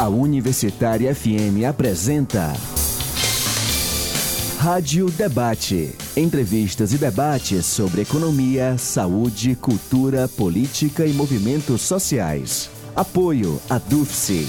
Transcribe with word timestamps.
A 0.00 0.08
Universitária 0.08 1.14
FM 1.14 1.62
apresenta 1.68 2.54
Rádio 4.58 5.10
Debate. 5.10 5.94
Entrevistas 6.16 6.94
e 6.94 6.96
debates 6.96 7.66
sobre 7.66 8.00
economia, 8.00 8.78
saúde, 8.78 9.54
cultura, 9.56 10.26
política 10.26 11.04
e 11.04 11.12
movimentos 11.12 11.82
sociais. 11.82 12.70
Apoio 12.96 13.60
à 13.68 13.76
DUFSE. 13.76 14.48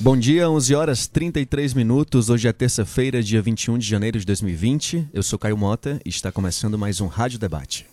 Bom 0.00 0.16
dia, 0.16 0.48
11 0.48 0.74
horas 0.74 1.06
33 1.06 1.74
minutos. 1.74 2.30
Hoje 2.30 2.48
é 2.48 2.54
terça-feira, 2.54 3.22
dia 3.22 3.42
21 3.42 3.76
de 3.76 3.86
janeiro 3.86 4.18
de 4.18 4.24
2020. 4.24 5.10
Eu 5.12 5.22
sou 5.22 5.38
Caio 5.38 5.58
Mota 5.58 6.00
e 6.06 6.08
está 6.08 6.32
começando 6.32 6.78
mais 6.78 7.02
um 7.02 7.06
Rádio 7.06 7.38
Debate. 7.38 7.84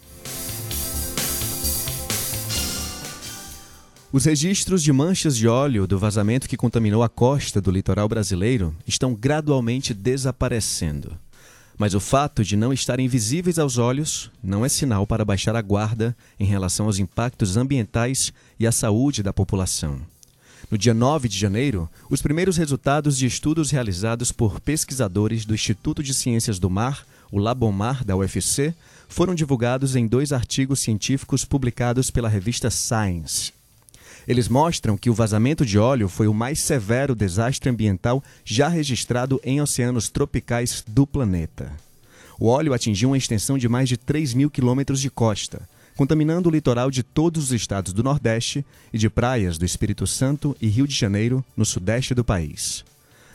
Os 4.14 4.26
registros 4.26 4.84
de 4.84 4.94
manchas 4.94 5.36
de 5.36 5.48
óleo 5.48 5.88
do 5.88 5.98
vazamento 5.98 6.48
que 6.48 6.56
contaminou 6.56 7.02
a 7.02 7.10
costa 7.10 7.60
do 7.60 7.72
litoral 7.72 8.08
brasileiro 8.08 8.72
estão 8.86 9.16
gradualmente 9.16 9.92
desaparecendo. 9.92 11.18
Mas 11.80 11.96
o 11.96 12.00
fato 12.00 12.44
de 12.44 12.56
não 12.56 12.72
estarem 12.72 13.08
visíveis 13.08 13.58
aos 13.58 13.80
olhos 13.80 14.30
não 14.44 14.64
é 14.64 14.70
sinal 14.70 15.08
para 15.08 15.26
baixar 15.26 15.56
a 15.56 15.64
guarda 15.64 16.16
em 16.40 16.46
relação 16.46 16.86
aos 16.86 17.00
impactos 17.00 17.58
ambientais 17.58 18.32
e 18.60 18.68
à 18.68 18.72
saúde 18.72 19.24
da 19.24 19.34
população. 19.34 20.00
No 20.70 20.78
dia 20.78 20.94
9 20.94 21.28
de 21.28 21.40
janeiro, 21.40 21.90
os 22.08 22.22
primeiros 22.22 22.56
resultados 22.56 23.18
de 23.18 23.26
estudos 23.26 23.72
realizados 23.72 24.32
por 24.32 24.60
pesquisadores 24.60 25.44
do 25.44 25.56
Instituto 25.56 26.04
de 26.04 26.14
Ciências 26.14 26.60
do 26.60 26.70
Mar, 26.70 27.04
o 27.32 27.40
Labomar 27.40 28.06
da 28.06 28.16
UFC, 28.16 28.76
foram 29.10 29.34
divulgados 29.34 29.96
em 29.96 30.06
dois 30.06 30.32
artigos 30.32 30.82
científicos 30.82 31.44
publicados 31.44 32.12
pela 32.12 32.30
revista 32.30 32.70
Science. 32.70 33.53
Eles 34.28 34.48
mostram 34.48 34.98
que 34.98 35.10
o 35.10 35.14
vazamento 35.14 35.66
de 35.66 35.78
óleo 35.78 36.08
foi 36.08 36.28
o 36.28 36.34
mais 36.34 36.60
severo 36.60 37.16
desastre 37.16 37.70
ambiental 37.70 38.24
já 38.46 38.68
registrado 38.68 39.40
em 39.44 39.62
oceanos 39.62 40.10
tropicais 40.10 40.84
do 40.88 41.06
planeta. 41.06 41.72
O 42.40 42.48
óleo 42.48 42.74
atingiu 42.74 43.10
uma 43.10 43.18
extensão 43.18 43.58
de 43.58 43.68
mais 43.68 43.90
de 43.90 43.98
3 43.98 44.34
mil 44.34 44.50
quilômetros 44.50 45.00
de 45.00 45.10
costa, 45.10 45.68
contaminando 45.96 46.50
o 46.50 46.52
litoral 46.52 46.90
de 46.90 47.04
todos 47.04 47.46
os 47.46 47.52
estados 47.52 47.94
do 47.94 48.04
Nordeste 48.04 48.66
e 48.92 48.98
de 48.98 49.10
praias 49.10 49.58
do 49.58 49.66
Espírito 49.66 50.08
Santo 50.08 50.56
e 50.60 50.68
Rio 50.68 50.88
de 50.88 50.96
Janeiro, 50.96 51.44
no 51.56 51.66
sudeste 51.66 52.14
do 52.14 52.24
país. 52.24 52.84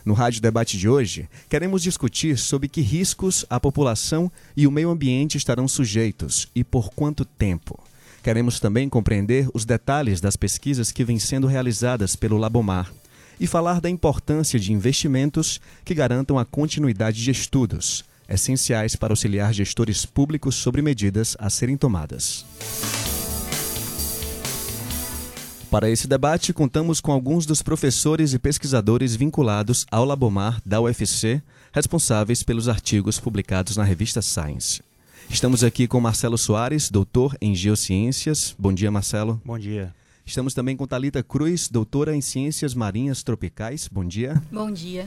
No 0.05 0.15
Rádio 0.15 0.41
Debate 0.41 0.79
de 0.79 0.89
hoje, 0.89 1.29
queremos 1.51 1.83
discutir 1.83 2.39
sobre 2.39 2.69
que 2.69 2.81
riscos 2.81 3.45
a 3.51 3.61
população 3.61 4.33
e 4.57 4.67
o 4.67 4.71
meio 4.71 4.91
ambiente 4.91 5.37
estarão 5.37 5.69
sujeitos 5.69 6.49
e 6.55 6.65
por 6.65 6.91
quanto 6.91 7.25
tempo. 7.25 7.79
Queremos 8.23 8.61
também 8.61 8.89
compreender 8.89 9.49
os 9.55 9.65
detalhes 9.65 10.21
das 10.21 10.37
pesquisas 10.37 10.93
que 10.93 11.05
vêm 11.05 11.19
sendo 11.19 11.47
realizadas 11.47 12.17
pelo 12.17 12.37
Labomar 12.37 12.93
e 13.41 13.47
falar 13.47 13.81
da 13.81 13.89
importância 13.89 14.59
de 14.59 14.73
investimentos 14.73 15.61
que 15.85 15.95
garantam 15.95 16.39
a 16.39 16.45
continuidade 16.45 17.23
de 17.23 17.31
estudos, 17.31 18.05
essenciais 18.29 18.97
para 18.97 19.13
auxiliar 19.13 19.55
gestores 19.55 20.05
públicos 20.05 20.57
sobre 20.57 20.83
medidas 20.83 21.37
a 21.39 21.49
serem 21.49 21.77
tomadas. 21.77 22.45
Para 25.71 25.91
esse 25.91 26.09
debate, 26.09 26.53
contamos 26.53 26.99
com 26.99 27.13
alguns 27.13 27.45
dos 27.45 27.61
professores 27.61 28.33
e 28.33 28.39
pesquisadores 28.39 29.15
vinculados 29.15 29.87
ao 29.91 30.05
Labomar 30.05 30.61
da 30.65 30.81
UFC, 30.81 31.43
responsáveis 31.73 32.43
pelos 32.43 32.69
artigos 32.69 33.21
publicados 33.21 33.77
na 33.77 33.85
revista 33.85 34.23
Science. 34.23 34.88
Estamos 35.31 35.62
aqui 35.62 35.87
com 35.87 36.01
Marcelo 36.01 36.39
Soares, 36.39 36.91
doutor 36.91 37.37
em 37.41 37.55
Geociências. 37.55 38.57
Bom 38.59 38.73
dia, 38.73 38.91
Marcelo. 38.91 39.41
Bom 39.45 39.59
dia. 39.59 39.95
Estamos 40.25 40.53
também 40.53 40.77
com 40.77 40.87
Talita 40.87 41.23
Cruz, 41.23 41.69
doutora 41.69 42.15
em 42.15 42.21
Ciências 42.21 42.75
Marinhas 42.75 43.23
Tropicais. 43.23 43.89
Bom 43.89 44.05
dia. 44.05 44.43
Bom 44.51 44.71
dia. 44.71 45.06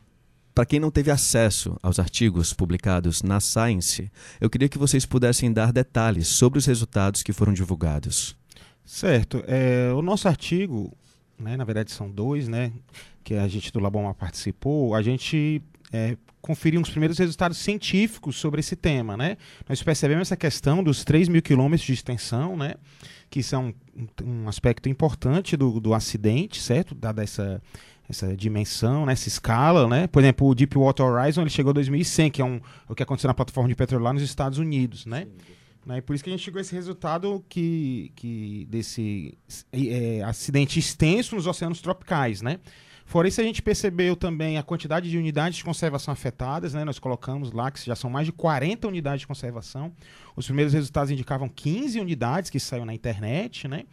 para 0.57 0.65
quem 0.65 0.81
não 0.81 0.91
teve 0.91 1.11
acesso 1.11 1.79
aos 1.83 1.99
artigos 1.99 2.55
publicados 2.55 3.23
na 3.23 3.41
Science, 3.41 4.11
eu 4.41 4.49
queria 4.49 4.71
que 4.71 4.79
vocês 4.79 5.05
pudessem 5.05 5.53
dar 5.53 5.71
detalhes 5.71 6.29
sobre 6.29 6.59
os 6.59 6.65
resultados 6.65 7.23
que 7.23 7.31
foram 7.31 7.53
divulgados. 7.53 8.35
Certo. 8.83 9.45
É, 9.47 9.93
o 9.93 10.01
nosso 10.01 10.27
artigo, 10.27 10.97
né, 11.39 11.59
na 11.59 11.65
verdade 11.65 11.93
são 11.93 12.11
dois, 12.11 12.49
né, 12.49 12.73
que 13.23 13.35
a 13.35 13.47
gente 13.47 13.71
do 13.71 13.79
Laboma 13.79 14.15
participou, 14.15 14.95
a 14.95 15.03
gente 15.03 15.61
é, 15.93 16.17
conferiu 16.41 16.81
os 16.81 16.89
primeiros 16.89 17.19
resultados 17.19 17.59
científicos 17.59 18.37
sobre 18.37 18.61
esse 18.61 18.77
tema. 18.77 19.15
Né? 19.15 19.37
Nós 19.69 19.83
percebemos 19.83 20.29
essa 20.29 20.39
questão 20.39 20.83
dos 20.83 21.05
3 21.05 21.29
mil 21.29 21.43
quilômetros 21.43 21.87
de 21.87 21.93
extensão, 21.93 22.57
né, 22.57 22.77
que 23.29 23.43
são 23.43 23.75
um, 24.25 24.49
aspecto 24.49 24.89
importante 24.89 25.55
do, 25.55 25.79
do 25.81 25.93
acidente, 25.93 26.63
certo? 26.63 26.95
Dada 26.95 27.23
essa 27.23 27.61
essa 28.09 28.37
dimensão, 28.37 29.07
né, 29.07 29.13
essa 29.13 29.29
escala, 29.29 29.89
né? 29.89 30.07
Por 30.07 30.21
exemplo, 30.23 30.47
o 30.47 30.55
Deepwater 30.55 31.05
Horizon 31.05 31.43
ele 31.43 31.51
chegou 31.51 31.73
em 31.73 31.75
2100, 31.75 32.31
que 32.31 32.41
é 32.41 32.45
um, 32.45 32.61
o 32.89 32.95
que 32.95 33.03
aconteceu 33.03 33.29
na 33.29 33.35
plataforma 33.35 33.69
de 33.69 33.75
petróleo 33.75 34.05
lá 34.05 34.13
nos 34.13 34.23
Estados 34.23 34.59
Unidos, 34.59 35.07
né? 35.07 35.27
né? 35.85 35.99
E 35.99 36.03
por 36.03 36.15
isso 36.15 36.23
que 36.23 36.31
a 36.31 36.33
gente 36.33 36.43
chegou 36.43 36.59
a 36.59 36.63
esse 36.63 36.75
resultado 36.75 37.45
que, 37.49 38.13
que 38.17 38.67
desse 38.71 39.37
é, 39.73 40.23
acidente 40.23 40.79
extenso 40.79 41.35
nos 41.35 41.47
oceanos 41.47 41.81
tropicais, 41.81 42.43
né? 42.43 42.61
Fora 43.07 43.29
isso, 43.29 43.41
a 43.41 43.45
gente 43.45 43.63
percebeu 43.63 44.17
também 44.17 44.59
a 44.59 44.65
quantidade 44.65 45.09
de 45.09 45.17
unidades 45.17 45.59
de 45.59 45.65
conservação 45.65 46.11
afetadas, 46.13 46.75
né? 46.75 46.85
Nós 46.85 46.99
colocamos 46.99 47.53
lá 47.53 47.71
que 47.71 47.85
já 47.87 47.95
são 47.95 48.11
mais 48.11 48.27
de 48.27 48.33
40 48.33 48.89
unidades 48.89 49.21
de 49.21 49.29
conservação. 49.29 49.93
Os 50.35 50.45
primeiros 50.45 50.73
resultados 50.73 51.13
indicavam 51.13 51.49
15 51.49 52.01
unidades 52.01 52.51
que 52.51 52.59
saíram 52.59 52.85
na 52.85 52.93
internet, 52.93 53.69
né? 53.69 53.85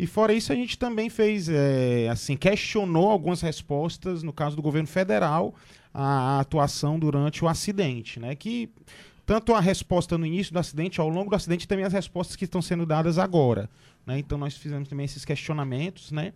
E 0.00 0.06
fora 0.06 0.32
isso, 0.32 0.50
a 0.50 0.56
gente 0.56 0.78
também 0.78 1.10
fez, 1.10 1.46
é, 1.50 2.08
assim, 2.08 2.34
questionou 2.34 3.10
algumas 3.10 3.42
respostas, 3.42 4.22
no 4.22 4.32
caso 4.32 4.56
do 4.56 4.62
governo 4.62 4.88
federal, 4.88 5.54
a 5.92 6.40
atuação 6.40 6.98
durante 6.98 7.44
o 7.44 7.48
acidente, 7.48 8.18
né? 8.18 8.34
Que 8.34 8.70
tanto 9.26 9.52
a 9.52 9.60
resposta 9.60 10.16
no 10.16 10.24
início 10.24 10.54
do 10.54 10.58
acidente, 10.58 11.02
ao 11.02 11.08
longo 11.10 11.28
do 11.28 11.36
acidente, 11.36 11.68
também 11.68 11.84
as 11.84 11.92
respostas 11.92 12.34
que 12.34 12.46
estão 12.46 12.62
sendo 12.62 12.86
dadas 12.86 13.18
agora. 13.18 13.68
Né? 14.06 14.18
Então 14.18 14.38
nós 14.38 14.56
fizemos 14.56 14.88
também 14.88 15.04
esses 15.04 15.22
questionamentos, 15.22 16.10
né? 16.12 16.32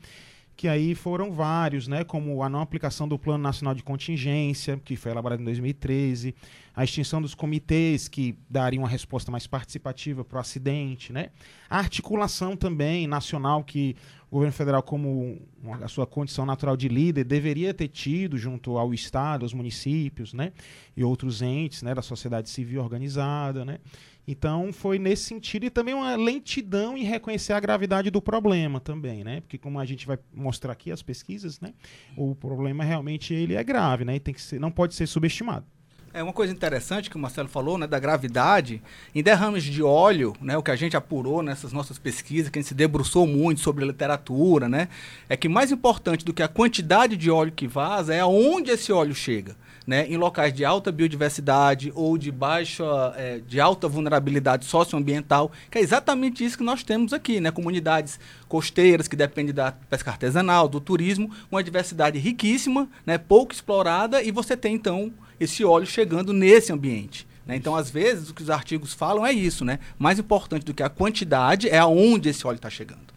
Que 0.57 0.69
aí 0.69 0.95
foram 0.95 1.33
vários, 1.33 1.89
né, 1.89 2.05
como 2.05 2.43
a 2.43 2.49
não 2.49 2.61
aplicação 2.61 3.09
do 3.09 3.19
Plano 3.19 3.43
Nacional 3.43 3.75
de 3.75 3.83
Contingência, 3.83 4.81
que 4.85 4.97
foi 4.97 5.11
elaborado 5.11 5.43
em 5.43 5.45
2013, 5.45 6.35
a 6.75 6.85
extinção 6.85 7.21
dos 7.21 7.35
comitês, 7.35 8.09
que 8.09 8.37
dariam 8.49 8.83
uma 8.83 8.89
resposta 8.89 9.31
mais 9.33 9.47
participativa 9.47 10.25
para 10.25 10.37
o 10.37 10.41
acidente, 10.41 11.13
né, 11.13 11.31
a 11.69 11.79
articulação 11.79 12.57
também 12.57 13.07
nacional 13.07 13.65
que 13.65 13.97
o 14.31 14.35
governo 14.35 14.53
federal, 14.53 14.83
como 14.83 15.41
a 15.81 15.87
sua 15.87 16.07
condição 16.07 16.45
natural 16.45 16.77
de 16.77 16.89
líder, 16.89 17.25
deveria 17.25 17.73
ter 17.73 17.87
tido 17.87 18.37
junto 18.37 18.77
ao 18.77 18.93
Estado, 18.93 19.45
aos 19.45 19.55
municípios, 19.55 20.33
né, 20.33 20.53
e 20.97 21.05
outros 21.05 21.43
entes, 21.43 21.83
né, 21.83 21.95
da 21.95 22.03
sociedade 22.03 22.49
civil 22.49 22.83
organizada, 22.83 23.65
né, 23.65 23.79
então 24.27 24.73
foi 24.73 24.99
nesse 24.99 25.25
sentido 25.25 25.67
e 25.67 25.71
também 25.71 25.95
uma 25.95 26.17
lentidão 26.17 26.97
em 26.97 27.05
reconhecer 27.05 27.53
a 27.53 27.61
gravidade 27.61 28.11
do 28.11 28.23
problema 28.23 28.81
também, 28.81 29.23
né? 29.23 29.41
Porque 29.41 29.59
como 29.59 29.79
a 29.79 29.85
gente 29.85 30.07
vai 30.07 30.19
mostrar 30.33 30.73
aqui 30.73 30.91
as 30.91 31.03
pesquisas, 31.03 31.61
né? 31.61 31.75
O 32.17 32.35
problema 32.35 32.83
realmente 32.83 33.35
ele 33.35 33.55
é 33.55 33.63
grave, 33.63 34.05
né? 34.05 34.17
E 34.17 34.21
tem 34.21 34.33
que 34.33 34.41
ser, 34.41 34.59
não 34.59 34.71
pode 34.71 34.95
ser 34.95 35.07
subestimado. 35.07 35.67
É 36.13 36.23
uma 36.23 36.33
coisa 36.33 36.53
interessante 36.53 37.11
que 37.11 37.17
o 37.17 37.19
Marcelo 37.19 37.49
falou, 37.49 37.77
né, 37.77 37.89
da 37.89 37.99
gravidade. 37.99 38.81
Em 39.13 39.21
derrames 39.21 39.65
de 39.65 39.83
óleo, 39.83 40.33
né, 40.41 40.57
o 40.57 40.63
que 40.63 40.71
a 40.71 40.77
gente 40.77 40.97
apurou 40.97 41.43
nessas 41.43 41.73
nossas 41.73 41.99
pesquisas, 41.99 42.51
que 42.51 42.59
a 42.59 42.63
gente 42.63 42.69
se 42.69 42.75
debruçou 42.75 43.27
muito 43.27 43.61
sobre 43.61 43.83
a 43.83 43.89
literatura, 43.89 44.69
né, 44.69 44.89
é 45.29 45.37
que 45.37 45.49
mais 45.49 45.73
importante 45.73 46.25
do 46.25 46.33
que 46.33 46.41
a 46.41 46.47
quantidade 46.47 47.17
de 47.17 47.33
óleo 47.33 47.51
que 47.51 47.67
vaza 47.67 48.15
é 48.15 48.21
aonde 48.21 48.71
esse 48.71 48.93
óleo 48.93 49.13
chega 49.13 49.57
né, 49.87 50.07
em 50.09 50.17
locais 50.17 50.53
de 50.53 50.65
alta 50.65 50.91
biodiversidade 50.91 51.93
ou 51.95 52.17
de 52.17 52.31
baixa, 52.33 52.85
é, 53.17 53.41
de 53.47 53.61
alta 53.61 53.89
vulnerabilidade 53.89 54.65
socioambiental, 54.65 55.53
que 55.71 55.79
é 55.79 55.81
exatamente 55.81 56.45
isso 56.45 56.59
que 56.59 56.65
nós 56.65 56.83
temos 56.83 57.13
aqui, 57.13 57.41
né, 57.41 57.51
comunidades 57.51 58.19
costeiras 58.49 59.09
que 59.09 59.17
dependem 59.17 59.55
da 59.55 59.73
pesca 59.73 60.11
artesanal, 60.11 60.69
do 60.69 60.81
turismo, 60.81 61.31
uma 61.51 61.63
diversidade 61.63 62.19
riquíssima, 62.19 62.89
né, 63.05 63.19
pouco 63.19 63.53
explorada 63.53 64.23
e 64.23 64.31
você 64.31 64.57
tem 64.57 64.75
então 64.75 65.13
esse 65.39 65.65
óleo 65.65 65.87
chegando 65.87 66.33
nesse 66.33 66.73
ambiente. 66.73 67.27
Né? 67.47 67.57
Então, 67.57 67.75
às 67.75 67.91
vezes, 67.91 68.31
o 68.31 68.35
que 68.35 68.43
os 68.43 68.49
artigos 68.49 68.95
falam 68.95 69.27
é 69.27 69.33
isso, 69.33 69.67
né? 69.67 69.79
Mais 69.99 70.19
importante 70.19 70.65
do 70.65 70.73
que 70.73 70.83
a 70.83 70.89
quantidade 70.89 71.69
é 71.69 71.77
aonde 71.77 72.31
esse 72.31 72.47
óleo 72.47 72.57
está 72.57 72.71
chegando. 72.71 73.15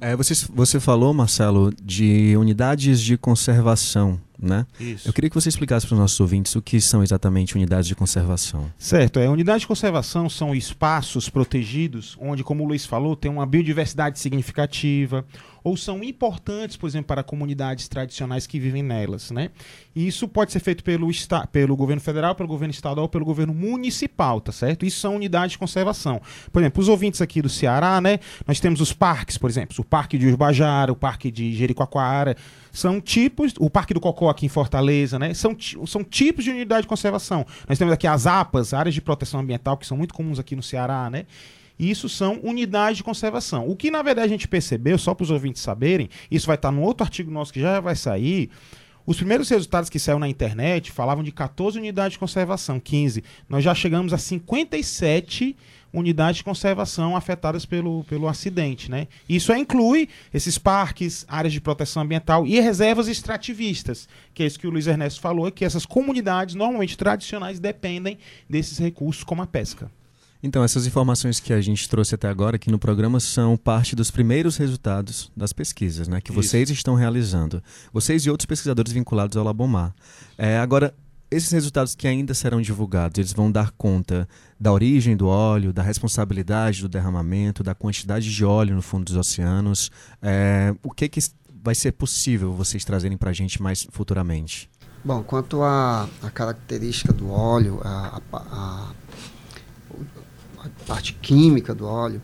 É, 0.00 0.14
você, 0.14 0.34
você 0.52 0.78
falou, 0.78 1.14
Marcelo, 1.14 1.72
de 1.82 2.36
unidades 2.36 3.00
de 3.00 3.16
conservação, 3.16 4.20
né? 4.44 4.66
Isso. 4.78 5.08
Eu 5.08 5.12
queria 5.12 5.30
que 5.30 5.34
você 5.34 5.48
explicasse 5.48 5.86
para 5.86 5.94
os 5.94 6.00
nossos 6.00 6.20
ouvintes 6.20 6.54
o 6.54 6.62
que 6.62 6.80
são 6.80 7.02
exatamente 7.02 7.54
unidades 7.54 7.86
de 7.88 7.94
conservação. 7.94 8.70
Certo, 8.78 9.18
é, 9.18 9.28
unidades 9.28 9.62
de 9.62 9.66
conservação 9.66 10.28
são 10.28 10.54
espaços 10.54 11.28
protegidos 11.28 12.16
onde, 12.20 12.44
como 12.44 12.62
o 12.64 12.66
Luiz 12.66 12.84
falou, 12.86 13.16
tem 13.16 13.30
uma 13.30 13.46
biodiversidade 13.46 14.18
significativa 14.18 15.24
ou 15.64 15.78
são 15.78 16.04
importantes, 16.04 16.76
por 16.76 16.86
exemplo, 16.86 17.06
para 17.06 17.22
comunidades 17.22 17.88
tradicionais 17.88 18.46
que 18.46 18.60
vivem 18.60 18.82
nelas, 18.82 19.30
né? 19.30 19.50
E 19.96 20.06
isso 20.06 20.28
pode 20.28 20.52
ser 20.52 20.60
feito 20.60 20.84
pelo, 20.84 21.08
pelo 21.50 21.74
governo 21.74 22.02
federal, 22.02 22.34
pelo 22.34 22.46
governo 22.46 22.70
estadual, 22.70 23.08
pelo 23.08 23.24
governo 23.24 23.54
municipal, 23.54 24.42
tá 24.42 24.52
certo? 24.52 24.84
Isso 24.84 25.00
são 25.00 25.16
unidades 25.16 25.52
de 25.52 25.58
conservação. 25.58 26.20
Por 26.52 26.60
exemplo, 26.60 26.82
os 26.82 26.88
ouvintes 26.88 27.22
aqui 27.22 27.40
do 27.40 27.48
Ceará, 27.48 27.98
né? 27.98 28.20
Nós 28.46 28.60
temos 28.60 28.82
os 28.82 28.92
parques, 28.92 29.38
por 29.38 29.48
exemplo, 29.48 29.74
o 29.78 29.84
Parque 29.84 30.18
de 30.18 30.28
Urbajara, 30.28 30.92
o 30.92 30.96
Parque 30.96 31.30
de 31.30 31.54
Jericoacoara, 31.54 32.36
são 32.70 33.00
tipos, 33.00 33.54
o 33.58 33.70
Parque 33.70 33.94
do 33.94 34.00
Cocó 34.00 34.28
aqui 34.28 34.44
em 34.44 34.50
Fortaleza, 34.50 35.18
né? 35.18 35.32
São, 35.32 35.56
são 35.86 36.04
tipos 36.04 36.44
de 36.44 36.50
unidade 36.50 36.82
de 36.82 36.88
conservação. 36.88 37.46
Nós 37.66 37.78
temos 37.78 37.94
aqui 37.94 38.06
as 38.06 38.26
APAs, 38.26 38.74
áreas 38.74 38.94
de 38.94 39.00
proteção 39.00 39.40
ambiental, 39.40 39.78
que 39.78 39.86
são 39.86 39.96
muito 39.96 40.12
comuns 40.12 40.38
aqui 40.38 40.54
no 40.54 40.62
Ceará, 40.62 41.08
né? 41.08 41.24
Isso 41.78 42.08
são 42.08 42.40
unidades 42.42 42.98
de 42.98 43.04
conservação. 43.04 43.68
O 43.68 43.74
que, 43.74 43.90
na 43.90 44.02
verdade, 44.02 44.26
a 44.26 44.30
gente 44.30 44.48
percebeu, 44.48 44.96
só 44.98 45.14
para 45.14 45.24
os 45.24 45.30
ouvintes 45.30 45.62
saberem, 45.62 46.08
isso 46.30 46.46
vai 46.46 46.56
estar 46.56 46.70
no 46.70 46.82
outro 46.82 47.04
artigo 47.04 47.30
nosso 47.30 47.52
que 47.52 47.60
já 47.60 47.80
vai 47.80 47.96
sair. 47.96 48.50
Os 49.06 49.18
primeiros 49.18 49.50
resultados 49.50 49.90
que 49.90 49.98
saíram 49.98 50.18
na 50.18 50.28
internet 50.28 50.90
falavam 50.90 51.22
de 51.22 51.30
14 51.30 51.78
unidades 51.78 52.12
de 52.12 52.18
conservação, 52.18 52.80
15. 52.80 53.22
Nós 53.48 53.62
já 53.62 53.74
chegamos 53.74 54.14
a 54.14 54.18
57 54.18 55.56
unidades 55.92 56.38
de 56.38 56.44
conservação 56.44 57.14
afetadas 57.14 57.66
pelo, 57.66 58.02
pelo 58.04 58.28
acidente. 58.28 58.90
Né? 58.90 59.06
Isso 59.28 59.52
inclui 59.54 60.08
esses 60.32 60.58
parques, 60.58 61.24
áreas 61.28 61.52
de 61.52 61.60
proteção 61.60 62.02
ambiental 62.02 62.46
e 62.46 62.58
reservas 62.60 63.06
extrativistas, 63.06 64.08
que 64.32 64.42
é 64.42 64.46
isso 64.46 64.58
que 64.58 64.66
o 64.66 64.70
Luiz 64.70 64.86
Ernesto 64.86 65.20
falou, 65.20 65.50
que 65.52 65.64
essas 65.64 65.84
comunidades 65.84 66.54
normalmente 66.54 66.96
tradicionais 66.96 67.60
dependem 67.60 68.18
desses 68.48 68.78
recursos 68.78 69.22
como 69.22 69.42
a 69.42 69.46
pesca. 69.46 69.90
Então, 70.46 70.62
essas 70.62 70.86
informações 70.86 71.40
que 71.40 71.54
a 71.54 71.60
gente 71.62 71.88
trouxe 71.88 72.14
até 72.14 72.28
agora 72.28 72.56
aqui 72.56 72.70
no 72.70 72.78
programa 72.78 73.18
são 73.18 73.56
parte 73.56 73.96
dos 73.96 74.10
primeiros 74.10 74.58
resultados 74.58 75.32
das 75.34 75.54
pesquisas 75.54 76.06
né, 76.06 76.20
que 76.20 76.30
Isso. 76.30 76.42
vocês 76.42 76.68
estão 76.68 76.94
realizando. 76.94 77.62
Vocês 77.90 78.26
e 78.26 78.30
outros 78.30 78.44
pesquisadores 78.44 78.92
vinculados 78.92 79.38
ao 79.38 79.44
Labomar. 79.44 79.94
É, 80.36 80.58
agora, 80.58 80.94
esses 81.30 81.50
resultados 81.50 81.94
que 81.94 82.06
ainda 82.06 82.34
serão 82.34 82.60
divulgados, 82.60 83.16
eles 83.16 83.32
vão 83.32 83.50
dar 83.50 83.70
conta 83.70 84.28
da 84.60 84.70
origem 84.70 85.16
do 85.16 85.28
óleo, 85.28 85.72
da 85.72 85.82
responsabilidade 85.82 86.82
do 86.82 86.90
derramamento, 86.90 87.62
da 87.62 87.74
quantidade 87.74 88.30
de 88.30 88.44
óleo 88.44 88.74
no 88.74 88.82
fundo 88.82 89.06
dos 89.06 89.16
oceanos. 89.16 89.90
É, 90.20 90.74
o 90.82 90.90
que, 90.90 91.08
que 91.08 91.20
vai 91.62 91.74
ser 91.74 91.92
possível 91.92 92.52
vocês 92.52 92.84
trazerem 92.84 93.16
para 93.16 93.30
a 93.30 93.32
gente 93.34 93.62
mais 93.62 93.86
futuramente? 93.90 94.68
Bom, 95.02 95.22
quanto 95.22 95.62
à 95.62 96.06
característica 96.34 97.14
do 97.14 97.30
óleo, 97.30 97.80
a, 97.82 98.20
a, 98.30 98.38
a 98.38 98.92
parte 100.86 101.14
química 101.14 101.74
do 101.74 101.86
óleo, 101.86 102.20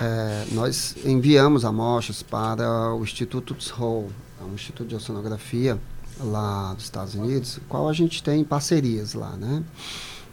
é, 0.00 0.46
nós 0.52 0.96
enviamos 1.04 1.64
amostras 1.64 2.22
para 2.22 2.94
o 2.94 3.02
Instituto 3.02 3.54
Tzhol, 3.54 4.10
é 4.40 4.44
um 4.44 4.54
instituto 4.54 4.88
de 4.88 4.94
oceanografia 4.94 5.78
lá 6.20 6.72
dos 6.74 6.84
Estados 6.84 7.14
Unidos, 7.14 7.60
qual 7.68 7.88
a 7.88 7.92
gente 7.92 8.22
tem 8.22 8.42
parcerias 8.42 9.14
lá, 9.14 9.36
né? 9.36 9.62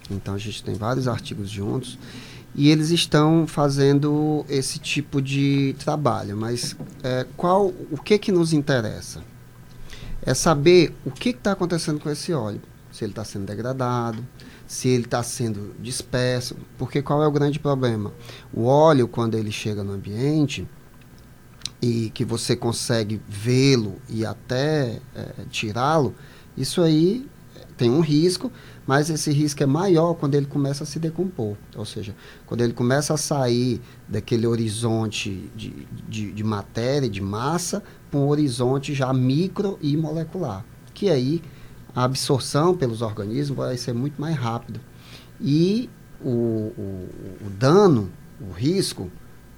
Então 0.10 0.34
a 0.34 0.38
gente 0.38 0.64
tem 0.64 0.76
vários 0.76 1.08
artigos 1.08 1.50
juntos 1.50 1.98
e 2.56 2.70
eles 2.70 2.90
estão 2.90 3.46
fazendo 3.46 4.46
esse 4.50 4.80
tipo 4.80 5.22
de 5.22 5.76
trabalho. 5.80 6.36
Mas 6.36 6.76
é, 7.04 7.26
qual, 7.38 7.68
o 7.92 7.98
que 7.98 8.18
que 8.18 8.32
nos 8.32 8.54
interessa? 8.54 9.22
É 10.22 10.34
saber 10.34 10.96
o 11.06 11.12
que 11.12 11.30
está 11.30 11.52
acontecendo 11.52 12.00
com 12.00 12.10
esse 12.10 12.34
óleo, 12.34 12.62
se 12.92 13.04
ele 13.04 13.12
está 13.12 13.24
sendo 13.24 13.46
degradado, 13.46 14.26
se 14.70 14.88
ele 14.88 15.06
está 15.06 15.24
sendo 15.24 15.74
disperso, 15.80 16.56
porque 16.78 17.02
qual 17.02 17.24
é 17.24 17.28
o 17.28 17.32
grande 17.32 17.60
problema? 17.60 18.14
O 18.54 18.66
óleo, 18.66 19.08
quando 19.08 19.36
ele 19.36 19.52
chega 19.52 19.84
no 19.84 19.94
ambiente 19.94 20.68
e 21.82 22.12
que 22.12 22.24
você 22.24 22.56
consegue 22.56 23.20
vê-lo 23.28 23.96
e 24.08 24.24
até 24.24 25.02
é, 25.16 25.32
tirá-lo, 25.50 26.14
isso 26.56 26.84
aí 26.84 27.28
tem 27.76 27.90
um 27.90 28.00
risco, 28.00 28.52
mas 28.86 29.10
esse 29.10 29.32
risco 29.32 29.64
é 29.64 29.66
maior 29.66 30.14
quando 30.14 30.36
ele 30.36 30.46
começa 30.46 30.84
a 30.84 30.86
se 30.86 31.00
decompor. 31.00 31.58
Ou 31.76 31.86
seja, 31.86 32.16
quando 32.46 32.62
ele 32.62 32.74
começa 32.74 33.16
a 33.16 33.18
sair 33.18 33.82
daquele 34.08 34.46
horizonte 34.46 35.50
de, 35.56 35.88
de, 36.08 36.32
de 36.32 36.44
matéria, 36.44 37.10
de 37.10 37.22
massa, 37.22 37.82
para 38.12 38.20
um 38.20 38.28
horizonte 38.28 38.94
já 38.94 39.12
micro 39.12 39.80
e 39.82 39.98
molecular. 39.98 40.64
Que 40.94 41.10
aí 41.10 41.42
a 41.96 42.04
absorção 42.04 42.76
pelos 42.76 43.02
organismos 43.02 43.58
vai 43.58 43.78
ser 43.78 43.94
muito 43.94 44.20
mais 44.20 44.36
rápido. 44.36 44.80
E 45.42 45.90
o, 46.22 46.30
o, 46.78 47.10
o 47.46 47.50
dano, 47.58 48.10
o 48.40 48.52
risco, 48.52 49.10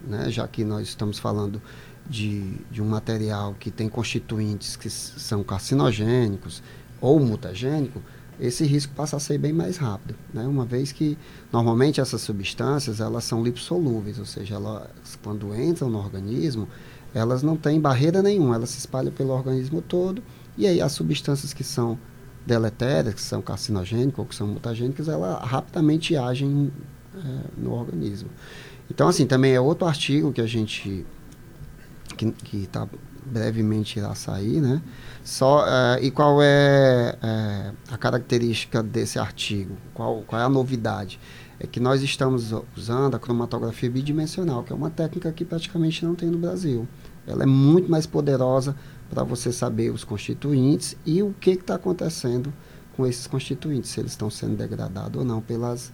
né, 0.05 0.29
já 0.29 0.47
que 0.47 0.63
nós 0.63 0.87
estamos 0.87 1.19
falando 1.19 1.61
de, 2.07 2.55
de 2.71 2.81
um 2.81 2.87
material 2.87 3.55
que 3.59 3.69
tem 3.69 3.87
constituintes 3.87 4.75
que 4.75 4.89
são 4.89 5.43
carcinogênicos 5.43 6.61
ou 6.99 7.19
mutagênicos, 7.19 8.01
esse 8.39 8.65
risco 8.65 8.93
passa 8.95 9.17
a 9.17 9.19
ser 9.19 9.37
bem 9.37 9.53
mais 9.53 9.77
rápido, 9.77 10.15
né? 10.33 10.43
uma 10.47 10.65
vez 10.65 10.91
que 10.91 11.15
normalmente 11.53 12.01
essas 12.01 12.21
substâncias 12.21 12.99
elas 12.99 13.23
são 13.23 13.43
lipossolúveis, 13.43 14.17
ou 14.17 14.25
seja, 14.25 14.55
elas, 14.55 14.89
quando 15.21 15.53
entram 15.55 15.91
no 15.91 15.99
organismo, 15.99 16.67
elas 17.13 17.43
não 17.43 17.55
têm 17.55 17.79
barreira 17.79 18.23
nenhuma, 18.23 18.55
elas 18.55 18.71
se 18.71 18.79
espalham 18.79 19.11
pelo 19.11 19.29
organismo 19.31 19.79
todo 19.79 20.23
e 20.57 20.65
aí 20.65 20.81
as 20.81 20.91
substâncias 20.91 21.53
que 21.53 21.63
são 21.63 21.99
deletérias, 22.45 23.13
que 23.13 23.21
são 23.21 23.41
carcinogênicas 23.41 24.19
ou 24.19 24.25
que 24.25 24.35
são 24.35 24.47
mutagênicas, 24.47 25.07
elas 25.07 25.41
rapidamente 25.43 26.15
agem 26.15 26.71
é, 27.15 27.19
no 27.57 27.73
organismo. 27.73 28.29
Então, 28.89 29.07
assim, 29.07 29.25
também 29.25 29.53
é 29.53 29.61
outro 29.61 29.87
artigo 29.87 30.31
que 30.33 30.41
a 30.41 30.47
gente 30.47 31.05
que 32.17 32.57
está 32.57 32.87
brevemente 33.25 33.97
irá 33.97 34.13
sair, 34.13 34.59
né? 34.59 34.81
Só 35.23 35.65
é, 35.65 36.03
e 36.03 36.11
qual 36.11 36.41
é, 36.41 37.15
é, 37.21 37.71
a 37.89 37.97
característica 37.97 38.83
desse 38.83 39.17
artigo? 39.17 39.75
Qual, 39.93 40.21
qual 40.23 40.41
é 40.41 40.45
a 40.45 40.49
novidade? 40.49 41.19
É 41.59 41.67
que 41.67 41.79
nós 41.79 42.01
estamos 42.01 42.53
usando 42.75 43.15
a 43.15 43.19
cromatografia 43.19 43.89
bidimensional, 43.89 44.63
que 44.63 44.73
é 44.73 44.75
uma 44.75 44.89
técnica 44.89 45.31
que 45.31 45.45
praticamente 45.45 46.03
não 46.03 46.15
tem 46.15 46.29
no 46.29 46.37
Brasil. 46.37 46.87
Ela 47.25 47.43
é 47.43 47.45
muito 47.45 47.89
mais 47.89 48.07
poderosa 48.07 48.75
para 49.11 49.23
você 49.23 49.51
saber 49.51 49.91
os 49.91 50.05
constituintes 50.05 50.95
e 51.05 51.21
o 51.21 51.33
que 51.33 51.51
está 51.51 51.75
acontecendo 51.75 52.51
com 52.95 53.05
esses 53.05 53.27
constituintes, 53.27 53.91
se 53.91 53.99
eles 53.99 54.13
estão 54.13 54.29
sendo 54.29 54.55
degradados 54.55 55.19
ou 55.19 55.25
não 55.25 55.41
pelas, 55.41 55.91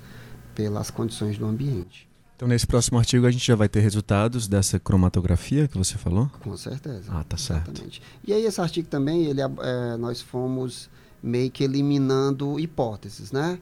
pelas 0.54 0.92
condições 0.92 1.36
do 1.36 1.46
ambiente. 1.48 2.08
Então, 2.36 2.48
nesse 2.48 2.68
próximo 2.68 3.00
artigo, 3.00 3.26
a 3.26 3.32
gente 3.32 3.46
já 3.46 3.56
vai 3.56 3.68
ter 3.68 3.80
resultados 3.80 4.48
dessa 4.48 4.80
cromatografia 4.80 5.68
que 5.68 5.76
você 5.76 5.98
falou? 5.98 6.30
Com 6.40 6.56
certeza. 6.56 7.12
Ah, 7.12 7.24
tá 7.24 7.36
certo. 7.36 7.72
Exatamente. 7.72 8.04
E 8.24 8.32
aí, 8.32 8.46
esse 8.46 8.62
artigo 8.62 8.88
também, 8.88 9.26
ele, 9.26 9.42
é, 9.42 9.98
nós 9.98 10.22
fomos 10.22 10.88
meio 11.22 11.50
que 11.50 11.64
eliminando 11.64 12.60
hipóteses, 12.60 13.32
né? 13.32 13.58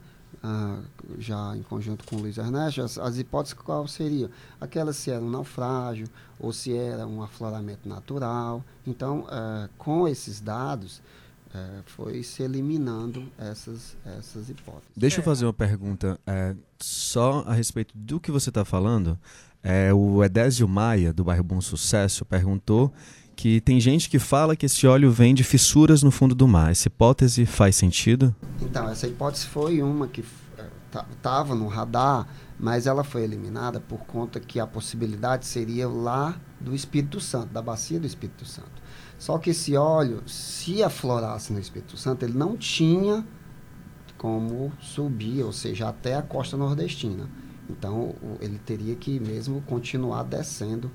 Ah, 0.47 0.77
já 1.17 1.57
em 1.57 1.63
conjunto 1.63 2.05
com 2.05 2.17
o 2.17 2.19
Luiz 2.19 2.37
Ernesto, 2.37 2.79
as, 2.83 2.99
as, 2.99 3.17
hipóteses 3.17 3.57
qual 3.57 3.87
seriam? 3.87 4.29
Aquelas 4.61 4.95
se 4.95 5.09
era 5.09 5.19
um 5.19 5.29
naufrágio 5.29 6.07
ou 6.39 6.53
se 6.53 6.77
era 6.77 7.07
um 7.07 7.23
afloramento 7.23 7.89
natural. 7.89 8.63
Então, 8.85 9.25
ah, 9.27 9.67
com 9.75 10.07
esses 10.07 10.39
dados, 10.39 11.01
ah, 11.51 11.81
foi 11.87 12.21
se 12.21 12.43
eliminando 12.43 13.27
essas, 13.39 13.97
essas 14.05 14.47
hipóteses. 14.47 14.87
Deixa 14.95 15.19
eu 15.19 15.23
fazer 15.23 15.47
uma 15.47 15.53
pergunta 15.53 16.19
é, 16.27 16.55
só 16.79 17.43
a 17.47 17.53
respeito 17.53 17.97
do 17.97 18.19
que 18.19 18.29
você 18.29 18.49
está 18.49 18.63
falando. 18.63 19.17
É, 19.63 19.91
o 19.91 20.23
Edésio 20.23 20.67
Maia, 20.67 21.11
do 21.11 21.23
bairro 21.23 21.43
Bom 21.43 21.59
Sucesso, 21.59 22.23
perguntou 22.23 22.93
que 23.35 23.59
tem 23.61 23.79
gente 23.79 24.09
que 24.09 24.17
fala 24.17 24.55
que 24.55 24.65
esse 24.65 24.87
óleo 24.87 25.11
vem 25.11 25.33
de 25.35 25.43
fissuras 25.43 26.01
no 26.01 26.11
fundo 26.11 26.33
do 26.33 26.47
mar. 26.47 26.71
Essa 26.71 26.87
hipótese 26.87 27.45
faz 27.45 27.75
sentido? 27.75 28.33
Então, 28.61 28.89
essa 28.89 29.07
hipótese 29.07 29.45
foi 29.47 29.81
uma 29.81 30.07
que 30.07 30.23
estava 31.11 31.53
eh, 31.53 31.57
no 31.57 31.67
radar, 31.67 32.27
mas 32.57 32.87
ela 32.87 33.03
foi 33.03 33.23
eliminada 33.23 33.79
por 33.79 33.99
conta 33.99 34.39
que 34.39 34.59
a 34.59 34.65
possibilidade 34.65 35.45
seria 35.45 35.87
lá 35.87 36.39
do 36.59 36.73
Espírito 36.73 37.19
Santo, 37.19 37.47
da 37.53 37.61
bacia 37.61 37.99
do 37.99 38.07
Espírito 38.07 38.45
Santo. 38.45 38.81
Só 39.19 39.37
que 39.37 39.49
esse 39.49 39.75
óleo, 39.75 40.23
se 40.27 40.81
aflorasse 40.81 41.51
no 41.51 41.59
Espírito 41.59 41.97
Santo, 41.97 42.23
ele 42.23 42.37
não 42.37 42.55
tinha 42.55 43.25
como 44.17 44.71
subir, 44.79 45.43
ou 45.43 45.51
seja, 45.51 45.89
até 45.89 46.15
a 46.15 46.21
costa 46.21 46.55
nordestina. 46.55 47.29
Então, 47.69 48.15
ele 48.39 48.59
teria 48.59 48.95
que 48.95 49.19
mesmo 49.19 49.61
continuar 49.61 50.23
descendo 50.23 50.91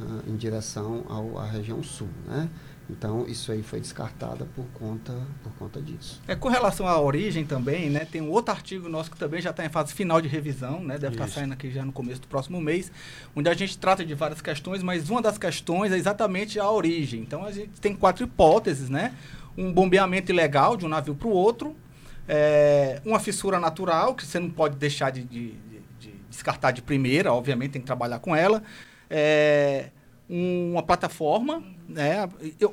uh, 0.00 0.30
em 0.30 0.36
direção 0.36 1.04
ao, 1.08 1.38
à 1.38 1.46
região 1.46 1.82
sul, 1.82 2.08
né? 2.26 2.48
Então, 2.90 3.24
isso 3.26 3.50
aí 3.52 3.62
foi 3.62 3.80
descartada 3.80 4.44
por 4.54 4.66
conta, 4.74 5.12
por 5.42 5.52
conta 5.54 5.80
disso. 5.80 6.20
É, 6.26 6.34
com 6.34 6.48
relação 6.48 6.86
à 6.86 7.00
origem 7.00 7.44
também, 7.44 7.88
né, 7.88 8.04
tem 8.04 8.20
um 8.20 8.30
outro 8.30 8.52
artigo 8.52 8.88
nosso 8.88 9.10
que 9.10 9.16
também 9.16 9.40
já 9.40 9.50
está 9.50 9.64
em 9.64 9.68
fase 9.68 9.94
final 9.94 10.20
de 10.20 10.28
revisão, 10.28 10.82
né, 10.82 10.98
deve 10.98 11.14
estar 11.14 11.26
tá 11.26 11.30
saindo 11.30 11.52
aqui 11.52 11.70
já 11.70 11.84
no 11.84 11.92
começo 11.92 12.20
do 12.20 12.26
próximo 12.26 12.60
mês, 12.60 12.92
onde 13.34 13.48
a 13.48 13.54
gente 13.54 13.78
trata 13.78 14.04
de 14.04 14.14
várias 14.14 14.42
questões, 14.42 14.82
mas 14.82 15.08
uma 15.08 15.22
das 15.22 15.38
questões 15.38 15.92
é 15.92 15.96
exatamente 15.96 16.58
a 16.60 16.70
origem. 16.70 17.20
Então, 17.20 17.44
a 17.44 17.52
gente 17.52 17.80
tem 17.80 17.94
quatro 17.94 18.24
hipóteses, 18.24 18.90
né? 18.90 19.14
Um 19.56 19.72
bombeamento 19.72 20.32
ilegal 20.32 20.76
de 20.76 20.84
um 20.84 20.88
navio 20.88 21.14
para 21.14 21.28
o 21.28 21.32
outro, 21.32 21.76
é, 22.28 23.00
uma 23.04 23.20
fissura 23.20 23.58
natural, 23.58 24.14
que 24.14 24.26
você 24.26 24.38
não 24.38 24.50
pode 24.50 24.76
deixar 24.76 25.10
de, 25.10 25.22
de, 25.24 25.54
de, 25.98 26.14
descartar 26.28 26.72
de 26.72 26.82
primeira, 26.82 27.32
obviamente 27.32 27.72
tem 27.72 27.80
que 27.80 27.86
trabalhar 27.86 28.18
com 28.18 28.34
ela, 28.34 28.62
é, 29.14 29.90
uma 30.28 30.82
plataforma 30.82 31.62
né, 31.86 32.26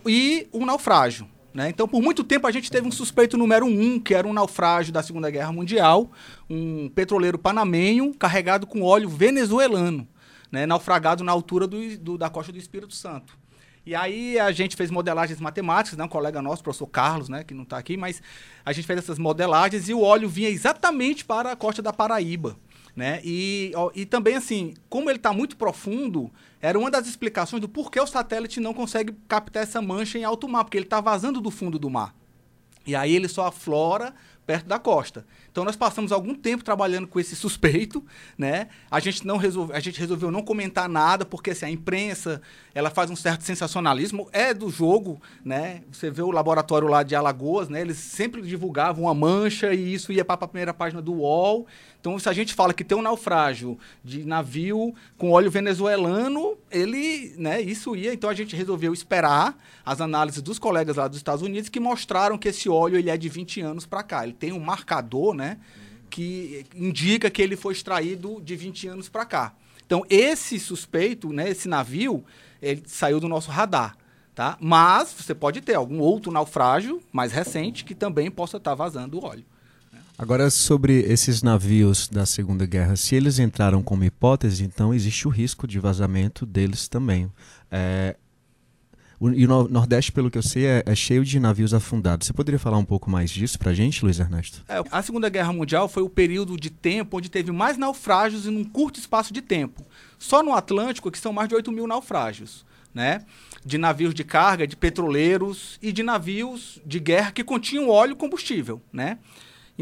e 0.07 0.47
um 0.53 0.65
naufrágio. 0.65 1.27
Né? 1.53 1.67
Então, 1.67 1.87
por 1.87 2.01
muito 2.01 2.23
tempo, 2.23 2.47
a 2.47 2.51
gente 2.51 2.71
teve 2.71 2.87
um 2.87 2.91
suspeito 2.91 3.37
número 3.37 3.65
um, 3.65 3.99
que 3.99 4.13
era 4.13 4.25
um 4.25 4.31
naufrágio 4.31 4.93
da 4.93 5.03
Segunda 5.03 5.29
Guerra 5.29 5.51
Mundial, 5.51 6.09
um 6.49 6.87
petroleiro 6.89 7.37
panamenho 7.37 8.13
carregado 8.13 8.65
com 8.65 8.81
óleo 8.81 9.09
venezuelano, 9.09 10.07
né, 10.49 10.65
naufragado 10.65 11.23
na 11.23 11.31
altura 11.33 11.67
do, 11.67 11.97
do, 11.97 12.17
da 12.17 12.29
costa 12.29 12.51
do 12.53 12.57
Espírito 12.57 12.95
Santo. 12.95 13.37
E 13.85 13.95
aí 13.95 14.39
a 14.39 14.51
gente 14.51 14.75
fez 14.75 14.91
modelagens 14.91 15.39
matemáticas, 15.39 15.97
né? 15.97 16.03
um 16.03 16.07
colega 16.07 16.41
nosso, 16.41 16.61
o 16.61 16.63
professor 16.63 16.85
Carlos, 16.85 17.27
né? 17.27 17.43
que 17.43 17.53
não 17.53 17.63
está 17.63 17.77
aqui, 17.77 17.97
mas 17.97 18.21
a 18.63 18.71
gente 18.71 18.85
fez 18.85 18.99
essas 18.99 19.17
modelagens 19.17 19.89
e 19.89 19.93
o 19.93 20.01
óleo 20.01 20.29
vinha 20.29 20.49
exatamente 20.49 21.25
para 21.25 21.51
a 21.51 21.55
costa 21.55 21.81
da 21.81 21.91
Paraíba. 21.91 22.55
Né? 22.99 23.21
E, 23.23 23.71
e 23.95 24.05
também, 24.05 24.35
assim, 24.35 24.73
como 24.89 25.09
ele 25.09 25.19
está 25.19 25.31
muito 25.31 25.55
profundo, 25.55 26.29
era 26.59 26.77
uma 26.77 26.91
das 26.91 27.07
explicações 27.07 27.61
do 27.61 27.69
porquê 27.69 27.97
o 27.97 28.05
satélite 28.05 28.59
não 28.59 28.73
consegue 28.73 29.15
captar 29.25 29.63
essa 29.63 29.81
mancha 29.81 30.19
em 30.19 30.25
alto 30.25 30.49
mar, 30.49 30.65
porque 30.65 30.77
ele 30.77 30.85
está 30.85 30.99
vazando 30.99 31.39
do 31.39 31.49
fundo 31.49 31.79
do 31.79 31.89
mar. 31.89 32.13
E 32.85 32.97
aí 32.97 33.15
ele 33.15 33.29
só 33.29 33.47
aflora 33.47 34.13
perto 34.49 34.65
da 34.65 34.79
costa. 34.79 35.27
Então 35.51 35.63
nós 35.63 35.75
passamos 35.75 36.11
algum 36.11 36.33
tempo 36.33 36.63
trabalhando 36.63 37.07
com 37.07 37.19
esse 37.19 37.35
suspeito, 37.37 38.03
né? 38.35 38.69
A 38.89 38.99
gente 38.99 39.23
não 39.23 39.37
resolve, 39.37 39.73
a 39.73 39.79
gente 39.79 39.99
resolveu 39.99 40.31
não 40.31 40.41
comentar 40.41 40.89
nada 40.89 41.23
porque 41.23 41.51
assim, 41.51 41.67
a 41.67 41.69
imprensa 41.69 42.41
ela 42.73 42.89
faz 42.89 43.11
um 43.11 43.15
certo 43.15 43.43
sensacionalismo 43.43 44.27
é 44.33 44.51
do 44.51 44.67
jogo, 44.71 45.21
né? 45.45 45.83
Você 45.91 46.09
vê 46.09 46.23
o 46.23 46.31
laboratório 46.31 46.87
lá 46.87 47.03
de 47.03 47.15
Alagoas, 47.15 47.69
né? 47.69 47.79
Eles 47.79 47.97
sempre 47.97 48.41
divulgavam 48.41 49.03
uma 49.03 49.13
mancha 49.13 49.71
e 49.71 49.93
isso 49.93 50.11
ia 50.11 50.25
para 50.25 50.45
a 50.45 50.47
primeira 50.47 50.73
página 50.73 50.99
do 50.99 51.13
UOL. 51.13 51.67
Então 51.99 52.17
se 52.17 52.29
a 52.29 52.33
gente 52.33 52.53
fala 52.53 52.73
que 52.73 52.83
tem 52.83 52.97
um 52.97 53.01
naufrágio 53.01 53.77
de 54.03 54.23
navio 54.23 54.95
com 55.17 55.31
óleo 55.31 55.51
venezuelano, 55.51 56.57
ele, 56.71 57.33
né? 57.37 57.61
Isso 57.61 57.95
ia. 57.95 58.13
Então 58.13 58.29
a 58.29 58.33
gente 58.33 58.55
resolveu 58.55 58.93
esperar 58.93 59.57
as 59.85 59.99
análises 59.99 60.41
dos 60.41 60.57
colegas 60.57 60.95
lá 60.95 61.07
dos 61.07 61.17
Estados 61.17 61.41
Unidos 61.41 61.69
que 61.69 61.79
mostraram 61.79 62.37
que 62.37 62.47
esse 62.47 62.69
óleo 62.69 62.97
ele 62.97 63.09
é 63.09 63.17
de 63.17 63.27
20 63.27 63.61
anos 63.61 63.85
para 63.85 64.01
cá. 64.01 64.23
Ele 64.23 64.33
tem 64.33 64.53
um 64.53 64.59
marcador, 64.59 65.33
né? 65.33 65.57
Que 66.09 66.65
indica 66.73 67.29
que 67.29 67.41
ele 67.41 67.57
foi 67.57 67.73
extraído 67.73 68.41
de 68.41 68.55
20 68.55 68.87
anos 68.87 69.09
para 69.09 69.25
cá. 69.25 69.53
Então, 69.89 70.05
esse 70.07 70.59
suspeito, 70.59 71.33
né, 71.33 71.49
esse 71.49 71.67
navio, 71.67 72.23
ele 72.61 72.83
saiu 72.85 73.19
do 73.19 73.27
nosso 73.27 73.49
radar. 73.49 73.97
Tá? 74.35 74.55
Mas 74.61 75.11
você 75.11 75.33
pode 75.33 75.61
ter 75.61 75.73
algum 75.73 75.99
outro 75.99 76.31
naufrágio 76.31 77.01
mais 77.11 77.31
recente 77.31 77.83
que 77.83 77.95
também 77.95 78.29
possa 78.31 78.57
estar 78.57 78.71
tá 78.71 78.75
vazando 78.75 79.21
óleo. 79.21 79.43
Agora, 80.19 80.49
sobre 80.49 80.99
esses 81.03 81.41
navios 81.41 82.09
da 82.09 82.25
Segunda 82.25 82.65
Guerra, 82.65 82.97
se 82.97 83.15
eles 83.15 83.39
entraram 83.39 83.81
como 83.81 84.03
hipótese, 84.03 84.65
então 84.65 84.93
existe 84.93 85.25
o 85.25 85.31
risco 85.31 85.65
de 85.65 85.79
vazamento 85.79 86.45
deles 86.45 86.89
também. 86.89 87.31
É, 87.71 88.17
o, 89.17 89.29
e 89.29 89.45
o 89.45 89.67
Nordeste, 89.69 90.11
pelo 90.11 90.29
que 90.29 90.37
eu 90.37 90.43
sei, 90.43 90.65
é, 90.65 90.83
é, 90.85 90.93
cheio 90.93 91.23
de 91.23 91.39
navios 91.39 91.73
afundados. 91.73 92.27
Você 92.27 92.33
poderia 92.33 92.59
falar 92.59 92.77
um 92.77 92.83
pouco 92.83 93.09
mais 93.09 93.31
disso 93.31 93.57
para 93.57 93.71
a 93.71 93.73
gente, 93.73 94.03
Luiz 94.03 94.19
Ernesto? 94.19 94.61
É, 94.67 94.83
a 94.91 95.01
Segunda 95.01 95.29
Guerra 95.29 95.53
Mundial 95.53 95.87
foi 95.87 96.03
o 96.03 96.09
período 96.09 96.57
de 96.57 96.69
tempo 96.69 97.15
onde 97.15 97.31
teve 97.31 97.53
mais 97.53 97.77
naufrágios 97.77 98.45
em 98.45 98.57
um 98.57 98.65
curto 98.65 98.99
espaço 98.99 99.31
de 99.31 99.41
tempo. 99.41 99.85
Só 100.17 100.43
no 100.43 100.51
Atlântico, 100.51 101.09
que 101.09 101.17
são 101.17 101.31
mais 101.31 101.47
de 101.47 101.55
8 101.55 101.71
mil 101.71 101.87
naufrágios. 101.87 102.65
Né? 102.93 103.21
De 103.63 103.77
navios 103.77 104.13
de 104.13 104.25
carga, 104.25 104.67
de 104.67 104.75
petroleiros 104.75 105.79
e 105.81 105.93
de 105.93 106.03
navios 106.03 106.81
de 106.85 106.99
guerra 106.99 107.31
que 107.31 107.41
continham 107.41 107.87
óleo 107.87 108.11
e 108.11 108.17
combustível. 108.17 108.81
Né? 108.91 109.17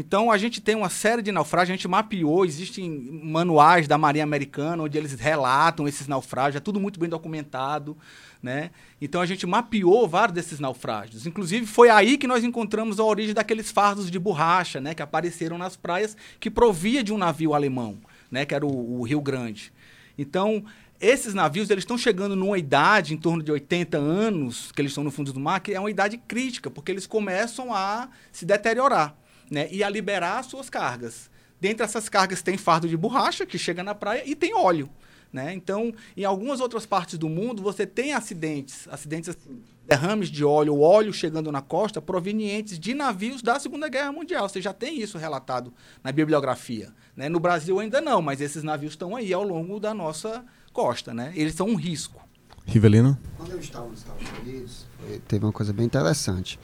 Então 0.00 0.30
a 0.30 0.38
gente 0.38 0.60
tem 0.60 0.76
uma 0.76 0.88
série 0.88 1.22
de 1.22 1.32
naufrágios, 1.32 1.70
a 1.70 1.76
gente 1.76 1.88
mapeou, 1.88 2.44
existem 2.44 2.88
manuais 2.88 3.88
da 3.88 3.98
Marinha 3.98 4.22
Americana 4.22 4.84
onde 4.84 4.96
eles 4.96 5.12
relatam 5.14 5.88
esses 5.88 6.06
naufrágios, 6.06 6.54
é 6.54 6.60
tudo 6.60 6.78
muito 6.78 7.00
bem 7.00 7.08
documentado, 7.08 7.96
né? 8.40 8.70
Então 9.02 9.20
a 9.20 9.26
gente 9.26 9.44
mapeou 9.44 10.06
vários 10.06 10.36
desses 10.36 10.60
naufrágios. 10.60 11.26
Inclusive 11.26 11.66
foi 11.66 11.90
aí 11.90 12.16
que 12.16 12.28
nós 12.28 12.44
encontramos 12.44 13.00
a 13.00 13.02
origem 13.02 13.34
daqueles 13.34 13.72
fardos 13.72 14.08
de 14.08 14.20
borracha, 14.20 14.80
né, 14.80 14.94
que 14.94 15.02
apareceram 15.02 15.58
nas 15.58 15.74
praias 15.74 16.16
que 16.38 16.48
provia 16.48 17.02
de 17.02 17.12
um 17.12 17.18
navio 17.18 17.52
alemão, 17.52 17.98
né, 18.30 18.46
que 18.46 18.54
era 18.54 18.64
o, 18.64 19.00
o 19.00 19.02
Rio 19.02 19.20
Grande. 19.20 19.72
Então, 20.16 20.64
esses 21.00 21.34
navios 21.34 21.70
eles 21.70 21.82
estão 21.82 21.98
chegando 21.98 22.36
numa 22.36 22.56
idade 22.56 23.14
em 23.14 23.16
torno 23.16 23.42
de 23.42 23.50
80 23.50 23.98
anos, 23.98 24.70
que 24.70 24.80
eles 24.80 24.92
estão 24.92 25.02
no 25.02 25.10
fundo 25.10 25.32
do 25.32 25.40
mar, 25.40 25.58
que 25.58 25.74
é 25.74 25.80
uma 25.80 25.90
idade 25.90 26.18
crítica, 26.18 26.70
porque 26.70 26.92
eles 26.92 27.04
começam 27.04 27.74
a 27.74 28.08
se 28.30 28.46
deteriorar 28.46 29.17
né, 29.50 29.68
e 29.70 29.82
a 29.82 29.88
liberar 29.88 30.38
as 30.38 30.46
suas 30.46 30.68
cargas. 30.70 31.30
Dentre 31.60 31.84
essas 31.84 32.08
cargas 32.08 32.42
tem 32.42 32.56
fardo 32.56 32.88
de 32.88 32.96
borracha, 32.96 33.44
que 33.44 33.58
chega 33.58 33.82
na 33.82 33.94
praia, 33.94 34.22
e 34.24 34.34
tem 34.34 34.54
óleo. 34.54 34.88
Né? 35.32 35.52
Então, 35.52 35.92
em 36.16 36.24
algumas 36.24 36.60
outras 36.60 36.86
partes 36.86 37.18
do 37.18 37.28
mundo, 37.28 37.62
você 37.62 37.86
tem 37.86 38.14
acidentes, 38.14 38.88
acidentes 38.90 39.28
assim, 39.30 39.60
derrames 39.86 40.30
de 40.30 40.44
óleo, 40.44 40.80
óleo 40.80 41.12
chegando 41.12 41.52
na 41.52 41.60
costa, 41.60 42.00
provenientes 42.00 42.78
de 42.78 42.94
navios 42.94 43.42
da 43.42 43.58
Segunda 43.58 43.88
Guerra 43.88 44.12
Mundial. 44.12 44.48
Você 44.48 44.62
já 44.62 44.72
tem 44.72 45.00
isso 45.00 45.18
relatado 45.18 45.72
na 46.02 46.12
bibliografia. 46.12 46.92
Né? 47.14 47.28
No 47.28 47.40
Brasil 47.40 47.78
ainda 47.78 48.00
não, 48.00 48.22
mas 48.22 48.40
esses 48.40 48.62
navios 48.62 48.92
estão 48.92 49.14
aí 49.14 49.32
ao 49.32 49.42
longo 49.42 49.78
da 49.78 49.92
nossa 49.92 50.44
costa. 50.72 51.12
Né? 51.12 51.32
Eles 51.34 51.54
são 51.54 51.66
um 51.66 51.74
risco. 51.74 52.26
Rivelino? 52.64 53.18
Quando 53.36 53.52
eu 53.52 53.58
estava 53.58 53.88
nos 53.88 54.00
Estados 54.00 54.28
Unidos, 54.40 54.86
teve 55.26 55.44
uma 55.44 55.52
coisa 55.52 55.72
bem 55.72 55.86
interessante. 55.86 56.58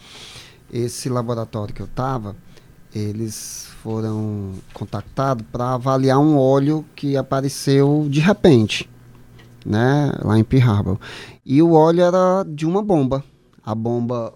Esse 0.72 1.08
laboratório 1.08 1.74
que 1.74 1.82
eu 1.82 1.86
estava, 1.86 2.36
eles 2.94 3.66
foram 3.82 4.52
contactados 4.72 5.44
para 5.50 5.74
avaliar 5.74 6.18
um 6.18 6.38
óleo 6.38 6.84
que 6.94 7.16
apareceu 7.16 8.06
de 8.08 8.20
repente, 8.20 8.88
né, 9.66 10.12
lá 10.22 10.38
em 10.38 10.44
Pearl. 10.44 10.94
E 11.44 11.60
o 11.60 11.72
óleo 11.72 12.02
era 12.02 12.44
de 12.46 12.64
uma 12.64 12.82
bomba. 12.82 13.22
A 13.64 13.74
bomba 13.74 14.32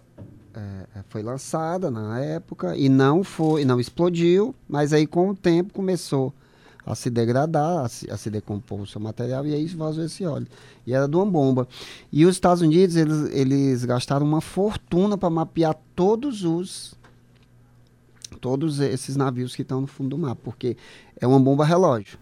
é, 0.55 1.03
foi 1.09 1.23
lançada 1.23 1.91
na 1.91 2.19
época 2.19 2.77
e 2.77 2.89
não 2.89 3.23
foi, 3.23 3.65
não 3.65 3.79
explodiu, 3.79 4.55
mas 4.69 4.93
aí 4.93 5.07
com 5.07 5.31
o 5.31 5.35
tempo 5.37 5.73
começou 5.73 6.33
a 6.85 6.95
se 6.95 7.11
degradar, 7.11 7.85
a 7.85 7.89
se, 7.89 8.11
a 8.11 8.17
se 8.17 8.31
decompor 8.31 8.81
o 8.81 8.87
seu 8.87 9.01
material 9.01 9.47
e 9.47 9.55
aí 9.55 9.67
vazou 9.67 10.05
esse 10.05 10.25
óleo. 10.25 10.47
E 10.87 10.95
era 10.95 11.07
de 11.07 11.15
uma 11.15 11.27
bomba. 11.27 11.69
E 12.11 12.25
os 12.25 12.35
Estados 12.35 12.63
Unidos, 12.63 12.97
eles, 12.97 13.31
eles 13.31 13.85
gastaram 13.85 14.27
uma 14.27 14.41
fortuna 14.41 15.17
para 15.17 15.29
mapear 15.29 15.77
todos 15.95 16.45
os 16.45 16.98
todos 18.41 18.81
esses 18.81 19.17
navios 19.17 19.55
que 19.57 19.63
estão 19.63 19.81
no 19.81 19.87
fundo 19.87 20.11
do 20.11 20.19
mar, 20.19 20.35
porque 20.37 20.77
é 21.21 21.27
uma 21.27 21.41
bomba 21.41 21.65
relógio, 21.65 22.19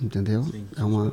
entendeu? 0.00 0.42
Sim, 0.44 0.66
é 0.76 0.84
uma 0.84 1.12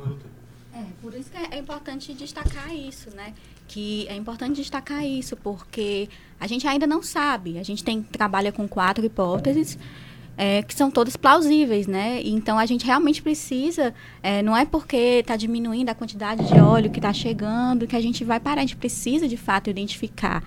é, 0.76 0.84
por 1.00 1.14
isso 1.14 1.30
que 1.30 1.38
é 1.38 1.58
importante 1.58 2.12
destacar 2.12 2.74
isso, 2.74 3.08
né? 3.16 3.32
Que 3.66 4.06
é 4.08 4.14
importante 4.14 4.56
destacar 4.56 5.06
isso, 5.06 5.34
porque 5.36 6.06
a 6.38 6.46
gente 6.46 6.68
ainda 6.68 6.86
não 6.86 7.02
sabe. 7.02 7.58
A 7.58 7.62
gente 7.62 7.82
tem 7.82 8.02
trabalha 8.02 8.52
com 8.52 8.68
quatro 8.68 9.04
hipóteses. 9.04 9.78
É, 10.38 10.62
que 10.62 10.74
são 10.74 10.90
todas 10.90 11.16
plausíveis, 11.16 11.86
né? 11.86 12.20
Então 12.22 12.58
a 12.58 12.66
gente 12.66 12.84
realmente 12.84 13.22
precisa, 13.22 13.94
é, 14.22 14.42
não 14.42 14.54
é 14.54 14.66
porque 14.66 15.20
está 15.20 15.34
diminuindo 15.34 15.88
a 15.88 15.94
quantidade 15.94 16.46
de 16.46 16.60
óleo 16.60 16.90
que 16.90 16.98
está 16.98 17.10
chegando 17.10 17.86
que 17.86 17.96
a 17.96 18.02
gente 18.02 18.22
vai 18.22 18.38
parar. 18.38 18.60
A 18.60 18.64
gente 18.66 18.76
precisa 18.76 19.26
de 19.26 19.38
fato 19.38 19.70
identificar 19.70 20.44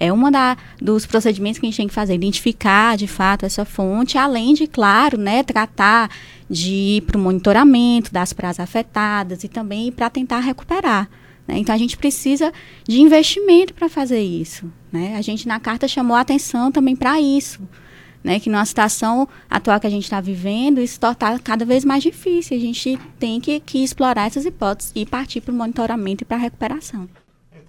é 0.00 0.10
da, 0.30 0.56
dos 0.80 1.04
procedimentos 1.04 1.60
que 1.60 1.66
a 1.66 1.68
gente 1.68 1.76
tem 1.76 1.86
que 1.86 1.94
fazer, 1.94 2.14
identificar 2.14 2.96
de 2.96 3.06
fato 3.06 3.44
essa 3.44 3.66
fonte, 3.66 4.16
além 4.16 4.54
de, 4.54 4.66
claro, 4.66 5.18
né, 5.18 5.42
tratar 5.42 6.10
de 6.48 6.72
ir 6.72 7.00
para 7.02 7.18
o 7.18 7.20
monitoramento 7.20 8.10
das 8.10 8.32
praias 8.32 8.58
afetadas 8.58 9.44
e 9.44 9.48
também 9.48 9.92
para 9.92 10.08
tentar 10.08 10.40
recuperar. 10.40 11.08
Né? 11.46 11.58
Então 11.58 11.74
a 11.74 11.78
gente 11.78 11.98
precisa 11.98 12.50
de 12.88 12.98
investimento 12.98 13.74
para 13.74 13.90
fazer 13.90 14.22
isso. 14.22 14.72
Né? 14.90 15.16
A 15.16 15.20
gente 15.20 15.46
na 15.46 15.60
carta 15.60 15.86
chamou 15.86 16.16
a 16.16 16.20
atenção 16.20 16.72
também 16.72 16.96
para 16.96 17.20
isso. 17.20 17.60
Né, 18.22 18.38
que 18.38 18.50
numa 18.50 18.66
situação 18.66 19.26
atual 19.48 19.80
que 19.80 19.86
a 19.86 19.90
gente 19.90 20.02
está 20.02 20.20
vivendo, 20.20 20.78
isso 20.78 20.96
está 20.96 21.38
cada 21.38 21.64
vez 21.64 21.86
mais 21.86 22.02
difícil. 22.02 22.54
A 22.54 22.60
gente 22.60 22.98
tem 23.18 23.40
que, 23.40 23.60
que 23.60 23.82
explorar 23.82 24.26
essas 24.26 24.44
hipóteses 24.44 24.92
e 24.94 25.06
partir 25.06 25.40
para 25.40 25.52
o 25.52 25.56
monitoramento 25.56 26.22
e 26.22 26.26
para 26.26 26.36
a 26.36 26.40
recuperação 26.40 27.08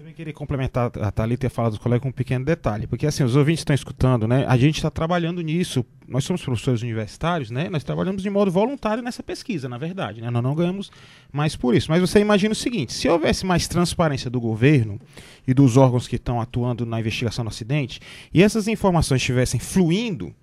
também 0.01 0.15
queria 0.15 0.33
complementar 0.33 0.91
a 0.99 1.11
Thalita 1.11 1.45
e 1.45 1.49
falar 1.49 1.69
dos 1.69 1.77
colegas 1.77 2.01
com 2.01 2.09
um 2.09 2.11
pequeno 2.11 2.43
detalhe, 2.43 2.87
porque 2.87 3.05
assim, 3.05 3.23
os 3.23 3.35
ouvintes 3.35 3.61
estão 3.61 3.75
escutando, 3.75 4.27
né? 4.27 4.45
A 4.47 4.57
gente 4.57 4.77
está 4.77 4.89
trabalhando 4.89 5.41
nisso, 5.41 5.85
nós 6.07 6.23
somos 6.23 6.41
professores 6.41 6.81
universitários, 6.81 7.51
né? 7.51 7.69
Nós 7.69 7.83
trabalhamos 7.83 8.23
de 8.23 8.29
modo 8.31 8.49
voluntário 8.49 9.03
nessa 9.03 9.21
pesquisa, 9.21 9.69
na 9.69 9.77
verdade, 9.77 10.19
né? 10.19 10.31
Nós 10.31 10.41
não 10.41 10.55
ganhamos 10.55 10.91
mais 11.31 11.55
por 11.55 11.75
isso. 11.75 11.91
Mas 11.91 12.01
você 12.01 12.19
imagina 12.19 12.51
o 12.51 12.55
seguinte, 12.55 12.93
se 12.93 13.07
houvesse 13.07 13.45
mais 13.45 13.67
transparência 13.67 14.27
do 14.27 14.41
governo 14.41 14.99
e 15.47 15.53
dos 15.53 15.77
órgãos 15.77 16.07
que 16.07 16.15
estão 16.15 16.41
atuando 16.41 16.83
na 16.83 16.99
investigação 16.99 17.45
do 17.45 17.49
acidente, 17.49 17.99
e 18.33 18.41
essas 18.41 18.67
informações 18.67 19.21
estivessem 19.21 19.59
fluindo, 19.59 20.33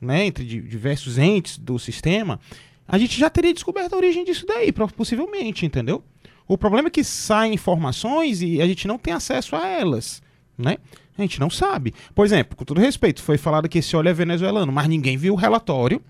né, 0.00 0.24
entre 0.24 0.44
diversos 0.44 1.18
entes 1.18 1.58
do 1.58 1.80
sistema, 1.80 2.38
a 2.86 2.96
gente 2.96 3.18
já 3.18 3.28
teria 3.28 3.52
descoberto 3.52 3.92
a 3.92 3.96
origem 3.96 4.24
disso 4.24 4.46
daí, 4.46 4.72
possivelmente, 4.72 5.66
entendeu? 5.66 6.04
O 6.50 6.58
problema 6.58 6.88
é 6.88 6.90
que 6.90 7.04
saem 7.04 7.54
informações 7.54 8.42
e 8.42 8.60
a 8.60 8.66
gente 8.66 8.88
não 8.88 8.98
tem 8.98 9.14
acesso 9.14 9.54
a 9.54 9.68
elas, 9.68 10.20
né? 10.58 10.78
A 11.16 11.22
gente 11.22 11.38
não 11.38 11.48
sabe. 11.48 11.94
Por 12.12 12.26
exemplo, 12.26 12.56
com 12.56 12.64
todo 12.64 12.80
respeito, 12.80 13.22
foi 13.22 13.38
falado 13.38 13.68
que 13.68 13.78
esse 13.78 13.94
óleo 13.94 14.08
é 14.08 14.12
venezuelano, 14.12 14.72
mas 14.72 14.88
ninguém 14.88 15.16
viu 15.16 15.34
o 15.34 15.36
relatório 15.36 16.02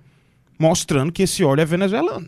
mostrando 0.59 1.13
que 1.13 1.25
esse 1.25 1.45
óleo 1.45 1.61
é 1.61 1.67
venezuelano. 1.67 2.27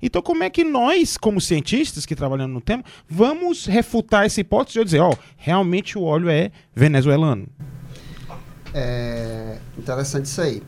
Então, 0.00 0.22
como 0.22 0.42
é 0.42 0.48
que 0.48 0.64
nós, 0.64 1.18
como 1.18 1.38
cientistas 1.38 2.06
que 2.06 2.16
trabalhamos 2.16 2.54
no 2.54 2.62
tema, 2.62 2.82
vamos 3.06 3.66
refutar 3.66 4.24
essa 4.24 4.40
hipótese 4.40 4.78
de 4.78 4.84
dizer, 4.86 5.00
ó, 5.00 5.10
oh, 5.10 5.18
realmente 5.36 5.98
o 5.98 6.02
óleo 6.02 6.30
é 6.30 6.50
venezuelano? 6.74 7.46
É 8.72 9.58
interessante 9.76 10.24
isso 10.24 10.40
aí. 10.40 10.62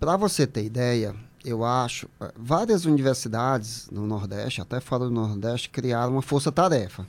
Para 0.00 0.16
você 0.16 0.46
ter 0.46 0.64
ideia, 0.64 1.14
eu 1.44 1.64
acho, 1.64 2.08
eh, 2.20 2.32
várias 2.36 2.84
universidades 2.84 3.88
no 3.90 4.06
Nordeste, 4.06 4.60
até 4.60 4.80
fora 4.80 5.04
do 5.04 5.10
Nordeste, 5.10 5.68
criaram 5.68 6.12
uma 6.12 6.22
força-tarefa. 6.22 7.06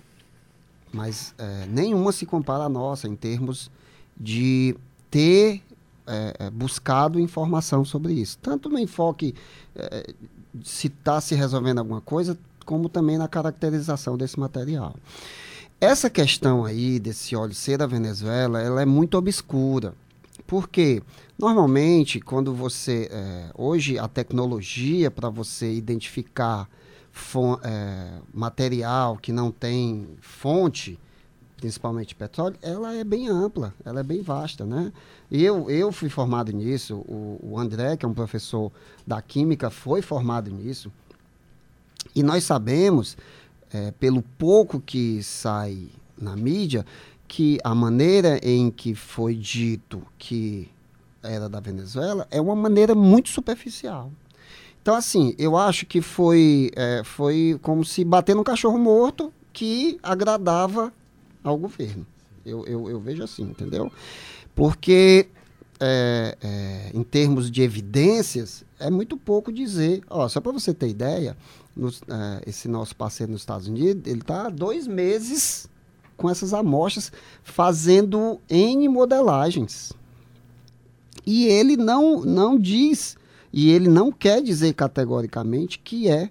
Mas 0.91 1.33
é, 1.37 1.65
nenhuma 1.67 2.11
se 2.11 2.25
compara 2.25 2.65
à 2.65 2.69
nossa 2.69 3.07
em 3.07 3.15
termos 3.15 3.69
de 4.17 4.75
ter 5.11 5.61
é, 6.07 6.49
buscado 6.49 7.19
informação 7.19 7.83
sobre 7.83 8.13
isso. 8.13 8.37
Tanto 8.41 8.69
no 8.69 8.79
enfoque 8.79 9.35
é, 9.75 10.13
se 10.63 10.87
está 10.87 11.19
se 11.19 11.35
resolvendo 11.35 11.79
alguma 11.79 11.99
coisa, 11.99 12.37
como 12.65 12.87
também 12.87 13.17
na 13.17 13.27
caracterização 13.27 14.17
desse 14.17 14.39
material. 14.39 14.95
Essa 15.79 16.09
questão 16.09 16.63
aí 16.63 16.99
desse 16.99 17.35
óleo 17.35 17.53
ser 17.53 17.77
da 17.77 17.85
Venezuela, 17.85 18.61
ela 18.61 18.81
é 18.81 18.85
muito 18.85 19.17
obscura. 19.17 19.93
Por 20.47 20.69
quê? 20.69 21.01
Porque 21.05 21.23
Normalmente, 21.37 22.19
quando 22.19 22.53
você. 22.53 23.09
É, 23.11 23.51
hoje, 23.55 23.99
a 23.99 24.07
tecnologia 24.07 25.11
para 25.11 25.29
você 25.29 25.73
identificar 25.73 26.69
é, 27.63 28.19
material 28.33 29.17
que 29.17 29.31
não 29.31 29.51
tem 29.51 30.07
fonte, 30.21 30.97
principalmente 31.57 32.15
petróleo, 32.15 32.55
ela 32.61 32.93
é 32.93 33.03
bem 33.03 33.27
ampla, 33.27 33.73
ela 33.83 33.99
é 33.99 34.03
bem 34.03 34.21
vasta, 34.21 34.65
né? 34.65 34.91
Eu, 35.31 35.69
eu 35.69 35.91
fui 35.91 36.09
formado 36.09 36.51
nisso, 36.51 36.95
o, 36.95 37.39
o 37.41 37.59
André, 37.59 37.97
que 37.97 38.05
é 38.05 38.09
um 38.09 38.13
professor 38.13 38.71
da 39.05 39.21
Química, 39.21 39.69
foi 39.69 40.01
formado 40.01 40.49
nisso. 40.51 40.91
E 42.13 42.23
nós 42.23 42.43
sabemos, 42.45 43.17
é, 43.73 43.91
pelo 43.91 44.21
pouco 44.37 44.79
que 44.79 45.21
sai 45.21 45.89
na 46.17 46.35
mídia, 46.35 46.85
que 47.27 47.57
a 47.63 47.73
maneira 47.73 48.39
em 48.41 48.69
que 48.69 48.93
foi 48.93 49.35
dito 49.35 50.01
que 50.17 50.69
era 51.27 51.49
da 51.49 51.59
Venezuela 51.59 52.27
é 52.31 52.39
uma 52.39 52.55
maneira 52.55 52.95
muito 52.95 53.29
superficial. 53.29 54.11
Então, 54.81 54.95
assim, 54.95 55.33
eu 55.39 55.57
acho 55.57 55.85
que 55.85 55.99
foi, 55.99 56.69
é, 56.75 57.01
foi 57.03 57.59
como 57.61 57.83
se 57.83 58.03
bater 58.05 58.35
num 58.35 58.43
cachorro 58.43 58.77
morto 58.77 59.33
que 59.51 59.97
agradava 60.03 60.93
ao 61.43 61.57
governo. 61.57 62.05
Eu, 62.45 62.63
eu, 62.67 62.89
eu 62.89 62.99
vejo 62.99 63.23
assim, 63.23 63.43
entendeu? 63.43 63.91
Porque, 64.53 65.27
é, 65.79 66.37
é, 66.39 66.91
em 66.93 67.01
termos 67.01 67.49
de 67.49 67.63
evidências, 67.63 68.63
é 68.79 68.91
muito 68.91 69.17
pouco 69.17 69.51
dizer. 69.51 70.03
Ó, 70.07 70.27
só 70.27 70.39
para 70.39 70.51
você 70.51 70.71
ter 70.71 70.89
ideia, 70.89 71.35
nos, 71.75 72.01
é, 72.07 72.43
esse 72.47 72.67
nosso 72.67 72.95
parceiro 72.95 73.31
nos 73.31 73.41
Estados 73.41 73.67
Unidos, 73.67 74.03
ele 74.05 74.21
está 74.21 74.49
dois 74.49 74.85
meses 74.85 75.67
com 76.15 76.29
essas 76.29 76.53
amostras 76.53 77.11
fazendo 77.43 78.39
N 78.49 78.87
modelagens. 78.87 79.91
E 81.25 81.45
ele 81.47 81.75
não, 81.75 82.21
não 82.21 82.59
diz, 82.59 83.17
e 83.51 83.71
ele 83.71 83.89
não 83.89 84.11
quer 84.11 84.41
dizer 84.41 84.73
categoricamente 84.73 85.79
que 85.79 86.09
é 86.09 86.29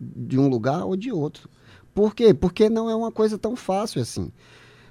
de 0.00 0.38
um 0.38 0.48
lugar 0.48 0.84
ou 0.84 0.96
de 0.96 1.12
outro. 1.12 1.48
Por 1.94 2.14
quê? 2.14 2.34
Porque 2.34 2.68
não 2.68 2.90
é 2.90 2.94
uma 2.94 3.12
coisa 3.12 3.38
tão 3.38 3.54
fácil 3.54 4.02
assim. 4.02 4.30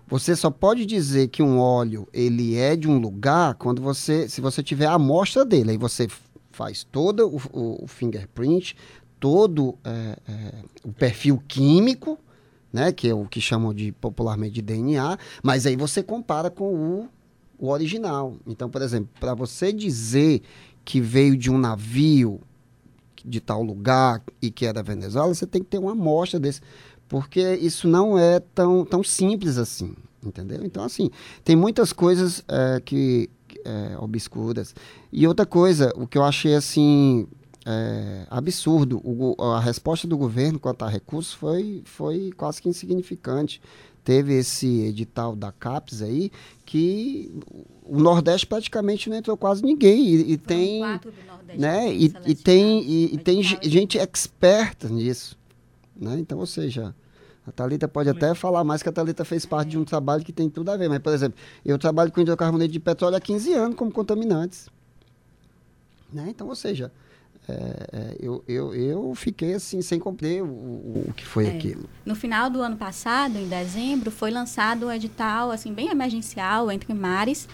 Você 0.08 0.36
só 0.36 0.50
pode 0.50 0.86
dizer 0.86 1.30
que 1.30 1.42
um 1.42 1.58
óleo 1.58 2.08
ele 2.12 2.58
é 2.58 2.76
de 2.76 2.88
um 2.88 2.98
lugar 2.98 3.56
quando 3.56 3.82
você, 3.82 4.28
se 4.28 4.42
você 4.42 4.62
tiver 4.62 4.86
a 4.86 4.94
amostra 4.94 5.46
dele, 5.46 5.72
aí 5.72 5.78
você 5.78 6.08
faz 6.52 6.84
todo 6.84 7.28
o, 7.28 7.42
o, 7.58 7.84
o 7.86 7.88
fingerprint, 7.88 8.76
todo 9.20 9.78
é, 9.86 10.18
é, 10.28 10.54
o 10.84 10.92
perfil 10.92 11.42
químico, 11.48 12.20
né, 12.74 12.92
que 12.92 13.08
é 13.08 13.14
o 13.14 13.26
que 13.26 13.40
chamam 13.40 13.74
de 13.74 13.92
popularmente 13.94 14.56
de 14.56 14.62
DNA, 14.62 15.18
mas 15.42 15.66
aí 15.66 15.76
você 15.76 16.04
compara 16.04 16.50
com 16.50 16.74
o 16.74 17.10
o 17.62 17.70
original. 17.70 18.36
Então, 18.48 18.68
por 18.68 18.82
exemplo, 18.82 19.10
para 19.20 19.36
você 19.36 19.72
dizer 19.72 20.42
que 20.84 21.00
veio 21.00 21.38
de 21.38 21.52
um 21.52 21.60
navio 21.60 22.42
de 23.24 23.40
tal 23.40 23.62
lugar 23.62 24.24
e 24.42 24.50
que 24.50 24.66
é 24.66 24.74
da 24.74 24.82
Venezuela, 24.82 25.34
você 25.34 25.46
tem 25.46 25.62
que 25.62 25.70
ter 25.70 25.78
uma 25.78 25.92
amostra 25.92 26.40
desse, 26.40 26.60
porque 27.08 27.54
isso 27.56 27.88
não 27.88 28.18
é 28.18 28.40
tão, 28.40 28.84
tão 28.84 29.04
simples 29.04 29.60
assim, 29.60 29.94
entendeu? 30.26 30.62
Então, 30.64 30.84
assim, 30.84 31.12
tem 31.44 31.56
muitas 31.56 31.94
coisas 31.94 32.44
é, 32.48 32.82
que 32.84 33.30
é, 33.64 33.96
obscuras. 34.00 34.74
E 35.12 35.28
outra 35.28 35.46
coisa, 35.46 35.94
o 35.96 36.08
que 36.08 36.18
eu 36.18 36.24
achei 36.24 36.56
assim 36.56 37.28
é, 37.64 38.26
absurdo, 38.28 39.00
o, 39.04 39.36
a 39.40 39.60
resposta 39.60 40.08
do 40.08 40.18
governo 40.18 40.60
quanto 40.60 40.84
a 40.84 40.90
recursos 40.90 41.32
foi, 41.32 41.84
foi 41.86 42.32
quase 42.36 42.60
que 42.60 42.68
insignificante 42.68 43.62
teve 44.04 44.34
esse 44.34 44.82
edital 44.82 45.36
da 45.36 45.52
CAPES 45.52 46.02
aí, 46.02 46.32
que 46.66 47.32
o 47.84 48.00
Nordeste 48.00 48.48
praticamente 48.48 49.10
não 49.10 49.18
entrou 49.18 49.38
quase 49.38 49.64
ninguém. 49.64 50.06
E, 50.08 50.32
e 50.34 50.38
tem. 50.38 50.82
Né? 51.58 51.94
E, 51.94 52.14
e, 52.26 52.36
tem, 52.36 52.82
e, 52.84 53.14
e 53.14 53.18
tem 53.18 53.44
gente 53.44 53.98
experta 53.98 54.88
nisso. 54.88 55.38
Né? 55.96 56.18
Então, 56.20 56.40
ou 56.40 56.46
seja, 56.46 56.96
a 57.46 57.52
Thalita 57.52 57.88
pode 57.88 58.10
até 58.10 58.34
falar 58.34 58.64
mais 58.64 58.82
que 58.82 58.90
a 58.90 58.92
Thalita 58.92 59.26
fez 59.26 59.46
parte 59.46 59.72
de 59.72 59.78
um 59.78 59.84
trabalho 59.84 60.24
que 60.24 60.32
tem 60.32 60.50
tudo 60.50 60.70
a 60.72 60.78
ver. 60.78 60.88
Mas, 60.88 61.00
por 61.00 61.14
exemplo, 61.14 61.38
eu 61.66 61.78
trabalho 61.78 62.12
com 62.12 62.22
hidrocarboneto 62.22 62.72
de 62.72 62.80
petróleo 62.80 63.18
há 63.18 63.22
15 63.22 63.54
anos 63.54 63.76
como 63.76 63.92
contaminantes. 63.92 64.70
Né? 66.12 66.28
Então, 66.30 66.48
ou 66.48 66.56
seja, 66.56 66.92
é, 67.50 67.54
é, 67.92 68.18
eu, 68.20 68.44
eu, 68.48 68.74
eu 68.74 69.16
fiquei 69.16 69.54
assim, 69.54 69.82
sem 69.82 70.00
compreender 70.00 70.44
o, 70.44 70.48
o 71.10 71.14
que 71.16 71.26
foi 71.26 71.48
é. 71.48 71.50
aquilo. 71.50 71.90
No 72.06 72.16
final 72.16 72.50
do 72.50 72.62
ano 72.62 72.78
passado, 72.78 73.38
em 73.38 73.48
dezembro, 73.48 74.12
foi 74.12 74.32
lançado 74.32 74.88
um 74.88 74.92
edital 74.92 75.52
assim, 75.52 75.74
bem 75.74 75.90
emergencial 75.90 76.72
entre 76.72 76.94
mares, 76.94 77.48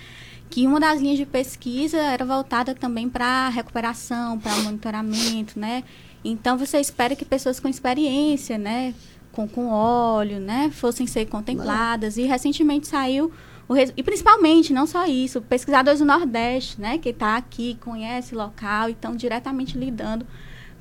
que 0.49 0.67
uma 0.67 0.79
das 0.79 0.99
linhas 1.01 1.17
de 1.17 1.25
pesquisa 1.25 1.97
era 1.97 2.25
voltada 2.25 2.75
também 2.75 3.09
para 3.09 3.49
recuperação, 3.49 4.39
para 4.39 4.55
monitoramento, 4.57 5.59
né? 5.59 5.83
Então 6.23 6.57
você 6.57 6.79
espera 6.79 7.15
que 7.15 7.23
pessoas 7.23 7.59
com 7.59 7.67
experiência, 7.67 8.57
né, 8.57 8.93
com, 9.31 9.47
com 9.47 9.67
óleo, 9.67 10.39
né, 10.39 10.69
fossem 10.73 11.07
ser 11.07 11.25
contempladas. 11.27 12.17
Não. 12.17 12.23
E 12.23 12.27
recentemente 12.27 12.87
saiu 12.87 13.31
Res... 13.73 13.93
E 13.95 14.03
principalmente, 14.03 14.71
não 14.71 14.87
só 14.87 15.05
isso, 15.05 15.41
pesquisadores 15.41 15.99
do 15.99 16.05
Nordeste, 16.05 16.79
né, 16.79 16.97
que 16.97 17.09
está 17.09 17.35
aqui, 17.35 17.77
conhece 17.81 18.33
o 18.33 18.37
local 18.37 18.89
e 18.89 18.93
estão 18.93 19.15
diretamente 19.15 19.77
lidando 19.77 20.25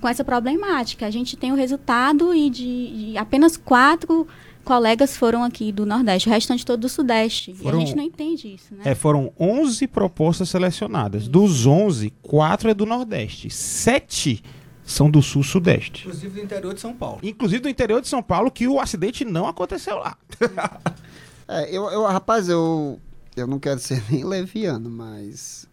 com 0.01 0.09
essa 0.09 0.25
problemática. 0.25 1.07
A 1.07 1.11
gente 1.11 1.37
tem 1.37 1.53
o 1.53 1.57
resultado 1.57 2.35
e 2.35 2.49
de, 2.51 3.13
de, 3.13 3.19
apenas 3.19 3.57
quatro 3.57 4.27
colegas 4.65 5.17
foram 5.17 5.45
aqui 5.45 5.71
do 5.71 5.87
Nordeste, 5.87 6.29
o 6.29 6.33
restante 6.33 6.67
todo 6.67 6.81
do 6.81 6.89
Sudeste. 6.89 7.55
Foram, 7.55 7.79
e 7.79 7.83
a 7.83 7.87
gente 7.87 7.97
não 7.97 8.03
entende 8.03 8.53
isso, 8.55 8.75
né? 8.75 8.83
É, 8.85 8.95
foram 8.95 9.33
11 9.39 9.87
propostas 9.87 10.49
selecionadas. 10.49 11.23
Isso. 11.23 11.31
Dos 11.31 11.67
11, 11.67 12.13
quatro 12.21 12.69
é 12.69 12.75
do 12.75 12.85
Nordeste. 12.85 13.49
Sete 13.49 14.43
são 14.85 15.11
do 15.11 15.23
Sul-Sudeste. 15.23 16.03
Inclusive 16.03 16.35
do 16.35 16.45
interior 16.45 16.75
de 16.75 16.81
São 16.81 16.95
Paulo. 16.95 17.19
Inclusive 17.23 17.63
do 17.63 17.69
interior 17.69 18.01
de 18.01 18.09
São 18.09 18.23
Paulo, 18.23 18.51
que 18.51 18.69
o 18.69 18.81
acidente 18.81 19.25
não 19.25 19.47
aconteceu 19.47 19.97
lá. 19.99 20.17
É, 21.49 21.71
eu, 21.71 21.89
eu, 21.91 22.05
rapaz, 22.05 22.49
eu, 22.49 23.01
eu 23.37 23.47
não 23.47 23.59
quero 23.59 23.79
ser 23.81 24.03
nem 24.11 24.25
leviano, 24.25 24.91
mas 24.91 25.67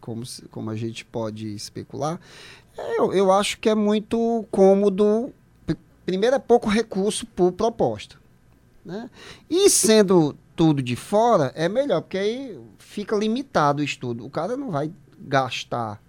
como, 0.00 0.22
como 0.50 0.70
a 0.70 0.76
gente 0.76 1.04
pode 1.04 1.54
especular, 1.54 2.20
é, 2.76 2.98
eu, 2.98 3.12
eu 3.12 3.32
acho 3.32 3.58
que 3.58 3.68
é 3.68 3.74
muito 3.74 4.46
cômodo. 4.50 5.32
Primeiro, 6.04 6.36
é 6.36 6.38
pouco 6.38 6.68
recurso 6.68 7.26
por 7.26 7.52
proposta. 7.52 8.16
Né? 8.84 9.10
E 9.48 9.68
sendo 9.68 10.34
tudo 10.56 10.82
de 10.82 10.96
fora, 10.96 11.52
é 11.54 11.68
melhor, 11.68 12.00
porque 12.00 12.18
aí 12.18 12.60
fica 12.78 13.14
limitado 13.16 13.82
o 13.82 13.84
estudo. 13.84 14.24
O 14.24 14.30
cara 14.30 14.56
não 14.56 14.70
vai 14.70 14.90
gastar 15.18 16.02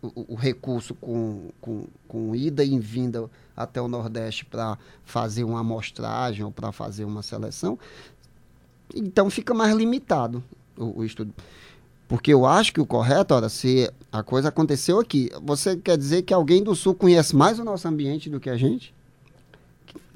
o, 0.00 0.32
o 0.32 0.34
recurso 0.34 0.94
com, 0.94 1.50
com, 1.60 1.86
com 2.08 2.34
ida 2.34 2.64
e 2.64 2.78
vinda 2.78 3.28
até 3.56 3.80
o 3.80 3.88
Nordeste 3.88 4.44
para 4.44 4.78
fazer 5.04 5.44
uma 5.44 5.60
amostragem 5.60 6.44
ou 6.44 6.50
para 6.50 6.72
fazer 6.72 7.04
uma 7.04 7.22
seleção. 7.22 7.78
Então 8.94 9.28
fica 9.30 9.52
mais 9.54 9.74
limitado 9.74 10.42
o, 10.76 11.00
o 11.00 11.04
estudo. 11.04 11.32
Porque 12.08 12.32
eu 12.32 12.44
acho 12.44 12.72
que 12.72 12.80
o 12.80 12.86
correto, 12.86 13.34
ora, 13.34 13.48
se 13.48 13.88
a 14.10 14.22
coisa 14.22 14.48
aconteceu 14.48 14.98
aqui, 14.98 15.30
você 15.42 15.76
quer 15.76 15.96
dizer 15.96 16.22
que 16.22 16.34
alguém 16.34 16.62
do 16.62 16.74
Sul 16.74 16.94
conhece 16.94 17.36
mais 17.36 17.58
o 17.60 17.64
nosso 17.64 17.86
ambiente 17.86 18.28
do 18.28 18.40
que 18.40 18.50
a 18.50 18.56
gente? 18.56 18.92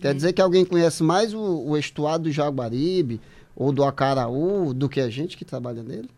Quer 0.00 0.14
dizer 0.14 0.32
que 0.32 0.42
alguém 0.42 0.64
conhece 0.64 1.02
mais 1.02 1.32
o, 1.32 1.38
o 1.40 1.76
estuário 1.76 2.24
do 2.24 2.32
Jaguaribe 2.32 3.20
ou 3.56 3.72
do 3.72 3.84
Acaraú 3.84 4.74
do 4.74 4.88
que 4.88 5.00
a 5.00 5.08
gente 5.08 5.36
que 5.36 5.44
trabalha 5.44 5.82
nele? 5.82 6.10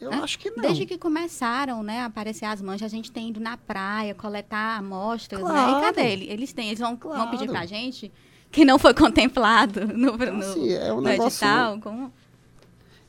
Eu 0.00 0.10
É, 0.12 0.16
acho 0.16 0.38
que 0.38 0.50
não. 0.50 0.62
Desde 0.62 0.84
que 0.84 0.98
começaram, 0.98 1.82
né, 1.82 2.00
a 2.00 2.06
aparecer 2.06 2.46
as 2.46 2.60
manchas, 2.60 2.92
a 2.92 2.96
gente 2.96 3.12
tem 3.12 3.28
ido 3.28 3.38
na 3.38 3.56
praia, 3.56 4.14
coletar 4.14 4.78
amostras, 4.78 5.40
né? 5.42 5.46
Claro. 5.48 5.78
E 5.78 5.80
cadê 5.82 6.12
ele? 6.12 6.24
Eles 6.30 6.52
têm, 6.52 6.68
eles 6.68 6.80
vão, 6.80 6.96
vão 6.96 7.12
Claro. 7.12 7.30
pedir 7.30 7.48
pra 7.48 7.64
gente 7.66 8.10
que 8.50 8.64
não 8.64 8.78
foi 8.78 8.92
contemplado 8.94 9.86
no, 9.86 10.16
no, 10.16 10.42
Assim, 10.42 10.72
é 10.72 10.92
um 10.92 10.96
no 10.96 11.02
negócio- 11.02 11.44
edital. 11.46 11.78
Como... 11.80 12.12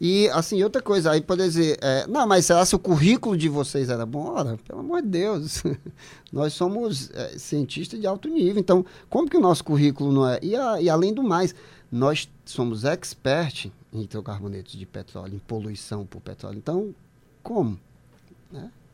E, 0.03 0.27
assim, 0.29 0.63
outra 0.63 0.81
coisa, 0.81 1.11
aí 1.11 1.21
poder 1.21 1.43
dizer, 1.43 1.77
é, 1.79 2.07
não, 2.07 2.25
mas 2.27 2.45
será 2.47 2.65
que 2.65 2.75
o 2.75 2.79
currículo 2.79 3.37
de 3.37 3.47
vocês 3.47 3.87
era 3.87 4.03
bom? 4.05 4.31
Ora, 4.31 4.57
pelo 4.67 4.79
amor 4.79 5.01
de 5.03 5.07
Deus, 5.09 5.61
nós 6.33 6.53
somos 6.53 7.11
é, 7.11 7.37
cientistas 7.37 7.99
de 7.99 8.07
alto 8.07 8.27
nível, 8.27 8.59
então, 8.59 8.83
como 9.09 9.29
que 9.29 9.37
o 9.37 9.39
nosso 9.41 9.63
currículo 9.63 10.11
não 10.11 10.27
é? 10.27 10.39
E, 10.41 10.55
a- 10.55 10.81
e 10.81 10.89
além 10.89 11.13
do 11.13 11.21
mais, 11.21 11.53
nós 11.91 12.27
somos 12.45 12.83
expert 12.83 13.67
em 13.93 14.01
hidrocarbonetos 14.01 14.73
de 14.73 14.85
petróleo, 14.87 15.35
em 15.35 15.39
poluição 15.39 16.03
por 16.05 16.19
petróleo, 16.19 16.57
então, 16.57 16.95
como? 17.43 17.79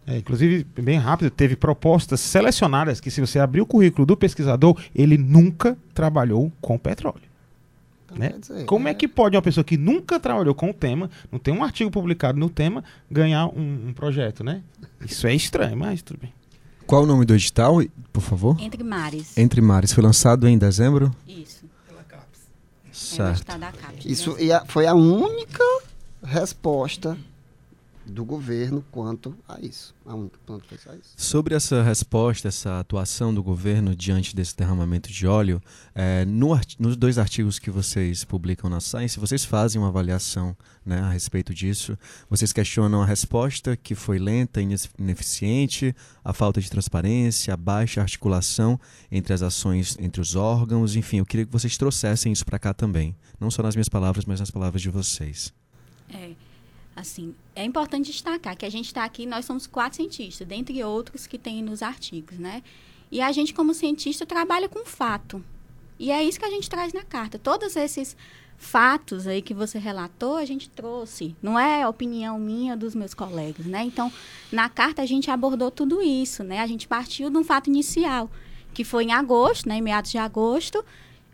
É, 0.10 0.18
inclusive, 0.18 0.66
bem 0.82 0.98
rápido, 0.98 1.30
teve 1.30 1.56
propostas 1.58 2.22
selecionadas 2.22 3.02
que, 3.02 3.12
se 3.12 3.20
você 3.20 3.40
abrir 3.40 3.60
o 3.60 3.66
currículo 3.66 4.06
do 4.06 4.16
pesquisador, 4.16 4.80
ele 4.96 5.18
nunca 5.18 5.78
trabalhou 5.94 6.50
com 6.62 6.78
petróleo. 6.80 7.28
Então, 8.06 8.18
Né? 8.18 8.34
dizer, 8.40 8.64
Como 8.66 8.88
é 8.88 8.94
que 8.94 9.06
pode 9.06 9.36
uma 9.36 9.42
pessoa 9.42 9.66
que 9.66 9.76
nunca 9.76 10.18
trabalhou 10.18 10.56
com 10.56 10.70
o 10.70 10.74
tema, 10.74 11.10
não 11.30 11.38
tem 11.38 11.54
um 11.54 11.62
artigo 11.62 11.92
publicado 11.92 12.40
no 12.40 12.50
tema, 12.50 12.86
ganhar 13.12 13.48
um, 13.48 13.90
um 13.90 13.94
projeto, 13.94 14.46
né? 14.46 14.62
Isso 15.06 15.28
é 15.28 15.36
estranho, 15.36 15.76
mas 15.76 16.02
tudo 16.02 16.22
bem. 16.22 16.32
Qual 16.86 17.04
o 17.04 17.06
nome 17.06 17.26
do 17.26 17.36
edital, 17.36 17.82
por 18.14 18.22
favor? 18.22 18.56
Entre 18.62 18.82
mares. 18.82 19.38
Entre 19.38 19.60
Mares. 19.60 19.92
Foi 19.92 20.02
lançado 20.02 20.48
em 20.48 20.58
dezembro? 20.58 21.14
Isso. 21.28 21.66
Pela 21.86 22.02
CAPES. 22.04 22.48
É 22.86 22.90
o 22.90 22.96
Certo. 22.96 23.60
da 23.60 23.72
CAPES. 23.74 24.06
Isso 24.06 24.38
e 24.40 24.54
a- 24.54 24.64
foi 24.66 24.88
a 24.88 24.94
única 24.94 25.64
resposta 26.24 27.18
do 28.08 28.24
governo 28.26 28.84
quanto 28.92 29.36
a 29.48 29.60
isso. 29.60 29.94
A 30.06 30.16
única 30.16 30.40
quanto 30.46 30.66
a 30.74 30.96
isso. 30.96 31.14
Sobre 31.16 31.54
essa 31.54 31.84
resposta, 31.84 32.48
essa 32.48 32.80
atuação 32.80 33.34
do 33.34 33.44
governo 33.44 33.96
diante 33.96 34.36
desse 34.36 34.56
derramamento 34.56 35.12
de 35.12 35.28
óleo, 35.28 35.62
eh, 35.94 36.26
no 36.26 36.58
nos 36.80 36.96
dois 36.96 37.18
artigos 37.18 37.60
que 37.60 37.70
vocês 37.70 38.24
publicam 38.24 38.70
na 38.70 38.80
Science, 38.80 39.20
vocês 39.20 39.44
fazem 39.44 39.82
uma 39.82 39.90
avaliação 39.90 40.56
né, 40.86 41.00
a 41.02 41.10
respeito 41.10 41.54
disso. 41.54 41.98
Vocês 42.30 42.54
questionam 42.54 43.02
a 43.02 43.06
resposta, 43.06 43.76
que 43.76 43.94
foi 43.94 44.18
lenta, 44.18 44.62
inex- 44.62 44.90
ineficiente, 44.98 45.94
a 46.24 46.32
falta 46.34 46.62
de 46.62 46.70
transparência, 46.70 47.54
a 47.54 47.58
baixa 47.58 48.02
articulação 48.02 48.80
entre 49.12 49.34
as 49.34 49.42
ações 49.42 49.98
entre 50.00 50.22
os 50.22 50.36
órgãos, 50.36 50.96
enfim, 50.96 51.18
eu 51.18 51.26
queria 51.26 51.46
que 51.46 51.52
vocês 51.52 51.78
trouxessem 51.78 52.32
isso 52.32 52.46
para 52.46 52.58
cá 52.58 52.74
também. 52.74 53.16
Não 53.40 53.52
só 53.52 53.62
nas 53.62 53.76
minhas 53.76 53.90
palavras, 53.90 54.26
mas 54.26 54.40
nas 54.40 54.50
palavras 54.50 54.82
de 54.82 54.90
vocês. 54.90 55.54
É, 56.10 56.32
assim, 56.98 57.36
é 57.56 57.64
importante 57.64 58.12
destacar 58.12 58.58
que 58.58 58.66
a 58.66 58.72
gente 58.72 58.88
está 58.88 59.06
aqui, 59.06 59.28
nós 59.28 59.46
somos 59.46 59.68
quatro 59.68 59.98
cientistas, 59.98 60.48
dentre 60.48 60.84
outros 60.84 61.28
que 61.28 61.38
tem 61.38 61.62
nos 61.62 61.84
artigos, 61.84 62.40
né? 62.40 62.64
E 63.12 63.22
a 63.22 63.32
gente, 63.32 63.54
como 63.54 63.74
cientista, 63.74 64.26
trabalha 64.26 64.68
com 64.68 64.84
fato. 64.84 65.44
E 66.00 66.12
é 66.12 66.24
isso 66.24 66.40
que 66.40 66.46
a 66.46 66.50
gente 66.50 66.70
traz 66.70 66.94
na 66.94 67.04
carta. 67.04 67.38
Todos 67.38 67.76
esses 67.76 68.18
fatos 68.58 69.28
aí 69.28 69.42
que 69.42 69.54
você 69.54 69.78
relatou, 69.78 70.36
a 70.36 70.44
gente 70.44 70.70
trouxe. 70.70 71.36
Não 71.42 71.58
é 71.58 71.88
opinião 71.88 72.40
minha 72.40 72.76
dos 72.76 72.96
meus 72.96 73.14
colegas, 73.14 73.68
né? 73.68 73.84
Então, 73.84 74.12
na 74.52 74.68
carta 74.68 75.04
a 75.04 75.06
gente 75.06 75.30
abordou 75.30 75.70
tudo 75.70 76.02
isso, 76.02 76.44
né? 76.44 76.60
A 76.60 76.68
gente 76.68 76.88
partiu 76.88 77.30
de 77.30 77.38
um 77.38 77.44
fato 77.44 77.68
inicial, 77.68 78.30
que 78.74 78.84
foi 78.84 79.06
em 79.06 79.14
agosto, 79.14 79.70
né? 79.70 79.78
Em 79.78 79.82
meados 79.82 80.10
de 80.10 80.18
agosto, 80.18 80.84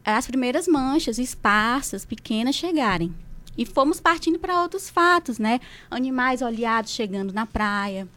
as 0.03 0.27
primeiras 0.27 0.67
manchas 0.67 1.17
esparsas, 1.17 2.05
pequenas, 2.05 2.55
chegarem. 2.55 3.15
E 3.57 3.65
fomos 3.65 3.99
partindo 3.99 4.39
para 4.39 4.61
outros 4.61 4.89
fatos, 4.89 5.37
né? 5.37 5.59
Animais 5.89 6.41
oleados 6.41 6.91
chegando 6.91 7.31
na 7.33 7.45
praia, 7.45 8.07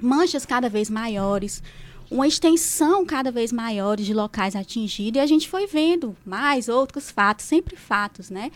manchas 0.00 0.46
cada 0.46 0.68
vez 0.68 0.88
maiores, 0.88 1.62
uma 2.10 2.26
extensão 2.26 3.04
cada 3.04 3.30
vez 3.30 3.52
maior 3.52 3.96
de 3.96 4.12
locais 4.12 4.56
atingidos, 4.56 5.18
e 5.18 5.22
a 5.22 5.26
gente 5.26 5.48
foi 5.48 5.66
vendo 5.66 6.16
mais 6.24 6.68
outros 6.68 7.10
fatos, 7.10 7.44
sempre 7.44 7.76
fatos, 7.76 8.30
né? 8.30 8.50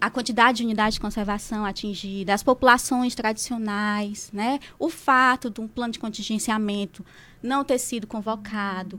A 0.00 0.10
quantidade 0.10 0.58
de 0.58 0.64
unidades 0.64 0.94
de 0.94 1.00
conservação 1.00 1.64
atingida, 1.64 2.32
as 2.32 2.42
populações 2.42 3.14
tradicionais, 3.14 4.30
né? 4.32 4.58
O 4.78 4.88
fato 4.88 5.50
de 5.50 5.60
um 5.60 5.68
plano 5.68 5.92
de 5.92 5.98
contingenciamento 5.98 7.04
não 7.42 7.62
ter 7.62 7.78
sido 7.78 8.06
convocado, 8.06 8.98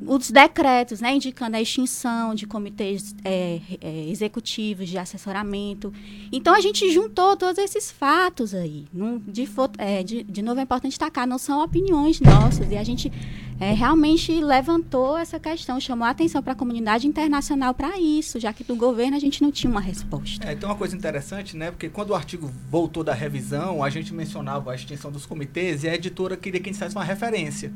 os 0.00 0.30
decretos, 0.30 1.00
né, 1.00 1.14
indicando 1.14 1.56
a 1.56 1.60
extinção 1.60 2.34
de 2.34 2.46
comitês 2.46 3.14
é, 3.24 3.60
é, 3.80 4.08
executivos 4.08 4.88
de 4.88 4.98
assessoramento. 4.98 5.92
Então, 6.30 6.54
a 6.54 6.60
gente 6.60 6.90
juntou 6.92 7.36
todos 7.36 7.58
esses 7.58 7.90
fatos 7.90 8.54
aí. 8.54 8.86
Num- 8.92 9.18
de, 9.26 9.48
é, 9.78 10.02
de, 10.02 10.22
de 10.22 10.42
novo, 10.42 10.60
é 10.60 10.62
importante 10.62 10.92
destacar, 10.92 11.26
não 11.26 11.38
são 11.38 11.62
opiniões 11.64 12.20
nossas. 12.20 12.70
E 12.70 12.76
a 12.76 12.84
gente 12.84 13.10
é, 13.58 13.72
realmente 13.72 14.32
levantou 14.32 15.16
essa 15.16 15.40
questão, 15.40 15.80
chamou 15.80 16.06
a 16.06 16.10
atenção 16.10 16.42
para 16.42 16.52
a 16.52 16.56
comunidade 16.56 17.06
internacional 17.06 17.72
para 17.72 17.98
isso, 17.98 18.38
já 18.38 18.52
que 18.52 18.62
do 18.64 18.76
governo 18.76 19.16
a 19.16 19.20
gente 19.20 19.42
não 19.42 19.50
tinha 19.50 19.70
uma 19.70 19.80
resposta. 19.80 20.46
É, 20.46 20.54
tem 20.54 20.68
uma 20.68 20.76
coisa 20.76 20.94
interessante, 20.94 21.56
né? 21.56 21.70
Porque 21.70 21.88
quando 21.88 22.10
o 22.10 22.14
artigo 22.14 22.50
voltou 22.70 23.02
da 23.02 23.14
revisão, 23.14 23.82
a 23.82 23.88
gente 23.88 24.12
mencionava 24.12 24.72
a 24.72 24.74
extinção 24.74 25.10
dos 25.10 25.24
comitês 25.24 25.84
e 25.84 25.88
a 25.88 25.94
editora 25.94 26.36
queria 26.36 26.60
que 26.60 26.68
a 26.68 26.72
gente 26.72 26.78
fizesse 26.78 26.94
uma 26.94 27.04
referência. 27.04 27.72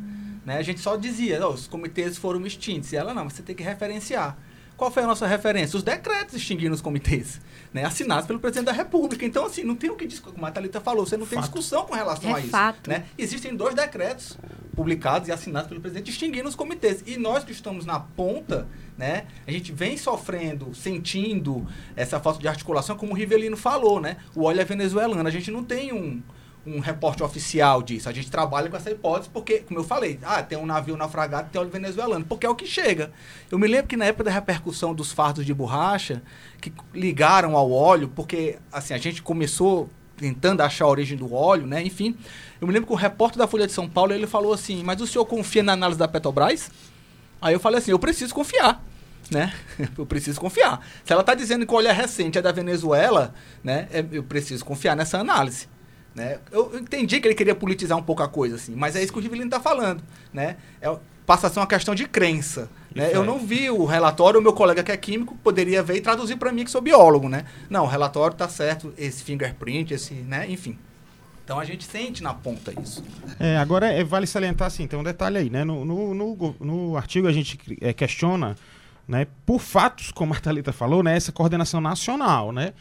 Né? 0.51 0.57
A 0.59 0.63
gente 0.63 0.81
só 0.81 0.97
dizia, 0.97 1.47
"Ó, 1.47 1.53
os 1.53 1.69
comitês 1.69 2.19
foram 2.19 2.45
extintos. 2.45 2.93
E 2.93 2.97
ela, 2.97 3.15
não, 3.15 3.31
você 3.31 3.41
tem 3.41 3.55
que 3.55 3.63
referenciar. 3.63 4.37
Qual 4.77 4.91
foi 4.91 5.05
a 5.05 5.07
nossa 5.07 5.25
referência? 5.25 5.77
Os 5.77 5.83
decretos 5.85 6.35
extinguiram 6.35 6.75
os 6.75 6.81
comitês, 6.81 7.41
né? 7.73 7.85
assinados 7.85 8.27
pelo 8.27 8.41
presidente 8.41 8.65
da 8.67 8.73
República. 8.73 9.25
Então, 9.25 9.45
assim, 9.47 9.63
não 9.63 9.77
tem 9.77 9.91
o 9.91 9.95
que 9.95 10.09
discutir. 10.09 10.35
Como 10.35 10.45
a 10.47 10.51
Thalita 10.51 10.81
falou, 10.81 11.07
você 11.07 11.17
não 11.17 11.25
tem 11.27 11.37
Fato. 11.39 11.45
discussão 11.45 11.85
com 11.87 11.95
relação 11.95 12.31
É 12.31 12.35
a 12.35 12.41
isso. 12.41 12.49
fato. 12.49 12.91
Né? 12.91 13.05
Existem 13.17 13.55
dois 13.55 13.77
decretos 13.77 14.37
publicados 14.75 15.29
e 15.29 15.33
assinados 15.33 15.69
pelo 15.69 15.81
presidente 15.81 16.11
extinguindo 16.11 16.49
os 16.49 16.57
comitês. 16.57 17.05
E 17.07 17.17
nós 17.17 17.45
que 17.45 17.53
estamos 17.53 17.87
na 17.87 18.01
ponta, 18.01 18.67
né, 18.99 19.27
a 19.47 19.53
gente 19.53 19.71
vem 19.71 19.97
sofrendo, 19.97 20.75
sentindo 20.75 21.65
essa 21.95 22.19
falta 22.19 22.41
de 22.41 22.49
articulação, 22.49 22.97
como 22.97 23.13
o 23.13 23.15
Rivelino 23.15 23.57
falou, 23.57 24.01
né? 24.01 24.17
O 24.35 24.43
óleo 24.45 24.61
é 24.63 24.65
venezuelano. 24.65 25.29
A 25.29 25.31
gente 25.31 25.51
não 25.51 25.63
tem 25.63 25.93
um, 25.93 26.21
um 26.67 26.79
reporte 26.79 27.23
oficial 27.23 27.83
disso. 27.83 28.09
A 28.09 28.13
gente 28.13 28.31
trabalha 28.31 28.69
com 28.69 28.77
essa 28.77 28.91
hipótese 28.91 29.31
porque, 29.31 29.61
como 29.61 29.81
eu 29.81 29.85
falei, 29.85 30.19
ah, 30.23 30.43
tem 30.43 30.59
um 30.59 30.67
navio 30.67 30.97
naufragado 30.97 31.49
tem 31.51 31.61
óleo 31.61 31.71
venezuelano, 31.71 32.25
porque 32.25 32.47
é 32.47 32.51
o 32.51 32.55
que 32.55 32.67
chega. 32.67 33.13
Eu 33.51 33.59
me 33.59 33.67
lembro 33.67 33.87
que 33.87 33.97
na 33.97 34.05
época 34.05 34.25
da 34.25 34.31
repercussão 34.31 34.95
dos 34.95 35.13
fardos 35.13 35.45
de 35.47 35.55
borracha, 35.55 36.23
que 36.61 36.73
ligaram 36.93 37.57
ao 37.57 37.71
óleo, 37.71 38.13
porque 38.15 38.59
assim, 38.73 38.95
a 38.95 38.99
gente 38.99 39.23
começou 39.23 39.89
tentando 40.17 40.61
achar 40.61 40.85
a 40.85 40.89
origem 40.89 41.17
do 41.17 41.33
óleo, 41.33 41.67
né? 41.67 41.83
Enfim, 41.83 42.15
eu 42.61 42.67
me 42.67 42.75
lembro 42.75 42.87
que 42.89 42.93
o 42.93 42.97
repórter 42.97 43.39
da 43.39 43.47
Folha 43.47 43.67
de 43.67 43.73
São 43.73 43.89
Paulo, 43.89 44.13
ele 44.13 44.27
falou 44.27 44.53
assim, 44.53 44.83
mas 44.85 45.01
o 45.01 45.07
senhor 45.07 45.25
confia 45.25 45.63
na 45.63 45.73
análise 45.73 45.99
da 45.99 46.07
Petrobras? 46.07 46.71
Aí 47.41 47.55
eu 47.55 47.61
falei 47.61 47.79
assim, 47.79 47.91
eu 47.91 47.99
preciso 47.99 48.35
confiar, 48.35 48.85
né? 49.31 49.55
eu 49.97 50.05
preciso 50.05 50.39
confiar. 50.39 50.87
Se 51.05 51.13
ela 51.13 51.23
está 51.23 51.35
dizendo 51.35 51.67
que 51.67 51.73
o 51.73 51.77
óleo 51.77 51.89
é 51.89 51.93
recente, 51.93 52.37
é 52.37 52.43
da 52.43 52.53
Venezuela, 52.53 53.33
né? 53.65 53.89
é- 53.91 54.05
eu 54.13 54.23
preciso 54.23 54.63
confiar 54.63 54.95
nessa 54.95 55.19
análise. 55.19 55.67
Né? 56.15 56.39
Eu 56.51 56.77
entendi 56.79 57.21
que 57.21 57.29
ele 57.29 57.35
queria 57.35 57.55
politizar 57.55 57.97
um 57.97 58.03
pouco 58.03 58.23
a 58.23 58.29
coisa, 58.29 58.57
assim, 58.57 58.75
mas 58.75 58.97
é 58.97 59.03
isso 59.03 59.13
que 59.13 59.19
o 59.19 59.23
Rivelino 59.23 59.47
está 59.47 59.61
falando, 59.61 60.03
né? 60.33 60.57
É, 60.81 60.95
passa 61.25 61.47
a 61.47 61.51
ser 61.51 61.61
uma 61.61 61.67
questão 61.67 61.95
de 61.95 62.09
crença. 62.09 62.69
Né? 62.93 63.11
Eu 63.15 63.21
aí. 63.21 63.27
não 63.27 63.39
vi 63.39 63.71
o 63.71 63.85
relatório, 63.85 64.41
o 64.41 64.43
meu 64.43 64.53
colega 64.53 64.83
que 64.83 64.91
é 64.91 64.97
químico 64.97 65.37
poderia 65.45 65.83
ver 65.83 65.97
e 65.97 66.01
traduzir 66.01 66.37
para 66.37 66.51
mim 66.51 66.65
que 66.65 66.71
sou 66.71 66.81
biólogo, 66.81 67.29
né? 67.29 67.45
Não, 67.69 67.85
o 67.85 67.87
relatório 67.87 68.37
tá 68.37 68.49
certo, 68.49 68.93
esse 68.99 69.23
fingerprint, 69.23 69.95
esse, 69.95 70.15
né? 70.15 70.47
Enfim. 70.49 70.77
Então 71.45 71.59
a 71.59 71.65
gente 71.65 71.85
sente 71.85 72.23
na 72.23 72.35
ponta 72.35 72.73
isso. 72.81 73.05
É, 73.39 73.57
agora 73.57 73.87
é, 73.87 74.03
vale 74.03 74.27
salientar 74.27 74.67
assim, 74.67 74.87
tem 74.87 74.99
um 74.99 75.05
detalhe 75.05 75.39
aí, 75.39 75.51
né? 75.51 75.65
No, 75.65 75.85
no, 75.85 76.15
no, 76.15 76.57
no 76.61 76.97
artigo 76.97 77.29
a 77.29 77.33
gente 77.33 77.59
é, 77.81 77.93
questiona, 77.93 78.57
né, 79.07 79.27
por 79.45 79.61
fatos, 79.61 80.11
como 80.13 80.35
a 80.35 80.39
Thalita 80.39 80.73
falou, 80.73 81.03
né, 81.03 81.17
essa 81.17 81.33
coordenação 81.33 81.81
nacional, 81.81 82.53
né? 82.53 82.73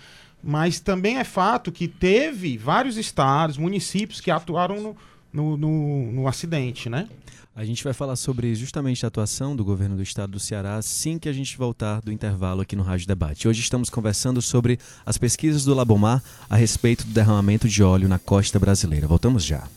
Mas 0.43 0.79
também 0.79 1.17
é 1.17 1.23
fato 1.23 1.71
que 1.71 1.87
teve 1.87 2.57
vários 2.57 2.97
estados, 2.97 3.57
municípios 3.57 4.21
que 4.21 4.31
atuaram 4.31 4.81
no, 4.81 4.97
no, 5.31 5.57
no, 5.57 6.11
no 6.11 6.27
acidente, 6.27 6.89
né? 6.89 7.07
A 7.55 7.65
gente 7.65 7.83
vai 7.83 7.91
falar 7.91 8.15
sobre 8.15 8.55
justamente 8.55 9.05
a 9.05 9.09
atuação 9.09 9.53
do 9.53 9.65
governo 9.65 9.97
do 9.97 10.01
estado 10.01 10.31
do 10.31 10.39
Ceará 10.39 10.75
assim 10.75 11.19
que 11.19 11.27
a 11.27 11.33
gente 11.33 11.57
voltar 11.57 11.99
do 11.99 12.09
intervalo 12.09 12.61
aqui 12.61 12.73
no 12.73 12.83
Rádio 12.83 13.05
Debate. 13.05 13.49
Hoje 13.49 13.59
estamos 13.59 13.89
conversando 13.89 14.41
sobre 14.41 14.79
as 15.05 15.17
pesquisas 15.17 15.65
do 15.65 15.73
Labomar 15.73 16.23
a 16.49 16.55
respeito 16.55 17.05
do 17.05 17.11
derramamento 17.11 17.67
de 17.67 17.83
óleo 17.83 18.07
na 18.07 18.17
costa 18.17 18.57
brasileira. 18.57 19.07
Voltamos 19.07 19.43
já. 19.43 19.67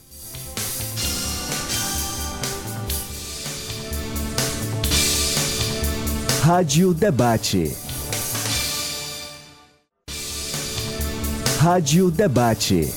Rádio 6.42 6.94
Debate. 6.94 7.91
Rádio 11.62 12.10
Debate. 12.10 12.92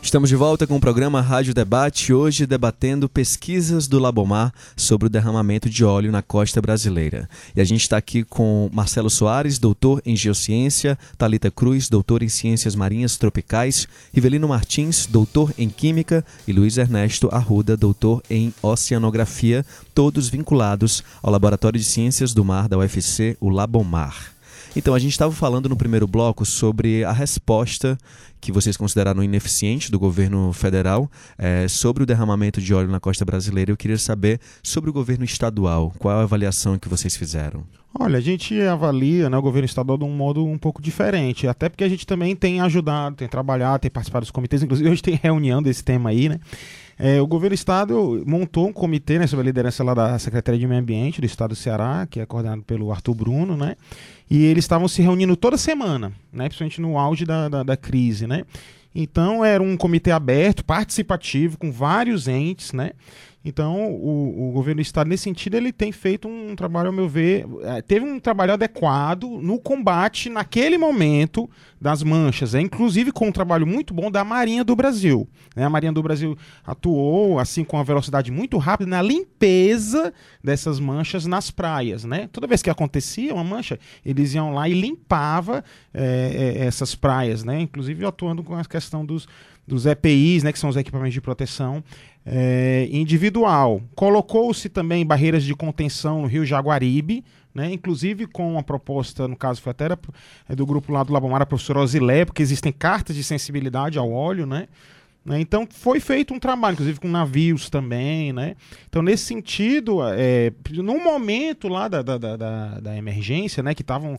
Estamos 0.00 0.28
de 0.28 0.36
volta 0.36 0.64
com 0.64 0.76
o 0.76 0.80
programa 0.80 1.20
Rádio 1.20 1.52
Debate, 1.52 2.12
hoje 2.12 2.46
debatendo 2.46 3.08
pesquisas 3.08 3.88
do 3.88 3.98
Labomar 3.98 4.54
sobre 4.76 5.08
o 5.08 5.10
derramamento 5.10 5.68
de 5.68 5.84
óleo 5.84 6.12
na 6.12 6.22
costa 6.22 6.62
brasileira. 6.62 7.28
E 7.56 7.60
a 7.60 7.64
gente 7.64 7.80
está 7.80 7.96
aqui 7.96 8.22
com 8.22 8.70
Marcelo 8.72 9.10
Soares, 9.10 9.58
doutor 9.58 10.00
em 10.06 10.14
Geociência, 10.14 10.96
Talita 11.18 11.50
Cruz, 11.50 11.88
doutor 11.88 12.22
em 12.22 12.28
Ciências 12.28 12.76
Marinhas 12.76 13.16
Tropicais, 13.16 13.88
Rivelino 14.14 14.46
Martins, 14.46 15.04
doutor 15.04 15.52
em 15.58 15.68
Química 15.68 16.24
e 16.46 16.52
Luiz 16.52 16.78
Ernesto 16.78 17.28
Arruda, 17.32 17.76
doutor 17.76 18.22
em 18.30 18.54
Oceanografia, 18.62 19.66
todos 19.92 20.28
vinculados 20.28 21.02
ao 21.20 21.32
Laboratório 21.32 21.80
de 21.80 21.84
Ciências 21.84 22.32
do 22.32 22.44
Mar 22.44 22.68
da 22.68 22.78
UFC, 22.78 23.36
o 23.40 23.50
Labomar. 23.50 24.35
Então, 24.76 24.92
a 24.92 24.98
gente 24.98 25.12
estava 25.12 25.32
falando 25.32 25.70
no 25.70 25.76
primeiro 25.76 26.06
bloco 26.06 26.44
sobre 26.44 27.02
a 27.02 27.10
resposta 27.10 27.96
que 28.38 28.52
vocês 28.52 28.76
consideraram 28.76 29.24
ineficiente 29.24 29.90
do 29.90 29.98
governo 29.98 30.52
federal 30.52 31.10
é, 31.38 31.66
sobre 31.66 32.02
o 32.02 32.06
derramamento 32.06 32.60
de 32.60 32.74
óleo 32.74 32.90
na 32.90 33.00
costa 33.00 33.24
brasileira. 33.24 33.72
Eu 33.72 33.76
queria 33.76 33.96
saber 33.96 34.38
sobre 34.62 34.90
o 34.90 34.92
governo 34.92 35.24
estadual. 35.24 35.94
Qual 35.98 36.18
a 36.18 36.22
avaliação 36.22 36.78
que 36.78 36.90
vocês 36.90 37.16
fizeram? 37.16 37.64
Olha, 37.98 38.18
a 38.18 38.20
gente 38.20 38.60
avalia 38.60 39.30
né, 39.30 39.38
o 39.38 39.42
governo 39.42 39.64
estadual 39.64 39.96
de 39.96 40.04
um 40.04 40.14
modo 40.14 40.44
um 40.44 40.58
pouco 40.58 40.82
diferente, 40.82 41.48
até 41.48 41.70
porque 41.70 41.82
a 41.82 41.88
gente 41.88 42.06
também 42.06 42.36
tem 42.36 42.60
ajudado, 42.60 43.16
tem 43.16 43.26
trabalhado, 43.26 43.78
tem 43.78 43.90
participado 43.90 44.24
dos 44.24 44.30
comitês, 44.30 44.62
inclusive 44.62 44.90
hoje 44.90 45.02
tem 45.02 45.18
reunião 45.22 45.62
desse 45.62 45.82
tema 45.82 46.10
aí, 46.10 46.28
né? 46.28 46.38
É, 46.98 47.20
o 47.20 47.26
governo 47.26 47.54
do 47.54 47.58
estado 47.58 48.24
montou 48.26 48.68
um 48.68 48.72
comitê 48.72 49.18
né, 49.18 49.26
sob 49.26 49.42
a 49.42 49.44
liderança 49.44 49.84
lá 49.84 49.92
da 49.92 50.18
Secretaria 50.18 50.58
de 50.58 50.66
Meio 50.66 50.80
Ambiente 50.80 51.20
do 51.20 51.26
estado 51.26 51.50
do 51.50 51.56
Ceará, 51.56 52.06
que 52.10 52.20
é 52.20 52.26
coordenado 52.26 52.62
pelo 52.62 52.90
Arthur 52.90 53.14
Bruno, 53.14 53.56
né? 53.56 53.76
E 54.28 54.44
eles 54.44 54.64
estavam 54.64 54.88
se 54.88 55.02
reunindo 55.02 55.36
toda 55.36 55.56
semana, 55.56 56.12
né? 56.32 56.44
Principalmente 56.48 56.80
no 56.80 56.98
auge 56.98 57.24
da, 57.24 57.48
da, 57.48 57.62
da 57.62 57.76
crise, 57.76 58.26
né? 58.26 58.44
Então 58.94 59.44
era 59.44 59.62
um 59.62 59.76
comitê 59.76 60.10
aberto, 60.10 60.64
participativo, 60.64 61.58
com 61.58 61.70
vários 61.70 62.26
entes, 62.26 62.72
né? 62.72 62.92
Então, 63.48 63.92
o, 63.92 64.48
o, 64.48 64.50
governo 64.50 64.80
do 64.80 64.82
estado, 64.82 65.06
nesse 65.06 65.22
sentido, 65.22 65.56
ele 65.56 65.72
tem 65.72 65.92
feito 65.92 66.26
um 66.26 66.56
trabalho, 66.56 66.88
ao 66.88 66.92
meu 66.92 67.08
ver, 67.08 67.46
é, 67.62 67.80
teve 67.80 68.04
um 68.04 68.18
trabalho 68.18 68.52
adequado 68.52 69.22
no 69.40 69.56
combate, 69.60 70.28
naquele 70.28 70.76
momento, 70.76 71.48
das 71.80 72.02
manchas, 72.02 72.56
é, 72.56 72.60
inclusive 72.60 73.12
com 73.12 73.28
um 73.28 73.32
trabalho 73.32 73.64
muito 73.64 73.94
bom 73.94 74.10
da 74.10 74.24
Marinha 74.24 74.64
do 74.64 74.74
Brasil. 74.74 75.28
Né? 75.54 75.64
A 75.64 75.70
Marinha 75.70 75.92
do 75.92 76.02
Brasil 76.02 76.36
atuou, 76.66 77.38
assim, 77.38 77.62
com 77.62 77.76
uma 77.76 77.84
velocidade 77.84 78.32
muito 78.32 78.58
rápida, 78.58 78.90
na 78.90 79.00
limpeza 79.00 80.12
dessas 80.42 80.80
manchas 80.80 81.24
nas 81.24 81.48
praias. 81.48 82.02
Né? 82.02 82.28
Toda 82.32 82.48
vez 82.48 82.62
que 82.62 82.70
acontecia 82.70 83.32
uma 83.32 83.44
mancha, 83.44 83.78
eles 84.04 84.34
iam 84.34 84.52
lá 84.52 84.68
e 84.68 84.74
limpava 84.74 85.62
é, 85.94 86.56
é, 86.58 86.66
essas 86.66 86.96
praias, 86.96 87.44
né? 87.44 87.60
inclusive 87.60 88.04
atuando 88.04 88.42
com 88.42 88.56
a 88.56 88.64
questão 88.64 89.06
dos, 89.06 89.28
dos 89.66 89.84
EPIs, 89.84 90.42
né, 90.42 90.52
que 90.52 90.58
são 90.58 90.70
os 90.70 90.76
equipamentos 90.76 91.14
de 91.14 91.20
proteção, 91.20 91.82
é, 92.26 92.88
individual. 92.90 93.80
Colocou-se 93.94 94.68
também 94.68 95.06
barreiras 95.06 95.44
de 95.44 95.54
contenção 95.54 96.22
no 96.22 96.26
Rio 96.26 96.44
Jaguaribe, 96.44 97.24
né, 97.54 97.72
inclusive 97.72 98.26
com 98.26 98.52
uma 98.52 98.62
proposta, 98.62 99.26
no 99.26 99.36
caso 99.36 99.62
foi 99.62 99.70
até 99.70 99.86
é 100.48 100.54
do 100.54 100.66
grupo 100.66 100.92
lá 100.92 101.02
do 101.02 101.12
Labomar, 101.12 101.40
a 101.40 101.46
professora 101.46 101.80
Osilé, 101.80 102.24
porque 102.24 102.42
existem 102.42 102.72
cartas 102.72 103.14
de 103.16 103.24
sensibilidade 103.24 103.96
ao 103.98 104.12
óleo, 104.12 104.44
né? 104.44 104.66
né 105.24 105.40
então 105.40 105.66
foi 105.70 105.98
feito 105.98 106.34
um 106.34 106.38
trabalho, 106.38 106.74
inclusive 106.74 107.00
com 107.00 107.08
navios 107.08 107.70
também, 107.70 108.30
né? 108.30 108.56
Então, 108.88 109.00
nesse 109.00 109.24
sentido, 109.24 110.00
é, 110.02 110.52
no 110.70 111.02
momento 111.02 111.68
lá 111.68 111.88
da, 111.88 112.02
da, 112.02 112.18
da, 112.18 112.80
da 112.80 112.96
emergência, 112.96 113.62
né, 113.62 113.74
que 113.74 113.82
estavam 113.82 114.18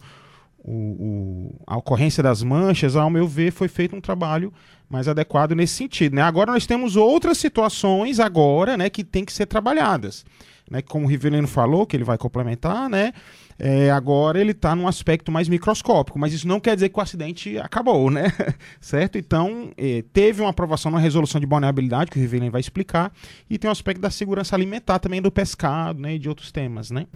o, 0.67 0.71
o, 0.71 1.61
a 1.65 1.77
ocorrência 1.77 2.21
das 2.21 2.43
manchas, 2.43 2.97
ao 2.97 3.09
meu 3.09 3.25
ver, 3.25 3.51
foi 3.51 3.69
feito 3.69 3.95
um 3.95 4.01
trabalho 4.01 4.51
mais 4.89 5.07
adequado 5.07 5.53
nesse 5.53 5.75
sentido. 5.75 6.15
Né? 6.15 6.21
Agora 6.21 6.51
nós 6.51 6.65
temos 6.65 6.97
outras 6.97 7.37
situações 7.37 8.19
agora 8.19 8.75
né, 8.75 8.89
que 8.89 9.03
tem 9.03 9.23
que 9.23 9.31
ser 9.31 9.45
trabalhadas. 9.45 10.25
Né? 10.69 10.81
Como 10.81 11.05
o 11.05 11.09
Rivelino 11.09 11.47
falou, 11.47 11.85
que 11.85 11.95
ele 11.95 12.03
vai 12.03 12.17
complementar, 12.17 12.89
né? 12.89 13.13
É, 13.59 13.89
agora 13.89 14.39
ele 14.39 14.51
está 14.51 14.75
num 14.75 14.87
aspecto 14.87 15.31
mais 15.31 15.49
microscópico, 15.49 16.19
mas 16.19 16.31
isso 16.31 16.47
não 16.47 16.59
quer 16.59 16.75
dizer 16.75 16.89
que 16.89 16.99
o 16.99 17.01
acidente 17.01 17.57
acabou, 17.57 18.11
né? 18.11 18.31
certo? 18.79 19.17
Então, 19.17 19.71
é, 19.75 20.03
teve 20.13 20.41
uma 20.41 20.51
aprovação 20.51 20.91
na 20.91 20.99
resolução 20.99 21.41
de 21.41 21.47
vulnerabilidade, 21.47 22.11
que 22.11 22.19
o 22.19 22.21
Rivelino 22.21 22.51
vai 22.51 22.61
explicar, 22.61 23.11
e 23.49 23.57
tem 23.57 23.67
o 23.67 23.69
um 23.69 23.71
aspecto 23.71 23.99
da 23.99 24.11
segurança 24.11 24.55
alimentar 24.55 24.99
também 24.99 25.21
do 25.21 25.31
pescado 25.31 25.99
né? 25.99 26.15
e 26.15 26.19
de 26.19 26.29
outros 26.29 26.51
temas, 26.51 26.91
né? 26.91 27.07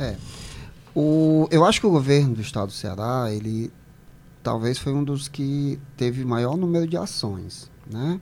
É. 0.00 0.16
O, 0.94 1.48
eu 1.50 1.64
acho 1.64 1.80
que 1.80 1.86
o 1.86 1.90
governo 1.90 2.34
do 2.34 2.40
estado 2.40 2.66
do 2.66 2.72
Ceará, 2.72 3.32
ele 3.32 3.72
talvez 4.42 4.78
foi 4.78 4.92
um 4.92 5.04
dos 5.04 5.28
que 5.28 5.78
teve 5.96 6.24
maior 6.24 6.56
número 6.56 6.86
de 6.86 6.96
ações. 6.96 7.70
Né? 7.90 8.20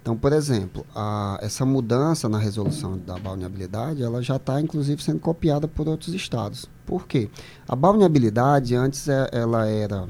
Então, 0.00 0.16
por 0.16 0.32
exemplo, 0.32 0.86
a, 0.94 1.38
essa 1.42 1.64
mudança 1.64 2.28
na 2.28 2.38
resolução 2.38 2.98
da 2.98 3.18
balneabilidade, 3.18 4.02
ela 4.02 4.22
já 4.22 4.36
está, 4.36 4.60
inclusive, 4.60 5.02
sendo 5.02 5.20
copiada 5.20 5.68
por 5.68 5.88
outros 5.88 6.14
estados. 6.14 6.68
Por 6.86 7.06
quê? 7.06 7.30
A 7.68 7.76
balneabilidade, 7.76 8.74
antes, 8.74 9.08
é, 9.08 9.28
ela 9.32 9.66
era 9.66 10.08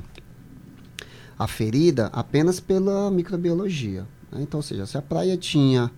aferida 1.39 2.07
apenas 2.13 2.61
pela 2.61 3.11
microbiologia. 3.11 4.07
Né? 4.31 4.43
Então, 4.43 4.59
ou 4.59 4.63
seja, 4.63 4.87
se 4.87 4.97
a 4.97 5.03
praia 5.03 5.37
tinha 5.37 5.91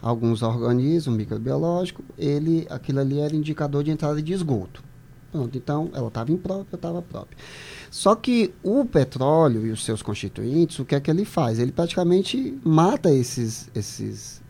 alguns 0.00 0.42
organismos 0.42 1.16
microbiológicos, 1.16 2.04
ele, 2.16 2.66
aquilo 2.70 3.00
ali 3.00 3.18
era 3.20 3.34
indicador 3.34 3.82
de 3.84 3.90
entrada 3.90 4.20
de 4.22 4.32
esgoto. 4.32 4.87
Pronto, 5.30 5.56
então 5.58 5.90
ela 5.92 6.08
estava 6.08 6.32
imprópria, 6.32 6.76
estava 6.76 7.02
própria. 7.02 7.36
Só 7.90 8.14
que 8.14 8.52
o 8.62 8.84
petróleo 8.84 9.66
e 9.66 9.70
os 9.70 9.84
seus 9.84 10.02
constituintes, 10.02 10.78
o 10.78 10.84
que 10.84 10.94
é 10.94 11.00
que 11.00 11.10
ele 11.10 11.24
faz? 11.24 11.58
Ele 11.58 11.72
praticamente 11.72 12.58
mata 12.64 13.12
esses, 13.12 13.70
esses, 13.74 14.42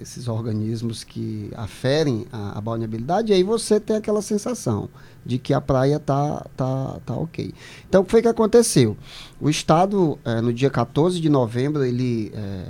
esses 0.00 0.28
organismos 0.28 1.04
que 1.04 1.50
aferem 1.56 2.26
a, 2.32 2.58
a 2.58 2.60
balneabilidade, 2.60 3.32
e 3.32 3.34
aí 3.34 3.42
você 3.42 3.80
tem 3.80 3.96
aquela 3.96 4.22
sensação 4.22 4.88
de 5.24 5.38
que 5.38 5.52
a 5.52 5.60
praia 5.60 5.98
tá, 5.98 6.46
tá, 6.56 7.00
tá 7.04 7.14
ok. 7.14 7.52
Então, 7.88 8.02
o 8.02 8.04
que 8.04 8.10
foi 8.12 8.22
que 8.22 8.28
aconteceu? 8.28 8.96
O 9.40 9.50
Estado, 9.50 10.18
é, 10.24 10.40
no 10.40 10.52
dia 10.52 10.70
14 10.70 11.20
de 11.20 11.28
novembro, 11.28 11.84
ele 11.84 12.32
é, 12.34 12.64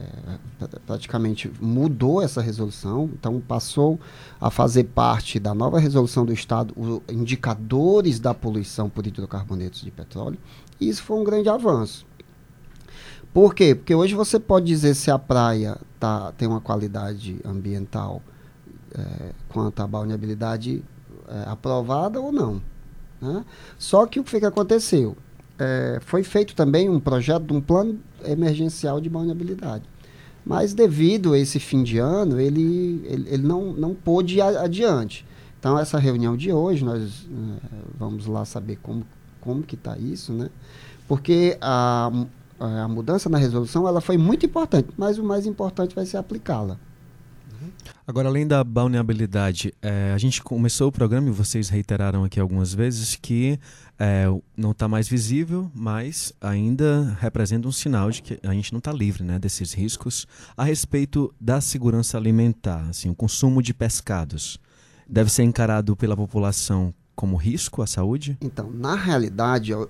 praticamente 0.87 1.53
mudou 1.61 2.23
essa 2.23 2.41
resolução, 2.41 3.11
então 3.13 3.41
passou 3.41 4.01
a 4.41 4.51
fazer 4.51 4.85
parte 4.85 5.39
da 5.39 5.55
nova 5.55 5.79
resolução 5.79 6.25
do 6.25 6.33
Estado 6.33 6.73
os 6.77 7.01
indicadores 7.11 8.19
da 8.19 8.33
poluição 8.33 8.89
por 8.89 9.07
hidrocarbonetos 9.07 9.83
de 9.83 9.91
petróleo, 9.91 10.39
e 10.81 10.89
isso 10.89 11.03
foi 11.03 11.19
um 11.19 11.25
grande 11.25 11.49
avanço. 11.49 12.07
Por 13.37 13.55
quê? 13.55 13.75
Porque 13.75 13.95
hoje 13.95 14.15
você 14.15 14.41
pode 14.41 14.65
dizer 14.65 14.95
se 14.95 15.11
a 15.11 15.19
praia 15.19 15.77
tá, 16.01 16.33
tem 16.39 16.49
uma 16.49 16.59
qualidade 16.59 17.37
ambiental 17.45 18.23
é, 18.95 19.33
quanto 19.51 19.79
à 19.83 19.87
balneabilidade 19.87 20.83
é, 21.29 21.45
aprovada 21.47 22.19
ou 22.19 22.33
não. 22.33 22.63
Né? 23.21 23.45
Só 23.77 24.07
que 24.07 24.19
o 24.19 24.25
que, 24.25 24.31
foi 24.31 24.41
que 24.41 24.47
aconteceu? 24.47 25.15
É, 25.59 25.99
foi 26.01 26.23
feito 26.23 26.55
também 26.55 26.89
um 26.89 26.99
projeto 26.99 27.43
de 27.43 27.53
um 27.53 27.61
plano 27.61 28.01
emergencial 28.25 29.03
de 29.03 29.11
vulnerabilidade. 29.11 29.85
Mas 30.43 30.73
devido 30.73 31.35
a 31.35 31.39
esse 31.39 31.61
fim 31.61 31.83
de 31.83 31.99
ano, 31.99 32.41
ele, 32.41 33.03
ele, 33.05 33.29
ele 33.29 33.43
não, 33.47 33.75
não 33.75 33.95
pôde 33.95 34.37
ir 34.37 34.41
adiante. 34.41 35.27
Então, 35.61 35.79
essa 35.79 35.99
reunião 35.99 36.39
de 36.39 36.51
hoje, 36.55 36.83
nós 36.83 37.29
é, 37.31 37.69
vamos 37.99 38.27
lá 38.27 38.47
saber 38.47 38.79
como, 38.83 39.07
como 39.43 39.63
que 39.63 39.75
está 39.75 39.99
isso, 39.99 40.33
né? 40.33 40.49
Porque 41.07 41.59
a, 41.61 42.11
a 42.59 42.89
mudança 42.89 43.29
na 43.29 43.39
resolução 43.39 43.87
ela 43.87 44.01
foi 44.01 44.17
muito 44.17 44.47
importante, 44.47 44.89
mas 44.97 45.19
o 45.19 45.25
mais 45.25 45.47
importante 45.47 45.95
vai 45.95 46.07
ser 46.07 46.17
aplicá-la. 46.17 46.79
Agora, 48.07 48.29
além 48.29 48.47
da 48.47 48.63
balneabilidade, 48.63 49.75
é, 49.83 50.13
a 50.15 50.19
gente 50.19 50.41
começou 50.41 50.89
o 50.89 50.93
programa 50.93 51.29
e 51.29 51.33
vocês 51.33 51.69
reiteraram 51.69 52.23
aqui 52.23 52.39
algumas 52.39 52.73
vezes 52.73 53.17
que 53.17 53.59
é, 53.99 54.27
não 54.57 54.71
está 54.71 54.87
mais 54.87 55.09
visível, 55.09 55.69
mas 55.75 56.33
ainda 56.41 57.17
representa 57.21 57.67
um 57.67 57.73
sinal 57.73 58.11
de 58.11 58.23
que 58.23 58.39
a 58.45 58.53
gente 58.53 58.73
não 58.73 58.79
está 58.79 58.93
livre 58.93 59.25
né, 59.25 59.41
desses 59.41 59.73
riscos 59.73 60.25
a 60.57 60.63
respeito 60.63 61.35
da 61.41 61.61
segurança 61.61 62.17
alimentar, 62.17 62.87
assim, 62.89 63.11
o 63.11 63.15
consumo 63.15 63.61
de 63.61 63.75
pescados. 63.75 64.61
Deve 65.09 65.31
ser 65.33 65.43
encarado 65.43 65.97
pela 65.97 66.17
população 66.17 66.95
como 67.15 67.37
risco 67.37 67.83
à 67.83 67.89
saúde? 67.89 68.37
Então, 68.41 68.71
na 68.71 68.95
realidade, 68.95 69.73
o 69.75 69.89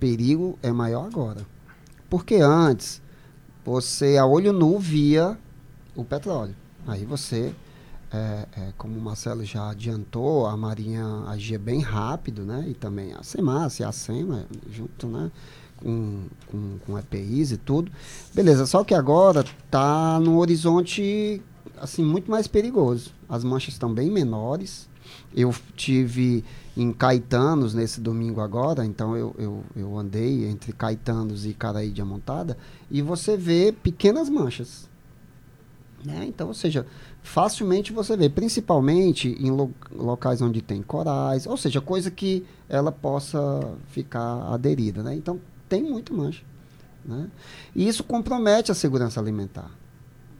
perigo 0.00 0.58
é 0.60 0.72
maior 0.72 1.06
agora. 1.06 1.53
Porque 2.14 2.36
antes, 2.36 3.02
você 3.64 4.16
a 4.16 4.24
olho 4.24 4.52
nu 4.52 4.78
via 4.78 5.36
o 5.96 6.04
petróleo. 6.04 6.54
Aí 6.86 7.04
você, 7.04 7.52
é, 8.12 8.46
é, 8.56 8.72
como 8.78 8.96
o 8.96 9.02
Marcelo 9.02 9.44
já 9.44 9.70
adiantou, 9.70 10.46
a 10.46 10.56
Marinha 10.56 11.04
agia 11.26 11.58
bem 11.58 11.80
rápido, 11.80 12.44
né? 12.44 12.66
E 12.68 12.74
também 12.74 13.12
a 13.14 13.24
SEMAS 13.24 13.80
e 13.80 13.82
a 13.82 13.90
SEMA, 13.90 14.46
junto, 14.70 15.08
né? 15.08 15.28
Com, 15.76 16.26
com, 16.46 16.78
com 16.86 16.96
EPIs 16.96 17.50
e 17.50 17.56
tudo. 17.56 17.90
Beleza, 18.32 18.64
só 18.64 18.84
que 18.84 18.94
agora 18.94 19.44
está 19.64 20.20
no 20.20 20.38
horizonte 20.38 21.42
assim 21.80 22.04
muito 22.04 22.30
mais 22.30 22.46
perigoso. 22.46 23.10
As 23.28 23.42
manchas 23.42 23.74
estão 23.74 23.92
bem 23.92 24.08
menores. 24.08 24.88
Eu 25.34 25.54
tive 25.76 26.44
em 26.76 26.92
Caetanos 26.92 27.74
nesse 27.74 28.00
domingo 28.00 28.40
agora, 28.40 28.84
então 28.84 29.16
eu, 29.16 29.34
eu, 29.38 29.64
eu 29.76 29.98
andei 29.98 30.46
entre 30.46 30.72
Caetanos 30.72 31.46
e 31.46 31.52
Caraí 31.52 31.90
de 31.90 32.02
Amontada, 32.02 32.56
e 32.90 33.00
você 33.00 33.36
vê 33.36 33.72
pequenas 33.72 34.28
manchas. 34.28 34.88
Né? 36.04 36.26
Então, 36.26 36.48
ou 36.48 36.54
seja, 36.54 36.86
facilmente 37.22 37.92
você 37.92 38.16
vê, 38.16 38.28
principalmente 38.28 39.28
em 39.40 39.50
lo 39.50 39.70
locais 39.90 40.42
onde 40.42 40.60
tem 40.60 40.82
corais, 40.82 41.46
ou 41.46 41.56
seja, 41.56 41.80
coisa 41.80 42.10
que 42.10 42.44
ela 42.68 42.92
possa 42.92 43.38
ficar 43.88 44.52
aderida. 44.52 45.02
Né? 45.02 45.14
Então, 45.14 45.40
tem 45.68 45.82
muita 45.82 46.12
mancha. 46.12 46.42
Né? 47.04 47.30
E 47.74 47.88
isso 47.88 48.04
compromete 48.04 48.70
a 48.70 48.74
segurança 48.74 49.18
alimentar. 49.18 49.70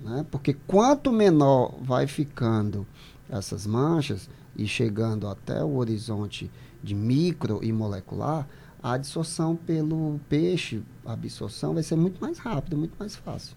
Né? 0.00 0.26
Porque 0.30 0.54
quanto 0.66 1.10
menor 1.10 1.74
vai 1.80 2.06
ficando 2.06 2.86
essas 3.30 3.66
manchas 3.66 4.28
e 4.56 4.66
chegando 4.66 5.28
até 5.28 5.62
o 5.62 5.76
horizonte 5.76 6.50
de 6.82 6.94
micro 6.94 7.60
e 7.62 7.72
molecular, 7.72 8.46
a 8.82 8.92
absorção 8.92 9.56
pelo 9.56 10.20
peixe, 10.28 10.82
a 11.06 11.12
absorção 11.14 11.74
vai 11.74 11.82
ser 11.82 11.96
muito 11.96 12.20
mais 12.20 12.38
rápida, 12.38 12.76
muito 12.76 12.94
mais 12.98 13.16
fácil. 13.16 13.56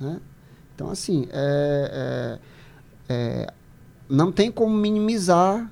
Né? 0.00 0.20
Então, 0.74 0.90
assim, 0.90 1.28
é, 1.30 2.38
é, 3.08 3.14
é, 3.14 3.52
não 4.08 4.32
tem 4.32 4.50
como 4.50 4.74
minimizar 4.74 5.70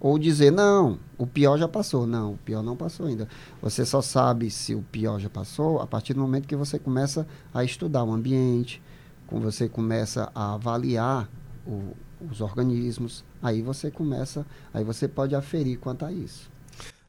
ou 0.00 0.18
dizer, 0.18 0.50
não, 0.50 0.98
o 1.18 1.26
pior 1.26 1.58
já 1.58 1.68
passou. 1.68 2.06
Não, 2.06 2.32
o 2.32 2.36
pior 2.38 2.62
não 2.62 2.74
passou 2.74 3.06
ainda. 3.06 3.28
Você 3.60 3.84
só 3.84 4.00
sabe 4.00 4.50
se 4.50 4.74
o 4.74 4.82
pior 4.82 5.20
já 5.20 5.28
passou 5.28 5.78
a 5.80 5.86
partir 5.86 6.14
do 6.14 6.20
momento 6.20 6.48
que 6.48 6.56
você 6.56 6.78
começa 6.78 7.26
a 7.52 7.62
estudar 7.62 8.02
o 8.02 8.12
ambiente, 8.12 8.82
quando 9.26 9.44
você 9.44 9.68
começa 9.68 10.32
a 10.34 10.54
avaliar 10.54 11.28
o, 11.66 11.94
os 12.30 12.40
organismos, 12.40 13.24
aí 13.42 13.62
você 13.62 13.90
começa, 13.90 14.46
aí 14.72 14.84
você 14.84 15.06
pode 15.06 15.34
aferir 15.34 15.78
quanto 15.78 16.04
a 16.04 16.12
isso. 16.12 16.50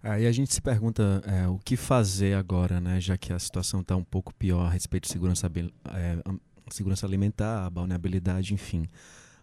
Aí 0.04 0.26
a 0.26 0.32
gente 0.32 0.54
se 0.54 0.62
pergunta 0.62 1.22
é, 1.26 1.48
o 1.48 1.60
que 1.60 1.78
fazer 1.78 2.36
agora, 2.36 2.82
né? 2.82 3.00
Já 3.00 3.18
que 3.18 3.32
a 3.32 3.38
situação 3.38 3.82
está 3.82 3.96
um 3.96 4.04
pouco 4.04 4.34
pior 4.34 4.66
a 4.66 4.70
respeito 4.70 5.04
de 5.04 5.12
segurança, 5.12 5.52
é, 5.94 6.18
segurança 6.72 7.06
alimentar, 7.06 7.70
balneabilidade, 7.70 8.54
enfim. 8.54 8.88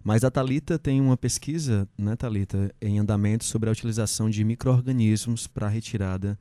Mas 0.02 0.24
a 0.24 0.30
Talita 0.30 0.78
tem 0.78 1.00
uma 1.00 1.16
pesquisa, 1.16 1.88
né, 1.96 2.16
Talita, 2.16 2.72
em 2.80 2.98
andamento 2.98 3.44
sobre 3.44 3.68
a 3.68 3.72
utilização 3.72 4.30
de 4.30 4.42
microrganismos 4.44 5.46
para 5.46 5.68
retirada 5.68 6.38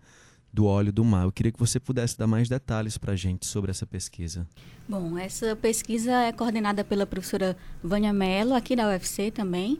do 0.57 0.65
óleo 0.65 0.91
do 0.91 1.05
mar. 1.05 1.25
Eu 1.25 1.31
queria 1.31 1.51
que 1.51 1.59
você 1.59 1.79
pudesse 1.79 2.17
dar 2.17 2.25
mais 2.25 2.49
detalhes 2.49 2.97
para 2.97 3.13
a 3.13 3.15
gente 3.15 3.45
sobre 3.45 3.69
essa 3.69 3.85
pesquisa. 3.85 4.47
Bom, 4.89 5.15
essa 5.15 5.55
pesquisa 5.55 6.11
é 6.11 6.31
coordenada 6.31 6.83
pela 6.83 7.05
professora 7.05 7.55
Vânia 7.83 8.11
Mello, 8.11 8.55
aqui 8.55 8.75
da 8.75 8.87
UFC 8.87 9.29
também. 9.29 9.79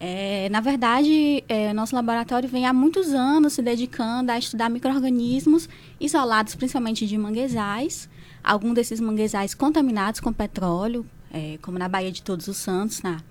É, 0.00 0.48
na 0.48 0.60
verdade, 0.60 1.44
é, 1.48 1.72
nosso 1.72 1.94
laboratório 1.94 2.48
vem 2.48 2.66
há 2.66 2.72
muitos 2.72 3.10
anos 3.12 3.52
se 3.52 3.62
dedicando 3.62 4.32
a 4.32 4.38
estudar 4.40 4.68
micro-organismos 4.68 5.68
isolados 6.00 6.56
principalmente 6.56 7.06
de 7.06 7.16
manguezais, 7.16 8.08
alguns 8.42 8.74
desses 8.74 8.98
manguezais 8.98 9.54
contaminados 9.54 10.18
com 10.18 10.32
petróleo, 10.32 11.06
é, 11.32 11.60
como 11.62 11.78
na 11.78 11.88
Baía 11.88 12.10
de 12.10 12.24
Todos 12.24 12.48
os 12.48 12.56
Santos, 12.56 13.00
na, 13.02 13.22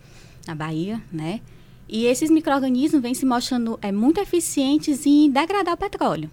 na 0.48 0.56
Bahia, 0.56 1.02
né? 1.12 1.42
E 1.90 2.06
esses 2.06 2.30
micro-organismos 2.30 3.02
vêm 3.02 3.14
se 3.14 3.26
mostrando 3.26 3.78
é, 3.82 3.92
muito 3.92 4.22
eficientes 4.22 5.06
em 5.06 5.30
degradar 5.30 5.74
o 5.74 5.78
petróleo. 5.78 6.32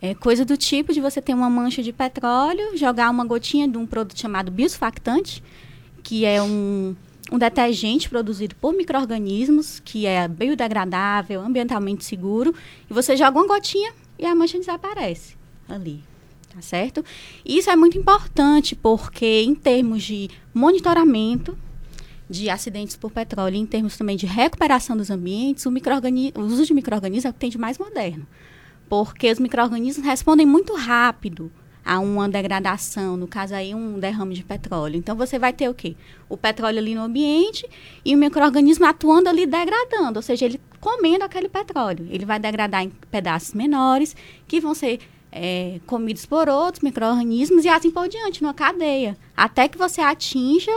É 0.00 0.14
coisa 0.14 0.44
do 0.44 0.56
tipo 0.56 0.92
de 0.92 1.00
você 1.00 1.22
ter 1.22 1.34
uma 1.34 1.48
mancha 1.48 1.82
de 1.82 1.92
petróleo, 1.92 2.76
jogar 2.76 3.10
uma 3.10 3.24
gotinha 3.24 3.66
de 3.66 3.78
um 3.78 3.86
produto 3.86 4.18
chamado 4.18 4.50
biosurfactante, 4.50 5.42
que 6.02 6.24
é 6.24 6.42
um, 6.42 6.94
um 7.32 7.38
detergente 7.38 8.08
produzido 8.08 8.54
por 8.56 8.74
micro-organismos, 8.74 9.80
que 9.80 10.06
é 10.06 10.28
biodegradável, 10.28 11.40
ambientalmente 11.40 12.04
seguro, 12.04 12.54
e 12.88 12.92
você 12.92 13.16
joga 13.16 13.38
uma 13.38 13.46
gotinha 13.46 13.92
e 14.18 14.26
a 14.26 14.34
mancha 14.34 14.58
desaparece 14.58 15.36
ali 15.68 16.02
tá 16.56 16.62
certo? 16.62 17.04
Isso 17.44 17.68
é 17.68 17.76
muito 17.76 17.98
importante 17.98 18.74
porque 18.74 19.42
em 19.42 19.54
termos 19.54 20.02
de 20.02 20.30
monitoramento 20.54 21.56
de 22.28 22.48
acidentes 22.48 22.96
por 22.96 23.10
petróleo, 23.10 23.56
em 23.56 23.66
termos 23.66 23.96
também 23.96 24.16
de 24.16 24.24
recuperação 24.24 24.96
dos 24.96 25.10
ambientes, 25.10 25.66
o, 25.66 25.70
o 25.70 26.40
uso 26.40 26.64
de 26.64 26.74
microorganismos 26.74 27.26
é 27.26 27.28
o 27.28 27.32
que 27.32 27.38
tem 27.38 27.50
de 27.50 27.58
mais 27.58 27.78
moderno. 27.78 28.26
Porque 28.88 29.30
os 29.30 29.38
microorganismos 29.38 30.04
respondem 30.04 30.46
muito 30.46 30.74
rápido 30.74 31.50
a 31.84 32.00
uma 32.00 32.28
degradação, 32.28 33.16
no 33.16 33.28
caso 33.28 33.54
aí 33.54 33.72
um 33.72 33.98
derrame 34.00 34.34
de 34.34 34.42
petróleo. 34.42 34.96
Então 34.96 35.14
você 35.14 35.38
vai 35.38 35.52
ter 35.52 35.68
o 35.68 35.74
quê? 35.74 35.94
O 36.28 36.36
petróleo 36.36 36.78
ali 36.78 36.96
no 36.96 37.02
ambiente 37.02 37.64
e 38.04 38.14
o 38.14 38.18
microorganismo 38.18 38.84
atuando 38.84 39.28
ali 39.28 39.46
degradando, 39.46 40.18
ou 40.18 40.22
seja, 40.22 40.46
ele 40.46 40.60
comendo 40.80 41.24
aquele 41.24 41.48
petróleo. 41.48 42.08
Ele 42.10 42.24
vai 42.24 42.40
degradar 42.40 42.82
em 42.82 42.90
pedaços 43.10 43.54
menores 43.54 44.16
que 44.48 44.60
vão 44.60 44.74
ser 44.74 44.98
é, 45.30 45.78
comidos 45.86 46.26
por 46.26 46.48
outros 46.48 46.82
micro-organismos 46.82 47.64
e 47.64 47.68
assim 47.68 47.90
por 47.90 48.08
diante, 48.08 48.42
numa 48.42 48.54
cadeia. 48.54 49.16
Até 49.36 49.68
que 49.68 49.78
você 49.78 50.00
atinja, 50.00 50.72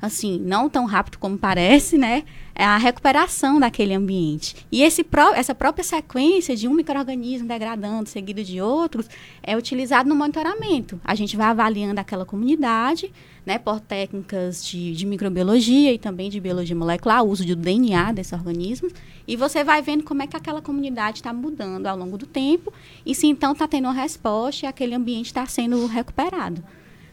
assim, 0.00 0.38
não 0.38 0.68
tão 0.68 0.84
rápido 0.84 1.18
como 1.18 1.38
parece, 1.38 1.96
né? 1.96 2.24
A 2.54 2.76
recuperação 2.76 3.58
daquele 3.58 3.94
ambiente. 3.94 4.54
E 4.70 4.82
esse 4.82 5.02
pró 5.02 5.34
essa 5.34 5.54
própria 5.54 5.82
sequência 5.82 6.54
de 6.54 6.68
um 6.68 6.74
microorganismo 6.74 7.48
degradando 7.48 8.08
seguido 8.08 8.44
de 8.44 8.60
outros 8.60 9.08
é 9.42 9.56
utilizado 9.56 10.08
no 10.08 10.14
monitoramento. 10.14 11.00
A 11.04 11.14
gente 11.14 11.36
vai 11.36 11.48
avaliando 11.48 12.00
aquela 12.00 12.24
comunidade, 12.24 13.12
né, 13.44 13.58
por 13.58 13.80
técnicas 13.80 14.64
de, 14.64 14.94
de 14.94 15.04
microbiologia 15.04 15.92
e 15.92 15.98
também 15.98 16.30
de 16.30 16.40
biologia 16.40 16.76
molecular, 16.76 17.22
uso 17.22 17.44
do 17.44 17.56
DNA 17.56 18.12
desses 18.12 18.32
organismos, 18.32 18.92
e 19.26 19.36
você 19.36 19.62
vai 19.62 19.82
vendo 19.82 20.04
como 20.04 20.22
é 20.22 20.26
que 20.26 20.36
aquela 20.36 20.62
comunidade 20.62 21.18
está 21.18 21.32
mudando 21.32 21.86
ao 21.86 21.96
longo 21.96 22.16
do 22.16 22.26
tempo, 22.26 22.72
e 23.04 23.14
se 23.14 23.26
então 23.26 23.52
está 23.52 23.66
tendo 23.68 23.86
uma 23.86 23.92
resposta 23.92 24.64
e 24.64 24.68
aquele 24.68 24.94
ambiente 24.94 25.26
está 25.26 25.44
sendo 25.46 25.86
recuperado. 25.86 26.62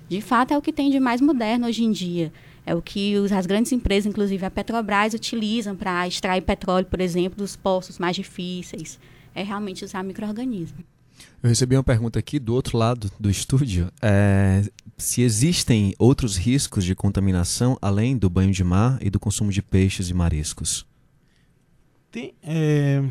De 0.07 0.19
fato, 0.19 0.53
é 0.53 0.57
o 0.57 0.61
que 0.61 0.73
tem 0.73 0.91
de 0.91 0.99
mais 0.99 1.21
moderno 1.21 1.67
hoje 1.67 1.85
em 1.85 1.91
dia. 1.91 2.33
É 2.65 2.75
o 2.75 2.81
que 2.81 3.17
os, 3.17 3.31
as 3.31 3.45
grandes 3.45 3.71
empresas, 3.71 4.05
inclusive 4.05 4.45
a 4.45 4.51
Petrobras, 4.51 5.13
utilizam 5.13 5.75
para 5.75 6.07
extrair 6.07 6.41
petróleo, 6.41 6.85
por 6.85 7.01
exemplo, 7.01 7.37
dos 7.37 7.55
poços 7.55 7.97
mais 7.97 8.15
difíceis. 8.15 8.99
É 9.33 9.43
realmente 9.43 9.83
usar 9.83 10.03
micro-organismos. 10.03 10.83
Eu 11.41 11.49
recebi 11.49 11.75
uma 11.75 11.83
pergunta 11.83 12.19
aqui 12.19 12.39
do 12.39 12.53
outro 12.53 12.77
lado 12.77 13.11
do 13.19 13.29
estúdio. 13.29 13.91
É, 14.01 14.63
se 14.97 15.21
existem 15.21 15.95
outros 15.97 16.37
riscos 16.37 16.83
de 16.83 16.93
contaminação 16.93 17.77
além 17.81 18.15
do 18.15 18.29
banho 18.29 18.51
de 18.51 18.63
mar 18.63 18.99
e 19.01 19.09
do 19.09 19.19
consumo 19.19 19.51
de 19.51 19.61
peixes 19.61 20.09
e 20.09 20.13
mariscos? 20.13 20.85
Tem 22.11 22.33
é, 22.43 23.03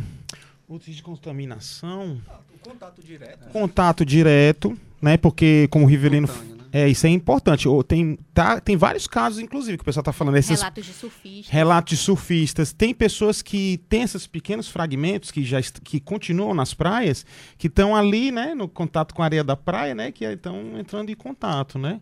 outros 0.68 0.94
de 0.94 1.02
contaminação. 1.02 2.20
Ah, 2.28 2.38
contato 2.62 3.02
direto. 3.02 3.48
Contato 3.48 4.04
direto, 4.04 4.78
né? 5.02 5.16
Porque, 5.16 5.66
como 5.70 5.84
o 5.84 5.88
Rivelino. 5.88 6.28
Né? 6.28 6.49
É, 6.72 6.88
isso 6.88 7.06
é 7.06 7.11
importante. 7.11 7.66
Tem, 7.87 8.18
tá, 8.33 8.61
tem 8.61 8.76
vários 8.76 9.06
casos, 9.06 9.38
inclusive, 9.40 9.76
que 9.76 9.83
o 9.83 9.85
pessoal 9.85 10.02
está 10.02 10.12
falando. 10.12 10.37
Esses 10.37 10.61
relatos 10.61 10.87
de 10.87 10.92
surfistas. 10.92 11.52
Relatos 11.52 11.90
de 11.90 11.96
surfistas. 11.96 12.72
Tem 12.72 12.94
pessoas 12.94 13.42
que 13.42 13.78
têm 13.88 14.02
esses 14.02 14.26
pequenos 14.26 14.68
fragmentos 14.68 15.30
que 15.30 15.44
já 15.44 15.61
que 15.62 15.98
continuam 15.98 16.54
nas 16.54 16.72
praias, 16.72 17.26
que 17.59 17.66
estão 17.66 17.94
ali, 17.94 18.30
né, 18.30 18.54
no 18.54 18.68
contato 18.68 19.14
com 19.14 19.22
a 19.22 19.24
areia 19.24 19.44
da 19.44 19.56
praia, 19.56 19.94
né, 19.94 20.12
que 20.12 20.24
estão 20.24 20.78
entrando 20.78 21.11
em 21.11 21.16
contato, 21.16 21.78
né? 21.78 22.00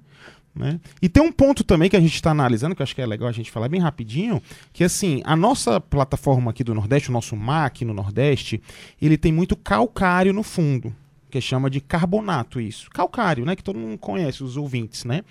Né? 0.54 0.80
E 1.00 1.08
tem 1.08 1.22
um 1.22 1.30
ponto 1.30 1.62
também 1.62 1.88
que 1.88 1.96
a 1.96 2.00
gente 2.00 2.14
está 2.14 2.32
analisando, 2.32 2.74
que 2.74 2.82
eu 2.82 2.84
acho 2.84 2.94
que 2.94 3.00
é 3.00 3.06
legal 3.06 3.28
a 3.28 3.32
gente 3.32 3.48
falar 3.48 3.68
bem 3.68 3.80
rapidinho, 3.80 4.42
que 4.72 4.82
assim, 4.82 5.22
a 5.24 5.36
nossa 5.36 5.80
plataforma 5.80 6.50
aqui 6.50 6.64
do 6.64 6.74
Nordeste, 6.74 7.10
o 7.10 7.12
nosso 7.12 7.36
mar 7.36 7.66
aqui 7.66 7.84
no 7.84 7.94
Nordeste, 7.94 8.60
ele 9.00 9.16
tem 9.16 9.30
muito 9.30 9.54
calcário 9.54 10.32
no 10.32 10.42
fundo 10.42 10.92
que 11.30 11.40
chama 11.40 11.68
de 11.70 11.80
carbonato 11.80 12.60
isso. 12.60 12.90
Calcário, 12.90 13.44
né? 13.44 13.54
Que 13.54 13.62
todo 13.62 13.78
mundo 13.78 13.98
conhece, 13.98 14.42
os 14.42 14.56
ouvintes, 14.56 15.04
né? 15.04 15.22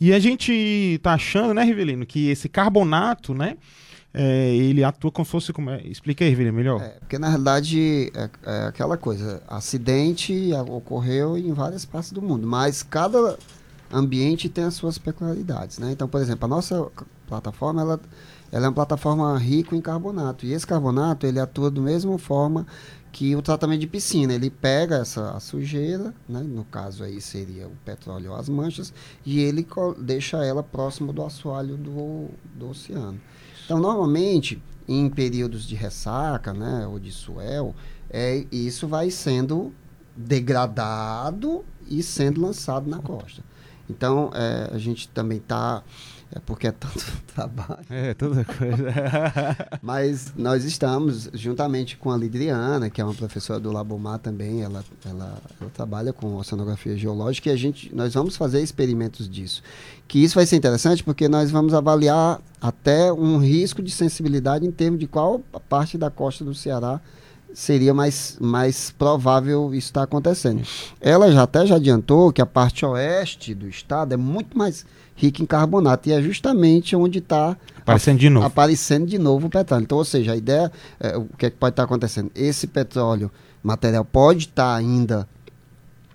E 0.00 0.12
a 0.12 0.18
gente 0.18 1.00
tá 1.02 1.14
achando, 1.14 1.52
né, 1.54 1.64
Rivelino, 1.64 2.06
que 2.06 2.28
esse 2.28 2.48
carbonato, 2.48 3.34
né? 3.34 3.56
É, 4.12 4.54
ele 4.54 4.82
atua 4.82 5.12
como 5.12 5.24
se 5.24 5.30
fosse. 5.30 5.52
Como 5.52 5.70
é? 5.70 5.82
Explica 5.82 6.24
aí, 6.24 6.30
Rivelino, 6.30 6.56
melhor. 6.56 6.80
É, 6.80 6.88
porque 7.00 7.18
na 7.18 7.28
realidade 7.28 8.10
é, 8.14 8.30
é, 8.44 8.66
aquela 8.66 8.96
coisa: 8.96 9.42
acidente 9.46 10.50
ocorreu 10.68 11.36
em 11.36 11.52
várias 11.52 11.84
partes 11.84 12.12
do 12.12 12.22
mundo, 12.22 12.46
mas 12.46 12.82
cada 12.82 13.38
ambiente 13.92 14.48
tem 14.48 14.64
as 14.64 14.74
suas 14.74 14.98
peculiaridades, 14.98 15.78
né? 15.78 15.92
Então, 15.92 16.08
por 16.08 16.20
exemplo, 16.20 16.44
a 16.44 16.48
nossa 16.48 16.90
plataforma 17.26 17.80
ela, 17.82 18.00
ela 18.50 18.66
é 18.66 18.68
uma 18.68 18.74
plataforma 18.74 19.36
rica 19.38 19.76
em 19.76 19.80
carbonato 19.80 20.46
e 20.46 20.52
esse 20.52 20.66
carbonato 20.66 21.26
ele 21.26 21.38
atua 21.38 21.70
da 21.70 21.80
mesma 21.80 22.18
forma 22.18 22.66
que 23.18 23.34
o 23.34 23.42
tratamento 23.42 23.80
de 23.80 23.88
piscina, 23.88 24.32
ele 24.32 24.48
pega 24.48 24.98
essa 24.98 25.40
sujeira, 25.40 26.14
né, 26.28 26.40
no 26.40 26.64
caso 26.64 27.02
aí 27.02 27.20
seria 27.20 27.66
o 27.66 27.72
petróleo 27.84 28.30
ou 28.30 28.36
as 28.36 28.48
manchas, 28.48 28.94
e 29.26 29.40
ele 29.40 29.66
deixa 29.98 30.44
ela 30.44 30.62
próximo 30.62 31.12
do 31.12 31.24
assoalho 31.24 31.76
do, 31.76 32.28
do 32.54 32.70
oceano. 32.70 33.20
Então, 33.64 33.80
normalmente, 33.80 34.62
em 34.86 35.10
períodos 35.10 35.66
de 35.66 35.74
ressaca, 35.74 36.54
né, 36.54 36.86
ou 36.86 37.00
de 37.00 37.10
suel, 37.10 37.74
é, 38.08 38.46
isso 38.52 38.86
vai 38.86 39.10
sendo 39.10 39.74
degradado 40.16 41.64
e 41.88 42.04
sendo 42.04 42.40
lançado 42.40 42.88
na 42.88 43.00
costa. 43.00 43.42
Então, 43.90 44.30
é, 44.32 44.70
a 44.72 44.78
gente 44.78 45.08
também 45.08 45.38
está 45.38 45.82
é 46.30 46.38
porque 46.40 46.66
é 46.66 46.72
tanto 46.72 47.04
trabalho. 47.34 47.84
É, 47.88 48.12
toda 48.14 48.44
coisa. 48.44 48.92
Mas 49.80 50.32
nós 50.36 50.64
estamos, 50.64 51.30
juntamente 51.32 51.96
com 51.96 52.10
a 52.10 52.16
Lidriana, 52.16 52.90
que 52.90 53.00
é 53.00 53.04
uma 53.04 53.14
professora 53.14 53.58
do 53.58 53.72
Labomar 53.72 54.18
também, 54.18 54.62
ela, 54.62 54.84
ela, 55.04 55.38
ela, 55.60 55.70
trabalha 55.72 56.12
com 56.12 56.36
oceanografia 56.36 56.96
geológica, 56.96 57.48
e 57.48 57.52
a 57.52 57.56
gente, 57.56 57.94
nós 57.94 58.12
vamos 58.14 58.36
fazer 58.36 58.62
experimentos 58.62 59.28
disso. 59.28 59.62
Que 60.06 60.22
isso 60.22 60.34
vai 60.34 60.46
ser 60.46 60.56
interessante 60.56 61.02
porque 61.02 61.28
nós 61.28 61.50
vamos 61.50 61.72
avaliar 61.72 62.40
até 62.60 63.12
um 63.12 63.38
risco 63.38 63.82
de 63.82 63.90
sensibilidade 63.90 64.66
em 64.66 64.70
termos 64.70 65.00
de 65.00 65.06
qual 65.06 65.40
parte 65.68 65.96
da 65.96 66.10
costa 66.10 66.44
do 66.44 66.54
Ceará 66.54 67.00
seria 67.54 67.94
mais, 67.94 68.36
mais 68.40 68.90
provável 68.90 69.74
isso 69.74 69.88
estar 69.88 70.02
acontecendo. 70.02 70.62
Ela 71.00 71.32
já 71.32 71.42
até 71.42 71.66
já 71.66 71.76
adiantou 71.76 72.32
que 72.32 72.42
a 72.42 72.46
parte 72.46 72.84
oeste 72.84 73.54
do 73.54 73.68
estado 73.68 74.12
é 74.12 74.16
muito 74.16 74.56
mais 74.56 74.84
rica 75.18 75.42
em 75.42 75.46
carbonato 75.46 76.08
e 76.08 76.12
é 76.12 76.22
justamente 76.22 76.94
onde 76.94 77.18
está 77.18 77.56
aparecendo 77.76 78.18
de 78.18 78.30
novo 78.30 78.46
aparecendo 78.46 79.06
de 79.06 79.18
novo 79.18 79.48
o 79.48 79.50
petróleo. 79.50 79.82
Então, 79.82 79.98
ou 79.98 80.04
seja, 80.04 80.32
a 80.32 80.36
ideia 80.36 80.70
é, 81.00 81.16
o 81.16 81.26
que, 81.36 81.46
é 81.46 81.50
que 81.50 81.56
pode 81.56 81.72
estar 81.72 81.82
acontecendo? 81.82 82.30
Esse 82.34 82.66
petróleo 82.66 83.30
material 83.62 84.04
pode 84.04 84.46
estar 84.46 84.74
ainda 84.74 85.28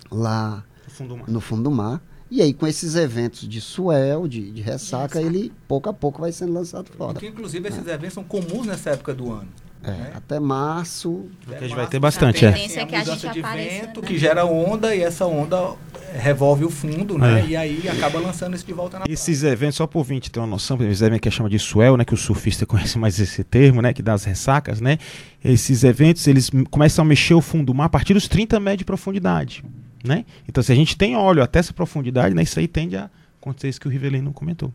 lá 0.10 0.64
no 0.86 0.92
fundo 0.92 1.10
do 1.10 1.18
mar. 1.18 1.30
No 1.30 1.42
fundo 1.42 1.64
do 1.64 1.72
mar 1.72 2.02
e 2.32 2.42
aí, 2.42 2.52
com 2.52 2.66
esses 2.66 2.96
eventos 2.96 3.48
de 3.48 3.62
suel, 3.62 4.28
de, 4.28 4.50
de 4.50 4.60
ressaca, 4.60 5.22
ele 5.22 5.54
pouco 5.68 5.88
a 5.88 5.94
pouco 5.94 6.20
vai 6.20 6.32
sendo 6.32 6.52
lançado 6.52 6.90
fora. 6.98 7.14
Porque, 7.14 7.28
inclusive, 7.28 7.70
esses 7.70 7.86
é. 7.86 7.94
eventos 7.94 8.16
são 8.16 8.24
comuns 8.24 8.66
nessa 8.66 8.90
época 8.90 9.14
do 9.14 9.32
ano. 9.32 9.48
É, 9.84 9.92
né? 9.92 10.14
Até 10.16 10.40
março. 10.40 11.30
Até 11.46 11.58
a 11.58 11.62
gente 11.62 11.76
vai 11.76 11.86
ter 11.86 12.00
bastante, 12.00 12.44
a 12.44 12.50
é. 12.50 12.66
é. 12.66 12.86
que 12.88 12.96
a 12.96 13.04
gente 13.04 13.30
de 13.30 13.40
apareça, 13.40 13.86
vento 13.86 14.02
né? 14.02 14.08
que 14.08 14.18
gera 14.18 14.46
onda 14.46 14.96
e 14.96 15.04
essa 15.04 15.28
onda 15.28 15.76
revolve 16.14 16.64
o 16.64 16.70
fundo, 16.70 17.18
né? 17.18 17.42
É. 17.42 17.48
E 17.48 17.56
aí 17.56 17.90
acaba 17.90 18.20
lançando 18.20 18.56
isso 18.56 18.66
de 18.66 18.74
volta 18.74 19.00
na 19.00 19.06
Esses 19.08 19.44
eventos, 19.44 19.76
só 19.76 19.88
por 19.88 20.04
20 20.04 20.32
ter 20.32 20.40
uma 20.40 20.48
noção, 20.48 20.78
esses 20.82 21.02
eventos 21.02 21.22
que 21.22 21.32
chama 21.32 21.50
de 21.50 21.60
swell, 21.60 21.98
né? 21.98 22.06
Que 22.06 22.14
o 22.14 22.18
surfista 22.18 22.66
conhece 22.68 22.98
mais 22.98 23.20
esse 23.20 23.44
termo, 23.44 23.82
né? 23.82 23.94
Que 23.94 24.02
dá 24.02 24.14
as 24.14 24.24
ressacas, 24.24 24.80
né? 24.80 24.98
Esses 25.44 25.84
eventos, 25.84 26.28
eles 26.28 26.50
começam 26.70 27.04
a 27.04 27.08
mexer 27.08 27.34
o 27.34 27.42
fundo 27.42 27.66
do 27.66 27.74
mar 27.74 27.86
a 27.86 27.90
partir 27.90 28.14
dos 28.14 28.28
30 28.28 28.60
metros 28.60 28.80
de 28.80 28.86
profundidade, 28.86 29.64
né? 30.04 30.26
Então, 30.48 30.64
se 30.64 30.72
a 30.72 30.76
gente 30.76 30.98
tem 30.98 31.16
óleo 31.16 31.42
até 31.42 31.60
essa 31.60 31.74
profundidade, 31.74 32.36
né? 32.36 32.44
Isso 32.44 32.60
aí 32.60 32.68
tende 32.68 32.96
a 32.96 33.10
acontecer 33.42 33.70
isso 33.70 33.82
que 33.82 33.88
o 33.88 33.92
Rivelino 33.92 34.32
comentou. 34.32 34.74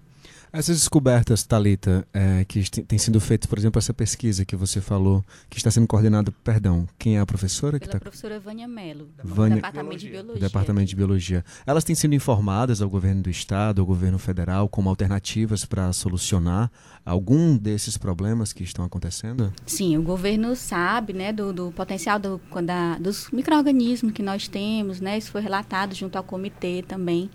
Essas 0.53 0.78
descobertas, 0.78 1.42
Talita, 1.42 2.07
é, 2.12 2.44
que 2.44 2.62
têm 2.70 2.99
sido 2.99 3.20
feitas, 3.20 3.46
por 3.46 3.59
exemplo, 3.59 3.78
essa 3.78 3.92
pesquisa 3.92 4.44
que 4.44 4.57
você 4.57 4.80
falou, 4.80 5.24
que 5.51 5.59
está 5.59 5.70
sendo 5.70 5.86
coordenada, 5.86 6.32
perdão, 6.42 6.88
quem 6.99 7.18
é 7.18 7.20
a 7.20 7.26
professora? 7.26 7.78
Pela 7.78 7.80
que 7.80 7.88
tá... 7.88 8.01
professora 8.01 8.40
Vânia 8.40 8.66
Mello, 8.66 9.09
do 9.22 9.28
Vânia... 9.28 9.57
Departamento 9.57 9.99
de 9.99 10.09
Biologia. 10.09 10.40
Departamento 10.40 10.88
de 10.88 10.96
Biologia. 10.96 11.44
Elas 11.66 11.84
têm 11.84 11.94
sido 11.94 12.14
informadas 12.14 12.80
ao 12.80 12.88
governo 12.88 13.22
do 13.22 13.30
estado, 13.30 13.80
ao 13.80 13.86
governo 13.86 14.18
federal, 14.18 14.68
como 14.68 14.88
alternativas 14.88 15.64
para 15.64 15.92
solucionar 15.92 16.70
algum 17.05 17.57
desses 17.57 17.99
problemas 17.99 18.53
que 18.53 18.62
estão 18.62 18.84
acontecendo? 18.84 19.53
Sim, 19.66 19.96
o 19.96 20.03
governo 20.03 20.57
sabe, 20.57 21.12
né, 21.12 21.32
do, 21.32 21.53
do 21.53 21.72
potencial 21.72 22.18
do, 22.18 22.40
da, 22.64 22.99
dos 22.99 23.30
micro-organismos 23.30 24.12
que 24.12 24.22
nós 24.22 24.49
temos, 24.49 25.01
né, 25.01 25.18
isso 25.18 25.30
foi 25.30 25.42
relatado 25.42 25.94
junto 25.94 26.16
ao 26.16 26.24
comitê 26.24 26.82
também 26.86 27.30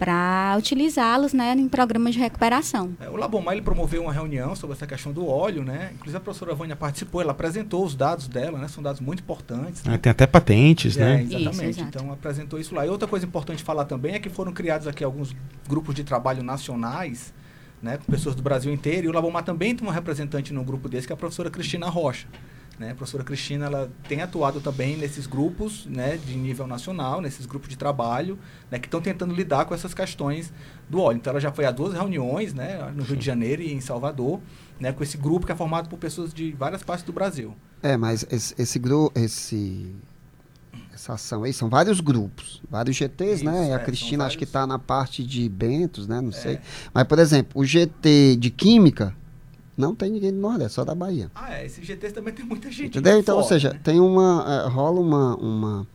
para 0.00 0.56
utilizá-los 0.58 1.34
né, 1.34 1.52
em 1.52 1.68
programas 1.68 2.14
de 2.14 2.20
recuperação. 2.20 2.96
É, 2.98 3.10
o 3.10 3.16
Labomar 3.16 3.52
ele 3.52 3.60
promoveu 3.60 4.04
uma 4.04 4.12
reunião 4.12 4.56
sobre 4.56 4.74
essa 4.74 4.86
questão 4.86 5.12
do 5.12 5.28
óleo, 5.28 5.62
né? 5.62 5.90
Inclusive 5.92 6.16
a 6.16 6.20
professora 6.20 6.54
Vânia 6.54 6.74
participou, 6.74 7.20
ela 7.20 7.32
apresentou 7.32 7.84
os 7.84 7.94
dados 7.94 8.26
dela, 8.26 8.58
né? 8.58 8.66
São 8.66 8.82
dados 8.82 8.98
muito 8.98 9.20
importantes. 9.20 9.84
Né? 9.84 9.96
É, 9.96 9.98
tem 9.98 10.10
até 10.10 10.26
patentes, 10.26 10.96
é, 10.96 11.00
né? 11.00 11.22
Exatamente. 11.22 11.70
Isso, 11.70 11.80
então 11.82 12.10
apresentou 12.10 12.58
isso 12.58 12.74
lá. 12.74 12.86
E 12.86 12.88
outra 12.88 13.06
coisa 13.06 13.26
importante 13.26 13.62
falar 13.62 13.84
também 13.84 14.14
é 14.14 14.18
que 14.18 14.30
foram 14.30 14.54
criados 14.54 14.86
aqui 14.86 15.04
alguns 15.04 15.36
grupos 15.68 15.94
de 15.94 16.02
trabalho 16.02 16.42
nacionais, 16.42 17.34
né? 17.82 17.98
Com 17.98 18.10
pessoas 18.10 18.34
do 18.34 18.40
Brasil 18.40 18.72
inteiro. 18.72 19.06
E 19.06 19.10
o 19.10 19.12
Labomar 19.12 19.44
também 19.44 19.76
tem 19.76 19.86
uma 19.86 19.92
representante 19.92 20.50
no 20.50 20.64
grupo 20.64 20.88
desse, 20.88 21.06
que 21.06 21.12
é 21.12 21.14
a 21.14 21.18
professora 21.18 21.50
Cristina 21.50 21.90
Rocha. 21.90 22.26
Né? 22.80 22.92
A 22.92 22.94
professora 22.94 23.22
Cristina 23.22 23.66
ela 23.66 23.92
tem 24.08 24.22
atuado 24.22 24.58
também 24.58 24.96
nesses 24.96 25.26
grupos 25.26 25.84
né, 25.84 26.16
de 26.16 26.34
nível 26.34 26.66
nacional, 26.66 27.20
nesses 27.20 27.44
grupos 27.44 27.68
de 27.68 27.76
trabalho, 27.76 28.38
né, 28.70 28.78
que 28.78 28.86
estão 28.86 29.02
tentando 29.02 29.34
lidar 29.34 29.66
com 29.66 29.74
essas 29.74 29.92
questões 29.92 30.50
do 30.88 30.98
óleo. 30.98 31.18
Então, 31.18 31.30
ela 31.30 31.40
já 31.40 31.52
foi 31.52 31.66
a 31.66 31.70
duas 31.70 31.92
reuniões 31.92 32.54
né, 32.54 32.90
no 32.96 33.02
Rio 33.02 33.18
de 33.18 33.24
Janeiro 33.26 33.60
e 33.60 33.70
em 33.70 33.82
Salvador, 33.82 34.40
né, 34.80 34.92
com 34.92 35.02
esse 35.02 35.18
grupo 35.18 35.44
que 35.44 35.52
é 35.52 35.54
formado 35.54 35.90
por 35.90 35.98
pessoas 35.98 36.32
de 36.32 36.52
várias 36.52 36.82
partes 36.82 37.04
do 37.04 37.12
Brasil. 37.12 37.54
É, 37.82 37.98
mas 37.98 38.26
esse, 38.30 38.54
esse 38.58 38.78
grupo, 38.78 39.12
esse 39.14 39.94
essa 40.94 41.14
ação 41.14 41.44
aí, 41.44 41.52
são 41.52 41.68
vários 41.68 42.00
grupos, 42.00 42.62
vários 42.70 42.96
GTs, 42.96 43.44
né? 43.44 43.52
Isso, 43.52 43.62
né? 43.62 43.70
É, 43.70 43.74
a 43.74 43.78
Cristina 43.78 44.24
acho 44.24 44.38
que 44.38 44.44
está 44.44 44.66
na 44.66 44.78
parte 44.78 45.22
de 45.22 45.48
Bentos, 45.48 46.06
né? 46.06 46.20
Não 46.20 46.30
é. 46.30 46.32
sei. 46.32 46.58
Mas, 46.92 47.04
por 47.04 47.18
exemplo, 47.18 47.60
o 47.60 47.64
GT 47.64 48.36
de 48.36 48.50
Química 48.50 49.14
não 49.80 49.94
tem 49.94 50.10
ninguém 50.10 50.32
do 50.32 50.38
Nordeste, 50.38 50.74
só 50.74 50.84
da 50.84 50.94
Bahia. 50.94 51.30
Ah, 51.34 51.54
é. 51.54 51.66
Esse 51.66 51.82
GT 51.82 52.12
também 52.12 52.32
tem 52.34 52.44
muita 52.44 52.70
gente. 52.70 52.98
Entendeu? 52.98 53.18
Então, 53.18 53.34
fora, 53.34 53.44
ou 53.44 53.48
seja, 53.48 53.72
né? 53.72 53.80
tem 53.82 53.98
uma. 53.98 54.64
É, 54.66 54.68
rola 54.68 55.00
uma, 55.00 55.36
uma, 55.36 55.86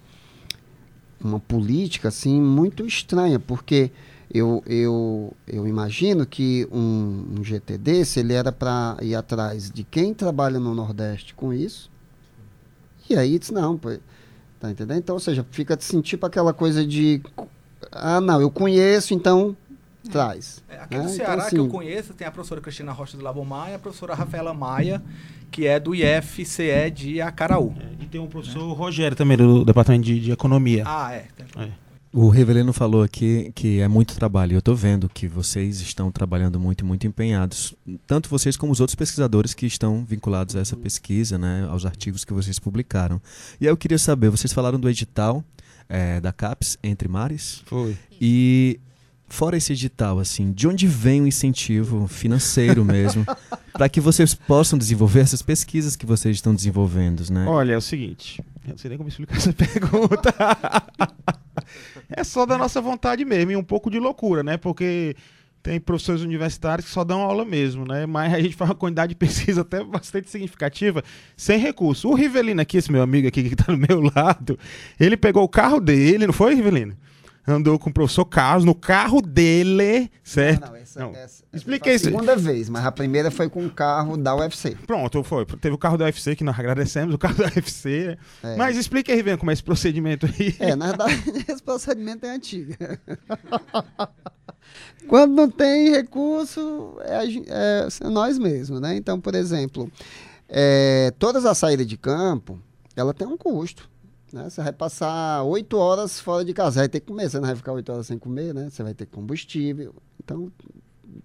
uma 1.22 1.40
política, 1.40 2.08
assim, 2.08 2.42
muito 2.42 2.86
estranha, 2.86 3.40
porque 3.40 3.92
eu, 4.34 4.64
eu, 4.66 5.34
eu 5.48 5.68
imagino 5.68 6.26
que 6.26 6.68
um, 6.72 7.38
um 7.38 7.44
GT 7.44 7.78
desse, 7.78 8.20
ele 8.20 8.34
era 8.34 8.52
para 8.52 8.98
ir 9.02 9.16
atrás 9.16 9.70
de 9.70 9.84
quem 9.84 10.14
trabalha 10.14 10.60
no 10.60 10.74
Nordeste 10.74 11.34
com 11.34 11.54
isso. 11.54 11.90
E 13.10 13.16
aí 13.16 13.38
diz, 13.38 13.52
não, 13.52 13.78
pô, 13.78 13.90
tá 14.60 14.72
entendendo? 14.72 14.98
Então, 14.98 15.16
ou 15.16 15.20
seja, 15.20 15.46
fica 15.52 15.76
assim, 15.76 16.02
tipo 16.02 16.26
aquela 16.26 16.54
coisa 16.54 16.86
de. 16.86 17.22
Ah, 17.92 18.20
não, 18.20 18.42
eu 18.42 18.50
conheço, 18.50 19.14
então 19.14 19.56
traz. 20.10 20.64
É, 20.70 20.78
aqui 20.78 20.98
no 20.98 21.04
né? 21.04 21.10
Ceará, 21.10 21.34
então, 21.34 21.46
assim, 21.46 21.56
que 21.56 21.62
eu 21.62 21.68
conheço, 21.68 22.14
tem 22.14 22.28
a 22.28 22.32
professora 22.32 22.62
Cristina 22.62 22.92
Rocha 22.92 23.18
do 23.18 23.24
Labomar 23.24 23.72
e 23.72 23.74
a 23.76 23.80
professora 23.80 24.14
Rafaela 24.14 24.54
Maia, 24.54 25.02
que 25.52 25.68
é 25.68 25.80
do 25.80 25.94
IFCE 25.94 26.92
de 26.94 27.22
Acaraú. 27.22 27.76
É, 27.80 28.04
e 28.04 28.08
tem 28.08 28.22
o 28.22 28.28
professor 28.28 28.72
é. 28.72 28.76
Rogério 28.76 29.16
também, 29.16 29.38
do 29.38 29.64
Departamento 29.66 30.06
de, 30.06 30.20
de 30.20 30.32
Economia. 30.32 30.84
Ah, 30.86 31.14
é. 31.14 31.28
é. 31.58 31.86
O 32.18 32.30
Revelino 32.30 32.72
falou 32.72 33.04
aqui 33.04 33.52
que 33.54 33.82
é 33.82 33.90
muito 33.90 34.16
trabalho. 34.16 34.54
Eu 34.54 34.60
estou 34.60 34.74
vendo 34.74 35.10
que 35.10 35.28
vocês 35.28 35.82
estão 35.82 36.10
trabalhando 36.10 36.58
muito, 36.58 36.86
muito 36.86 37.06
empenhados. 37.06 37.76
Tanto 38.08 38.30
vocês 38.30 38.56
como 38.56 38.72
os 38.72 38.80
outros 38.80 38.96
pesquisadores 38.96 39.54
que 39.54 39.66
estão 39.66 40.06
vinculados 40.06 40.56
a 40.56 40.62
essa 40.62 40.78
pesquisa, 40.78 41.38
né, 41.38 41.68
aos 41.70 41.86
artigos 41.86 42.24
que 42.24 42.32
vocês 42.32 42.58
publicaram. 42.58 43.22
E 43.60 43.66
aí 43.66 43.70
eu 43.70 43.76
queria 43.76 43.98
saber, 43.98 44.30
vocês 44.30 44.54
falaram 44.54 44.80
do 44.80 44.90
edital 44.90 45.44
é, 45.90 46.22
da 46.22 46.32
CAPES, 46.32 46.78
Entre 46.82 47.10
Mares. 47.10 47.62
Foi. 47.66 47.98
E 48.12 48.80
fora 49.36 49.58
esse 49.58 49.74
edital, 49.74 50.18
assim, 50.18 50.54
de 50.54 50.66
onde 50.66 50.88
vem 50.88 51.22
o 51.22 51.28
incentivo 51.28 52.08
financeiro 52.08 52.86
mesmo 52.86 53.26
para 53.74 53.90
que 53.90 54.00
vocês 54.00 54.34
possam 54.34 54.80
desenvolver 54.80 55.20
essas 55.20 55.42
pesquisas 55.42 55.98
que 55.98 56.06
vocês 56.06 56.38
estão 56.38 56.56
desenvolvendo, 56.56 57.30
né? 57.30 57.46
Olha, 57.46 57.74
é 57.74 57.78
o 57.78 57.82
seguinte, 57.82 58.42
eu 58.64 58.72
não 58.72 58.78
sei 58.78 58.88
nem 58.88 58.98
como 58.98 59.10
explicar 59.10 59.36
essa 59.36 59.52
pergunta. 59.54 60.34
é 62.10 62.24
só 62.24 62.46
da 62.46 62.58
nossa 62.58 62.80
vontade 62.80 63.26
mesmo 63.26 63.52
e 63.52 63.58
um 63.58 63.64
pouco 63.64 63.92
de 63.92 64.00
loucura, 64.00 64.42
né? 64.42 64.56
Porque 64.56 65.18
tem 65.62 65.82
professores 65.82 66.22
universitários 66.22 66.88
que 66.88 66.94
só 66.94 67.04
dão 67.04 67.20
aula 67.20 67.44
mesmo, 67.44 67.86
né? 67.86 68.06
Mas 68.06 68.34
a 68.34 68.40
gente 68.40 68.56
faz 68.56 68.70
uma 68.70 68.76
quantidade 68.76 69.10
de 69.10 69.16
pesquisa 69.20 69.62
até 69.62 69.84
bastante 69.84 70.30
significativa, 70.30 71.04
sem 71.36 71.60
recurso. 71.60 72.08
O 72.08 72.16
Rivelino 72.16 72.62
aqui, 72.62 72.78
esse 72.78 72.90
meu 72.90 73.02
amigo 73.02 73.28
aqui 73.28 73.44
que 73.44 73.54
está 73.54 73.74
do 73.74 73.78
meu 73.78 74.00
lado, 74.16 74.58
ele 74.98 75.18
pegou 75.18 75.44
o 75.44 75.50
carro 75.50 75.82
dele, 75.82 76.26
não 76.26 76.34
foi, 76.34 76.56
Rivelino? 76.56 76.96
Andou 77.48 77.78
com 77.78 77.90
o 77.90 77.94
professor 77.94 78.26
Carlos 78.26 78.66
no 78.66 78.74
carro 78.74 79.22
dele, 79.22 80.10
certo? 80.24 80.62
Não, 80.62 80.70
não, 80.70 80.76
essa, 80.76 81.00
não. 81.00 81.16
essa, 81.16 81.44
Explica 81.54 81.94
isso. 81.94 82.06
segunda 82.06 82.36
vez, 82.36 82.70
mas 82.70 82.86
a 82.86 82.92
primeira 82.92 83.30
foi 83.30 83.50
com 83.50 83.66
o 83.66 83.70
carro 83.70 84.18
da 84.18 84.36
UFC. 84.36 84.76
Pronto, 84.88 85.24
foi. 85.24 85.46
Teve 85.46 85.76
o 85.76 85.78
carro 85.78 85.98
da 85.98 86.06
UFC 86.06 86.36
que 86.36 86.44
nós 86.44 86.58
agradecemos, 86.58 87.14
o 87.14 87.18
carro 87.18 87.36
da 87.36 87.46
UFC. 87.46 88.18
É. 88.44 88.56
Mas 88.56 88.78
explica 88.78 89.12
aí, 89.12 89.18
Riven, 89.18 89.38
como 89.38 89.52
é 89.52 89.54
esse 89.54 89.64
procedimento 89.64 90.26
aí. 90.26 90.56
É, 90.60 90.76
na 90.76 90.88
verdade, 90.88 91.22
esse 91.48 91.62
procedimento 91.62 92.26
é 92.26 92.30
antigo. 92.30 92.74
Quando 95.08 95.36
não 95.36 95.50
tem 95.50 95.92
recurso, 95.92 96.98
é, 97.02 97.26
é, 97.26 97.88
é, 98.02 98.10
nós 98.10 98.40
mesmos, 98.40 98.82
né? 98.82 98.96
Então, 98.96 99.22
por 99.22 99.36
exemplo, 99.36 99.92
é, 100.50 101.14
todas 101.20 101.46
as 101.46 101.58
saídas 101.58 101.86
de 101.86 101.98
campo, 101.98 102.60
ela 102.96 103.14
tem 103.14 103.28
um 103.28 103.38
custo. 103.38 103.88
Né? 104.36 104.50
Você 104.50 104.62
vai 104.62 104.74
passar 104.74 105.44
oito 105.44 105.78
horas 105.78 106.20
fora 106.20 106.44
de 106.44 106.54
casa, 106.54 106.82
vai 106.82 106.90
ter 106.90 107.00
que 107.00 107.08
comer, 107.08 107.30
você 107.30 107.40
não 107.40 107.48
vai 107.48 107.56
ficar 107.56 107.72
oito 107.72 107.90
horas 107.90 108.08
sem 108.08 108.20
comer, 108.20 108.54
né? 108.54 108.70
Você 108.70 108.84
vai 108.84 108.94
ter 108.94 109.06
combustível. 109.06 109.96
Então, 110.22 110.52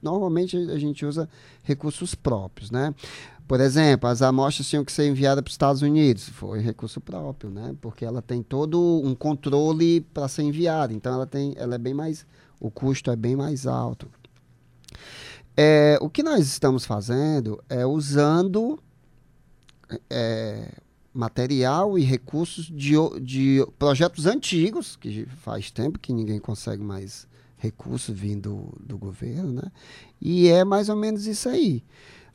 normalmente 0.00 0.56
a 0.56 0.78
gente 0.78 1.04
usa 1.04 1.28
recursos 1.64 2.14
próprios, 2.14 2.70
né? 2.70 2.94
Por 3.48 3.58
exemplo, 3.58 4.08
as 4.08 4.22
amostras 4.22 4.68
tinham 4.68 4.84
que 4.84 4.92
ser 4.92 5.08
enviadas 5.08 5.42
para 5.42 5.48
os 5.48 5.54
Estados 5.54 5.82
Unidos, 5.82 6.28
foi 6.28 6.60
recurso 6.60 7.00
próprio, 7.00 7.50
né? 7.50 7.74
Porque 7.80 8.04
ela 8.04 8.22
tem 8.22 8.44
todo 8.44 8.80
um 9.04 9.12
controle 9.12 10.02
para 10.02 10.28
ser 10.28 10.42
enviada, 10.42 10.92
então 10.92 11.12
ela 11.12 11.26
tem, 11.26 11.52
ela 11.56 11.74
é 11.74 11.78
bem 11.78 11.92
mais, 11.92 12.24
o 12.60 12.70
custo 12.70 13.10
é 13.10 13.16
bem 13.16 13.34
mais 13.34 13.66
alto. 13.66 14.06
É, 15.56 15.98
o 16.00 16.08
que 16.08 16.22
nós 16.22 16.46
estamos 16.46 16.86
fazendo 16.86 17.60
é 17.68 17.84
usando 17.84 18.78
é, 20.08 20.74
material 21.12 21.98
e 21.98 22.02
recursos 22.02 22.66
de, 22.66 22.94
de 23.20 23.66
projetos 23.78 24.26
antigos, 24.26 24.96
que 24.96 25.26
faz 25.42 25.70
tempo 25.70 25.98
que 25.98 26.12
ninguém 26.12 26.38
consegue 26.38 26.82
mais 26.82 27.26
recurso 27.58 28.12
vindo 28.14 28.72
do 28.80 28.96
governo, 28.96 29.52
né? 29.54 29.72
E 30.20 30.48
é 30.48 30.64
mais 30.64 30.88
ou 30.88 30.96
menos 30.96 31.26
isso 31.26 31.48
aí. 31.48 31.82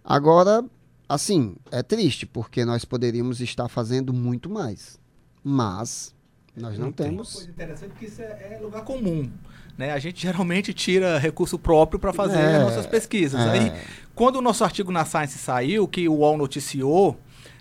Agora, 0.03 0.63
assim, 1.09 1.55
é 1.71 1.81
triste, 1.81 2.25
porque 2.25 2.63
nós 2.65 2.85
poderíamos 2.85 3.41
estar 3.41 3.67
fazendo 3.67 4.13
muito 4.13 4.49
mais. 4.49 4.99
Mas 5.43 6.13
nós 6.55 6.77
não, 6.77 6.87
Uma 6.87 6.93
temos. 6.93 7.33
coisa 7.33 7.49
interessante 7.49 7.93
que 7.97 8.05
isso 8.05 8.21
é, 8.21 8.57
é 8.57 8.59
lugar 8.61 8.83
comum. 8.83 9.29
Né? 9.77 9.91
A 9.91 9.99
gente 9.99 10.21
geralmente 10.21 10.73
tira 10.73 11.17
recurso 11.17 11.57
próprio 11.57 11.99
para 11.99 12.13
fazer 12.13 12.37
É, 12.37 12.57
as 12.57 12.63
nossas 12.63 12.85
pesquisas. 12.85 13.39
é. 13.41 13.49
Aí, 13.51 13.71
quando 14.13 14.37
o 14.37 14.41
nosso 14.41 14.63
artigo 14.63 14.91
na 14.91 15.05
Science 15.05 15.37
saiu, 15.37 15.87
que 15.87 16.07
o 16.07 16.13
UOL 16.13 16.37
noticiou, 16.37 17.17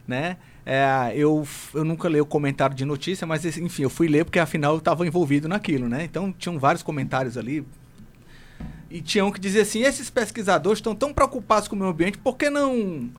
né? 0.06 0.36
É, 0.66 1.12
eu, 1.14 1.46
eu 1.74 1.84
nunca 1.84 2.08
leio 2.08 2.24
o 2.24 2.26
comentário 2.26 2.74
de 2.74 2.84
notícia, 2.84 3.26
mas 3.26 3.44
enfim, 3.44 3.82
eu 3.82 3.90
fui 3.90 4.08
ler 4.08 4.24
porque 4.24 4.38
afinal 4.38 4.72
eu 4.72 4.78
estava 4.78 5.06
envolvido 5.06 5.48
naquilo, 5.48 5.88
né? 5.88 6.04
Então 6.04 6.32
tinham 6.32 6.58
vários 6.58 6.82
comentários 6.82 7.36
ali. 7.36 7.66
E 8.90 9.00
tinha 9.02 9.24
um 9.24 9.30
que 9.32 9.40
dizia 9.40 9.62
assim: 9.62 9.82
esses 9.82 10.08
pesquisadores 10.08 10.78
estão 10.78 10.94
tão 10.94 11.12
preocupados 11.12 11.68
com 11.68 11.74
o 11.76 11.78
meio 11.78 11.90
ambiente, 11.90 12.16
por 12.16 12.36
que 12.36 12.48
não 12.48 13.10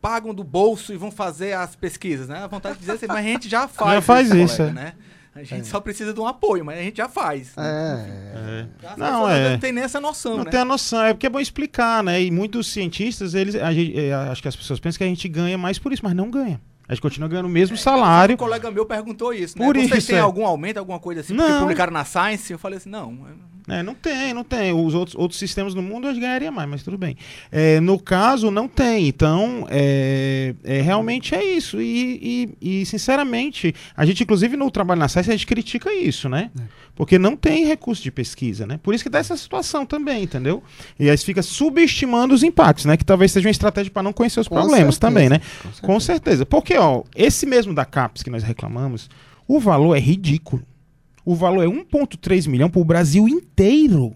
pagam 0.00 0.32
do 0.32 0.44
bolso 0.44 0.92
e 0.92 0.96
vão 0.96 1.10
fazer 1.10 1.52
as 1.54 1.74
pesquisas, 1.74 2.28
né? 2.28 2.44
A 2.44 2.46
vontade 2.46 2.74
de 2.76 2.80
dizer 2.80 2.92
assim, 2.92 3.06
mas 3.08 3.18
a 3.18 3.22
gente 3.22 3.48
já 3.48 3.66
faz. 3.66 3.92
Já 3.96 4.00
faz 4.02 4.30
isso, 4.30 4.56
colega, 4.58 4.80
é. 4.80 4.84
né? 4.84 4.92
A 5.34 5.42
gente 5.42 5.66
só 5.66 5.80
precisa 5.80 6.14
de 6.14 6.20
um 6.20 6.26
apoio, 6.26 6.64
mas 6.64 6.78
a 6.78 6.82
gente 6.82 6.96
já 6.96 7.10
faz. 7.10 7.52
É, 7.58 8.66
É. 8.80 8.96
Não, 8.96 9.28
é. 9.28 9.50
Não 9.50 9.58
tem 9.58 9.70
nem 9.70 9.84
essa 9.84 10.00
noção, 10.00 10.38
Não 10.38 10.44
né? 10.44 10.50
tem 10.50 10.60
a 10.60 10.64
noção, 10.64 11.02
é 11.02 11.12
porque 11.12 11.26
é 11.26 11.30
bom 11.30 11.38
explicar, 11.40 12.02
né? 12.02 12.22
E 12.22 12.30
muitos 12.30 12.68
cientistas, 12.68 13.34
eles, 13.34 13.54
a 13.54 13.70
gente- 13.70 13.98
é, 13.98 14.14
acho 14.14 14.40
que 14.40 14.48
as 14.48 14.56
pessoas 14.56 14.80
pensam 14.80 14.96
que 14.96 15.04
a 15.04 15.08
gente 15.08 15.28
ganha 15.28 15.58
mais 15.58 15.78
por 15.78 15.92
isso, 15.92 16.02
mas 16.02 16.14
não 16.14 16.30
ganha. 16.30 16.58
A 16.88 16.94
gente 16.94 17.02
continua 17.02 17.28
ganhando 17.28 17.46
o 17.46 17.50
mesmo 17.50 17.74
Um 17.74 17.78
salário. 17.78 18.36
colega 18.36 18.70
meu 18.70 18.86
perguntou 18.86 19.32
isso, 19.32 19.58
né? 19.58 19.64
Por 19.66 19.76
Vocês 19.76 19.92
isso, 19.98 20.06
têm 20.08 20.16
é. 20.16 20.20
algum 20.20 20.46
aumento, 20.46 20.78
alguma 20.78 20.98
coisa 21.00 21.20
assim? 21.20 21.34
Porque 21.34 21.50
Não. 21.50 21.60
publicaram 21.62 21.92
na 21.92 22.04
Science? 22.04 22.52
Eu 22.52 22.58
falei 22.58 22.76
assim, 22.78 22.88
não. 22.90 23.18
É, 23.68 23.82
não 23.82 23.94
tem, 23.96 24.32
não 24.32 24.44
tem. 24.44 24.72
Os 24.72 24.94
outros, 24.94 25.16
outros 25.16 25.40
sistemas 25.40 25.74
no 25.74 25.82
mundo 25.82 26.06
a 26.06 26.12
gente 26.12 26.20
ganharia 26.22 26.52
mais, 26.52 26.68
mas 26.68 26.84
tudo 26.84 26.96
bem. 26.96 27.16
É, 27.50 27.80
no 27.80 27.98
caso, 27.98 28.48
não 28.48 28.68
tem. 28.68 29.08
Então, 29.08 29.66
é, 29.68 30.54
é, 30.62 30.80
realmente 30.80 31.34
é 31.34 31.44
isso. 31.44 31.80
E, 31.82 32.54
e- 32.62 32.80
e, 32.82 32.86
sinceramente, 32.86 33.74
a 33.96 34.06
gente, 34.06 34.22
inclusive, 34.22 34.56
no 34.56 34.70
trabalho 34.70 35.00
na 35.00 35.08
SES, 35.08 35.28
a 35.28 35.32
gente 35.32 35.46
critica 35.48 35.92
isso, 35.92 36.28
né? 36.28 36.52
Porque 36.96 37.18
não 37.18 37.36
tem 37.36 37.66
recurso 37.66 38.02
de 38.02 38.10
pesquisa, 38.10 38.66
né? 38.66 38.80
Por 38.82 38.94
isso 38.94 39.04
que 39.04 39.10
dá 39.10 39.18
essa 39.18 39.36
situação 39.36 39.84
também, 39.86 40.24
entendeu? 40.24 40.62
E 40.98 41.08
aí 41.10 41.16
fica 41.18 41.42
subestimando 41.42 42.34
os 42.34 42.42
impactos, 42.42 42.86
né? 42.86 42.96
Que 42.96 43.04
talvez 43.04 43.30
seja 43.30 43.46
uma 43.46 43.50
estratégia 43.52 43.92
para 43.92 44.02
não 44.02 44.12
conhecer 44.14 44.40
os 44.40 44.48
Com 44.48 44.54
problemas 44.56 44.94
certeza, 44.94 45.00
também, 45.00 45.28
né? 45.28 45.38
com 45.38 45.44
certeza. 45.62 45.82
Com 45.82 46.00
certeza. 46.00 46.46
Porque, 46.46 46.74
ó, 46.76 47.02
esse 47.14 47.44
mesmo 47.46 47.74
da 47.74 47.84
CAPES 47.84 48.22
que 48.22 48.30
nós 48.30 48.42
reclamamos, 48.42 49.08
o 49.46 49.60
valor 49.60 49.94
é 49.94 50.00
ridículo. 50.00 50.62
O 51.24 51.34
valor 51.34 51.62
é 51.62 51.66
1,3 51.68 52.46
milhão 52.48 52.70
para 52.70 52.80
o 52.80 52.84
Brasil 52.84 53.28
inteiro. 53.28 54.14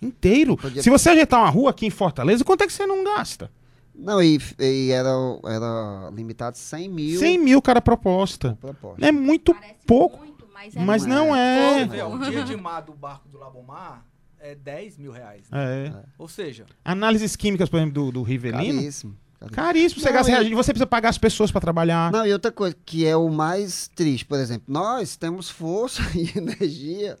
Inteiro. 0.00 0.56
Podia- 0.56 0.82
Se 0.82 0.90
você 0.90 1.10
ajeitar 1.10 1.40
uma 1.40 1.50
rua 1.50 1.70
aqui 1.70 1.86
em 1.86 1.90
Fortaleza, 1.90 2.44
quanto 2.44 2.62
é 2.64 2.66
que 2.66 2.72
você 2.72 2.86
não 2.86 3.04
gasta? 3.04 3.50
Não, 3.94 4.22
e, 4.22 4.40
e 4.58 4.90
era, 4.90 5.10
era 5.44 6.10
limitado 6.14 6.56
100 6.56 6.88
mil 6.88 7.18
100 7.20 7.38
mil 7.38 7.60
cada 7.62 7.80
proposta. 7.80 8.56
propostas. 8.60 9.06
É 9.06 9.12
muito 9.12 9.52
Parece 9.54 9.74
pouco, 9.86 10.16
muito, 10.18 10.31
mas, 10.62 10.76
é 10.76 10.84
mas 10.84 11.06
não 11.06 11.34
é. 11.34 12.04
O 12.06 12.18
dia 12.18 12.44
de 12.44 12.56
mar 12.56 12.80
do 12.82 12.92
barco 12.92 13.28
do 13.28 13.38
Labomar 13.38 14.04
é 14.38 14.54
10 14.54 14.98
mil 14.98 15.12
reais. 15.12 15.48
né? 15.50 15.86
É. 15.88 16.04
Ou 16.18 16.28
seja, 16.28 16.66
Análises 16.84 17.34
químicas, 17.36 17.68
por 17.68 17.78
exemplo, 17.78 17.94
do, 17.94 18.12
do 18.12 18.22
Rivelino. 18.22 18.62
Caríssimo. 18.62 19.16
caríssimo. 19.52 20.00
Você, 20.00 20.08
Não, 20.08 20.14
gasta, 20.14 20.30
e- 20.30 20.34
reagente, 20.34 20.54
você 20.54 20.72
precisa 20.72 20.86
pagar 20.86 21.08
as 21.08 21.18
pessoas 21.18 21.50
para 21.50 21.60
trabalhar. 21.60 22.12
Não, 22.12 22.26
e 22.26 22.32
outra 22.32 22.52
coisa, 22.52 22.76
que 22.84 23.06
é 23.06 23.16
o 23.16 23.28
mais 23.28 23.88
triste, 23.88 24.24
por 24.24 24.38
exemplo, 24.38 24.64
nós 24.68 25.16
temos 25.16 25.50
força 25.50 26.02
e 26.16 26.36
energia 26.38 27.18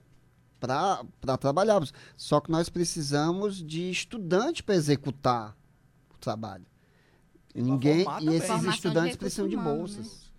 para 0.60 1.36
trabalharmos, 1.40 1.92
só 2.16 2.40
que 2.40 2.50
nós 2.50 2.68
precisamos 2.68 3.62
de 3.64 3.90
estudante 3.90 4.62
para 4.62 4.76
executar 4.76 5.56
o 6.14 6.18
trabalho. 6.18 6.64
E 7.54 7.60
Ninguém 7.60 8.06
e 8.20 8.28
esses 8.36 8.60
de 8.60 8.68
estudantes 8.68 9.16
precisam 9.16 9.48
de 9.48 9.56
humano, 9.56 9.78
bolsas, 9.78 10.32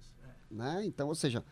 né? 0.49 0.81
Então, 0.85 1.09
ou 1.09 1.15
seja, 1.15 1.43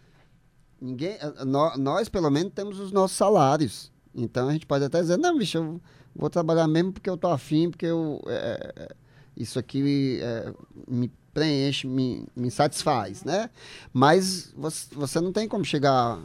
ninguém, 0.82 1.12
eh, 1.20 1.46
nó- 1.46 1.78
nós 1.78 2.10
pelo 2.10 2.30
menos 2.30 2.52
temos 2.54 2.80
os 2.80 2.92
nossos 2.92 3.16
salários. 3.16 3.92
Então 4.14 4.50
a 4.50 4.52
gente 4.54 4.66
pode 4.66 4.84
até 4.84 5.00
dizer, 5.00 5.18
não, 5.18 5.38
bicho, 5.38 5.58
eu 5.58 5.82
vou 6.16 6.30
trabalhar 6.30 6.68
mesmo 6.68 6.92
porque 6.92 7.10
eu 7.10 7.16
tô 7.18 7.28
afim, 7.30 7.70
porque 7.70 7.86
eu 7.86 8.22
eh, 8.28 8.74
eh, 8.76 8.96
isso 9.38 9.58
aqui 9.58 10.20
eh, 10.22 10.54
me 10.88 11.10
preenche, 11.34 11.88
me, 11.88 12.26
me 12.36 12.52
satisfaz, 12.52 13.24
né? 13.24 13.50
Mas 13.94 14.54
você, 14.58 14.88
você 14.94 15.22
não 15.22 15.32
tem 15.32 15.48
como 15.48 15.64
chegar 15.64 16.20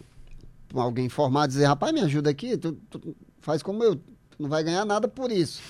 com 0.73 0.81
alguém 0.81 1.09
formado 1.09 1.51
e 1.51 1.53
dizer, 1.53 1.67
rapaz, 1.67 1.93
me 1.93 2.01
ajuda 2.01 2.29
aqui, 2.31 2.57
tu, 2.57 2.73
tu 2.91 3.15
faz 3.41 3.63
como 3.63 3.85
eu, 3.85 3.95
tu 3.95 4.03
não 4.41 4.49
vai 4.49 4.65
ganhar 4.65 4.85
nada 4.85 5.07
por 5.07 5.31
isso. 5.31 5.63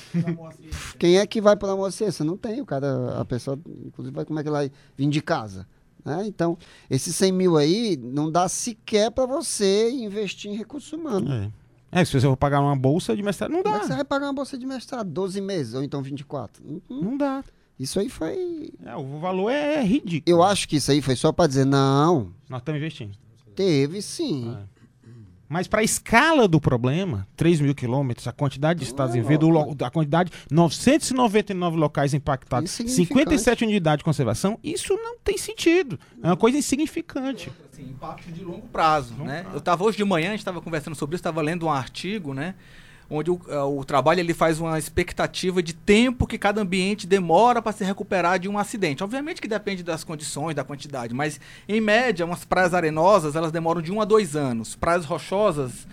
Quem 0.98 1.18
é 1.18 1.26
que 1.26 1.38
vai 1.40 1.54
para 1.54 1.72
amor 1.72 1.92
Você 1.92 2.24
não 2.24 2.36
tem, 2.38 2.62
o 2.62 2.66
cara, 2.66 3.20
a 3.20 3.24
pessoa, 3.26 3.58
inclusive, 3.84 4.14
vai, 4.16 4.24
como 4.24 4.38
é 4.40 4.42
que 4.42 4.48
ela 4.48 4.58
vai 4.60 4.72
vir 4.96 5.08
de 5.10 5.20
casa? 5.20 5.66
Né? 6.06 6.24
Então, 6.26 6.56
esses 6.88 7.14
100 7.16 7.32
mil 7.32 7.56
aí 7.56 7.96
não 8.00 8.30
dá 8.30 8.48
sequer 8.48 9.10
para 9.10 9.26
você 9.26 9.90
investir 9.90 10.50
em 10.50 10.54
recursos 10.56 10.92
humanos. 10.92 11.28
É. 11.30 11.50
É, 12.00 12.04
se 12.04 12.12
você 12.12 12.26
for 12.26 12.36
pagar 12.36 12.60
uma 12.60 12.76
bolsa 12.76 13.16
de 13.16 13.22
mestrado, 13.22 13.50
não 13.50 13.62
Como 13.62 13.74
é 13.74 13.78
dá. 13.78 13.80
que 13.82 13.86
você 13.88 13.94
vai 13.96 14.04
pagar 14.04 14.26
uma 14.26 14.32
bolsa 14.32 14.56
de 14.56 14.66
mestrado? 14.66 15.08
12 15.10 15.40
meses, 15.40 15.74
ou 15.74 15.82
então 15.82 16.02
24? 16.02 16.62
Hum, 16.64 16.80
hum. 16.88 17.00
Não 17.02 17.16
dá. 17.16 17.42
Isso 17.78 17.98
aí 17.98 18.08
foi. 18.08 18.70
É, 18.84 18.94
o 18.96 19.18
valor 19.18 19.50
é 19.50 19.82
ridículo. 19.82 20.22
Eu 20.26 20.42
acho 20.42 20.68
que 20.68 20.76
isso 20.76 20.90
aí 20.90 21.02
foi 21.02 21.16
só 21.16 21.32
para 21.32 21.46
dizer, 21.46 21.64
não, 21.64 22.32
Nós 22.48 22.60
estamos 22.60 22.78
investindo. 22.78 23.12
teve 23.54 24.00
sim. 24.00 24.54
É. 24.54 24.75
Mas 25.48 25.66
para 25.66 25.80
a 25.80 25.84
escala 25.84 26.48
do 26.48 26.60
problema, 26.60 27.26
3 27.36 27.60
mil 27.60 27.74
quilômetros, 27.74 28.26
a 28.26 28.32
quantidade 28.32 28.80
de 28.80 28.86
estados 28.86 29.14
é 29.14 29.18
envolvidos, 29.18 29.48
a 29.80 29.90
quantidade, 29.90 30.32
999 30.50 31.76
locais 31.76 32.14
impactados, 32.14 32.80
Insignificante. 32.80 33.30
57 33.30 33.64
unidades 33.64 33.98
de 33.98 34.04
conservação, 34.04 34.58
isso 34.62 34.94
não 34.94 35.16
tem 35.18 35.38
sentido. 35.38 35.98
É 36.22 36.26
uma 36.26 36.36
coisa 36.36 36.58
insignificante. 36.58 37.50
assim, 37.72 37.84
impacto 37.84 38.30
de 38.32 38.42
longo 38.42 38.66
prazo, 38.68 39.14
né? 39.14 39.46
Eu 39.52 39.58
estava 39.58 39.84
hoje 39.84 39.96
de 39.96 40.04
manhã, 40.04 40.28
a 40.28 40.30
gente 40.30 40.40
estava 40.40 40.60
conversando 40.60 40.94
sobre 40.96 41.14
isso, 41.14 41.20
estava 41.20 41.40
lendo 41.42 41.66
um 41.66 41.70
artigo, 41.70 42.34
né? 42.34 42.54
Onde 43.08 43.30
o, 43.30 43.40
eh, 43.48 43.58
o 43.58 43.84
trabalho 43.84 44.20
ele 44.20 44.34
faz 44.34 44.60
uma 44.60 44.78
expectativa 44.78 45.62
de 45.62 45.72
tempo 45.72 46.26
que 46.26 46.36
cada 46.36 46.60
ambiente 46.60 47.06
demora 47.06 47.62
para 47.62 47.72
se 47.72 47.84
recuperar 47.84 48.38
de 48.38 48.48
um 48.48 48.58
acidente. 48.58 49.04
Obviamente 49.04 49.40
que 49.40 49.46
depende 49.48 49.82
das 49.82 50.02
condições, 50.02 50.54
da 50.54 50.64
quantidade, 50.64 51.14
mas 51.14 51.40
em 51.68 51.80
média, 51.80 52.26
umas 52.26 52.44
praias 52.44 52.74
arenosas 52.74 53.36
elas 53.36 53.52
demoram 53.52 53.80
de 53.80 53.92
um 53.92 54.00
a 54.00 54.04
dois 54.04 54.34
anos, 54.34 54.74
praias 54.74 55.04
rochosas 55.04 55.86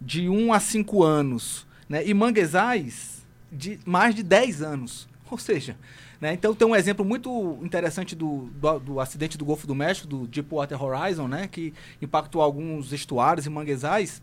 de 0.00 0.28
um 0.28 0.52
a 0.52 0.60
cinco 0.60 1.02
anos, 1.02 1.66
né? 1.88 2.06
E 2.06 2.12
manguezais 2.12 3.18
de 3.50 3.78
mais 3.84 4.14
de 4.14 4.22
10 4.22 4.62
anos. 4.62 5.08
Ou 5.30 5.38
seja, 5.38 5.76
né? 6.20 6.32
Então 6.32 6.54
tem 6.54 6.66
um 6.66 6.74
exemplo 6.74 7.04
muito 7.04 7.58
interessante 7.62 8.14
do, 8.14 8.50
do, 8.54 8.78
do 8.78 9.00
acidente 9.00 9.38
do 9.38 9.44
Golfo 9.44 9.66
do 9.66 9.74
México, 9.74 10.06
do 10.06 10.26
Deepwater 10.26 10.82
Horizon, 10.82 11.28
né? 11.28 11.48
que 11.48 11.72
impactou 12.00 12.42
alguns 12.42 12.92
estuários 12.92 13.46
e 13.46 13.50
manguezais. 13.50 14.22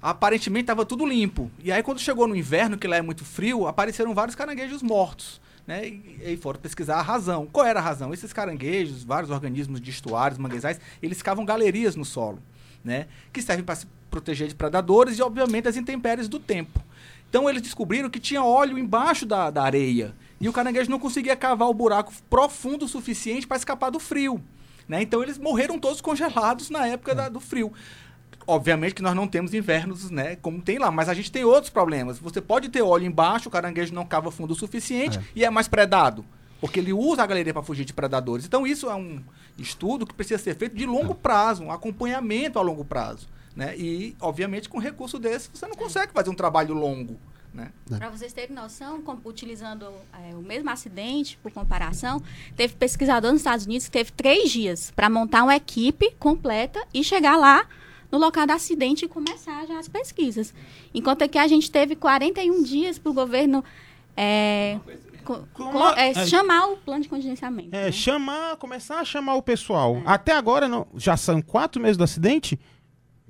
Aparentemente 0.00 0.64
estava 0.64 0.84
tudo 0.84 1.04
limpo. 1.04 1.50
E 1.62 1.72
aí 1.72 1.82
quando 1.82 1.98
chegou 2.00 2.26
no 2.26 2.36
inverno, 2.36 2.78
que 2.78 2.86
lá 2.86 2.96
é 2.96 3.02
muito 3.02 3.24
frio, 3.24 3.66
apareceram 3.66 4.14
vários 4.14 4.34
caranguejos 4.36 4.82
mortos. 4.82 5.40
Né? 5.66 5.86
E, 5.88 6.20
e 6.32 6.36
foram 6.36 6.60
pesquisar 6.60 6.96
a 6.96 7.02
razão. 7.02 7.46
Qual 7.46 7.66
era 7.66 7.78
a 7.80 7.82
razão? 7.82 8.14
Esses 8.14 8.32
caranguejos, 8.32 9.04
vários 9.04 9.30
organismos 9.30 9.80
de 9.80 9.90
estuários, 9.90 10.38
manguezais, 10.38 10.80
eles 11.02 11.20
cavam 11.20 11.44
galerias 11.44 11.94
no 11.94 12.04
solo, 12.04 12.38
né? 12.82 13.06
que 13.32 13.42
servem 13.42 13.64
para 13.64 13.74
se 13.74 13.86
proteger 14.10 14.48
de 14.48 14.54
predadores 14.54 15.18
e, 15.18 15.22
obviamente, 15.22 15.64
das 15.64 15.76
intempéries 15.76 16.28
do 16.28 16.38
tempo. 16.38 16.80
Então 17.28 17.50
eles 17.50 17.60
descobriram 17.60 18.08
que 18.08 18.18
tinha 18.18 18.42
óleo 18.42 18.78
embaixo 18.78 19.26
da, 19.26 19.50
da 19.50 19.62
areia. 19.62 20.14
E 20.40 20.48
o 20.48 20.52
caranguejo 20.52 20.90
não 20.90 20.98
conseguia 20.98 21.36
cavar 21.36 21.68
o 21.68 21.74
buraco 21.74 22.10
profundo 22.30 22.86
o 22.86 22.88
suficiente 22.88 23.46
para 23.46 23.58
escapar 23.58 23.90
do 23.90 23.98
frio. 24.00 24.40
Né? 24.88 25.02
Então 25.02 25.22
eles 25.22 25.36
morreram 25.36 25.78
todos 25.78 26.00
congelados 26.00 26.70
na 26.70 26.86
época 26.86 27.14
da- 27.14 27.28
do 27.28 27.40
frio. 27.40 27.70
Obviamente 28.50 28.94
que 28.94 29.02
nós 29.02 29.14
não 29.14 29.28
temos 29.28 29.52
invernos, 29.52 30.10
né, 30.10 30.36
como 30.36 30.62
tem 30.62 30.78
lá, 30.78 30.90
mas 30.90 31.06
a 31.10 31.12
gente 31.12 31.30
tem 31.30 31.44
outros 31.44 31.68
problemas. 31.70 32.18
Você 32.18 32.40
pode 32.40 32.70
ter 32.70 32.80
óleo 32.80 33.04
embaixo, 33.04 33.50
o 33.50 33.52
caranguejo 33.52 33.92
não 33.92 34.06
cava 34.06 34.30
fundo 34.30 34.52
o 34.52 34.56
suficiente 34.56 35.20
e 35.36 35.44
é 35.44 35.50
mais 35.50 35.68
predado, 35.68 36.24
porque 36.58 36.80
ele 36.80 36.94
usa 36.94 37.22
a 37.22 37.26
galeria 37.26 37.52
para 37.52 37.62
fugir 37.62 37.84
de 37.84 37.92
predadores. 37.92 38.46
Então 38.46 38.66
isso 38.66 38.88
é 38.88 38.94
um 38.94 39.22
estudo 39.58 40.06
que 40.06 40.14
precisa 40.14 40.42
ser 40.42 40.56
feito 40.56 40.74
de 40.74 40.86
longo 40.86 41.14
prazo, 41.14 41.62
um 41.62 41.70
acompanhamento 41.70 42.58
a 42.58 42.62
longo 42.62 42.86
prazo, 42.86 43.28
né? 43.54 43.76
E 43.76 44.16
obviamente 44.18 44.66
com 44.66 44.78
recurso 44.78 45.18
desse 45.18 45.50
você 45.52 45.66
não 45.66 45.76
consegue 45.76 46.12
fazer 46.14 46.30
um 46.30 46.34
trabalho 46.34 46.72
longo, 46.72 47.20
né? 47.52 47.70
Para 47.98 48.08
vocês 48.08 48.32
terem 48.32 48.56
noção, 48.56 49.02
com- 49.02 49.18
utilizando 49.26 49.84
é, 50.26 50.34
o 50.34 50.40
mesmo 50.40 50.70
acidente, 50.70 51.38
por 51.42 51.52
comparação, 51.52 52.22
teve 52.56 52.74
pesquisador 52.76 53.30
nos 53.30 53.40
Estados 53.42 53.66
Unidos 53.66 53.86
que 53.88 53.92
teve 53.92 54.10
três 54.12 54.50
dias 54.50 54.90
para 54.96 55.10
montar 55.10 55.42
uma 55.42 55.54
equipe 55.54 56.14
completa 56.18 56.82
e 56.94 57.04
chegar 57.04 57.36
lá 57.36 57.66
no 58.10 58.18
local 58.18 58.46
do 58.46 58.52
acidente 58.52 59.04
e 59.04 59.08
começar 59.08 59.66
já 59.66 59.78
as 59.78 59.88
pesquisas. 59.88 60.54
Enquanto 60.94 61.22
aqui 61.22 61.38
a 61.38 61.46
gente 61.46 61.70
teve 61.70 61.94
41 61.96 62.62
dias 62.62 62.98
para 62.98 63.10
o 63.10 63.14
governo 63.14 63.62
é, 64.16 64.78
co- 65.24 65.44
co- 65.52 65.88
é, 65.96 66.10
é. 66.10 66.26
chamar 66.26 66.66
o 66.72 66.76
plano 66.78 67.02
de 67.02 67.08
contingenciamento. 67.08 67.74
É, 67.74 67.84
né? 67.86 67.92
chamar, 67.92 68.56
começar 68.56 69.00
a 69.00 69.04
chamar 69.04 69.34
o 69.34 69.42
pessoal. 69.42 70.00
Até 70.04 70.32
agora, 70.32 70.68
não- 70.68 70.86
já 70.96 71.16
são 71.16 71.40
quatro 71.42 71.80
meses 71.80 71.96
do 71.96 72.04
acidente, 72.04 72.58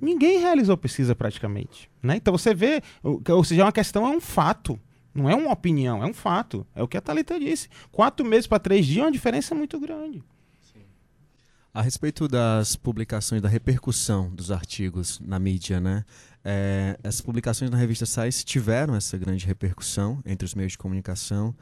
Ninguém 0.01 0.39
realizou 0.39 0.77
pesquisa 0.77 1.13
praticamente. 1.13 1.91
Né? 2.01 2.15
Então 2.15 2.31
você 2.31 2.53
vê, 2.53 2.81
ou 3.03 3.43
seja, 3.43 3.63
é 3.63 3.65
uma 3.65 3.71
questão, 3.73 4.07
é 4.07 4.09
um 4.15 4.21
fato. 4.21 4.79
Não 5.13 5.29
é 5.29 5.35
uma 5.35 5.51
opinião, 5.51 6.01
é 6.01 6.05
um 6.05 6.13
fato. 6.13 6.65
É 6.73 6.81
o 6.81 6.87
que 6.87 6.95
a 6.95 7.01
Thalita 7.01 7.37
disse. 7.37 7.67
Quatro 7.91 8.25
meses 8.25 8.47
para 8.47 8.59
três 8.59 8.85
dias 8.85 8.99
é 8.99 9.05
uma 9.07 9.11
diferença 9.11 9.53
muito 9.53 9.77
grande. 9.77 10.23
A 11.71 11.83
respeito 11.83 12.27
das 12.27 12.75
publicações, 12.75 13.41
da 13.41 13.47
repercussão 13.47 14.33
dos 14.33 14.49
artigos 14.49 15.19
na 15.19 15.37
mídia, 15.37 15.79
né? 15.79 16.03
É, 16.43 16.97
essas 17.03 17.21
publicações 17.21 17.69
na 17.69 17.77
revista 17.77 18.07
Science 18.07 18.43
tiveram 18.43 18.95
essa 18.95 19.17
grande 19.17 19.45
repercussão 19.45 20.19
entre 20.25 20.45
os 20.45 20.55
meios 20.55 20.71
de 20.71 20.77
comunicação. 20.79 21.55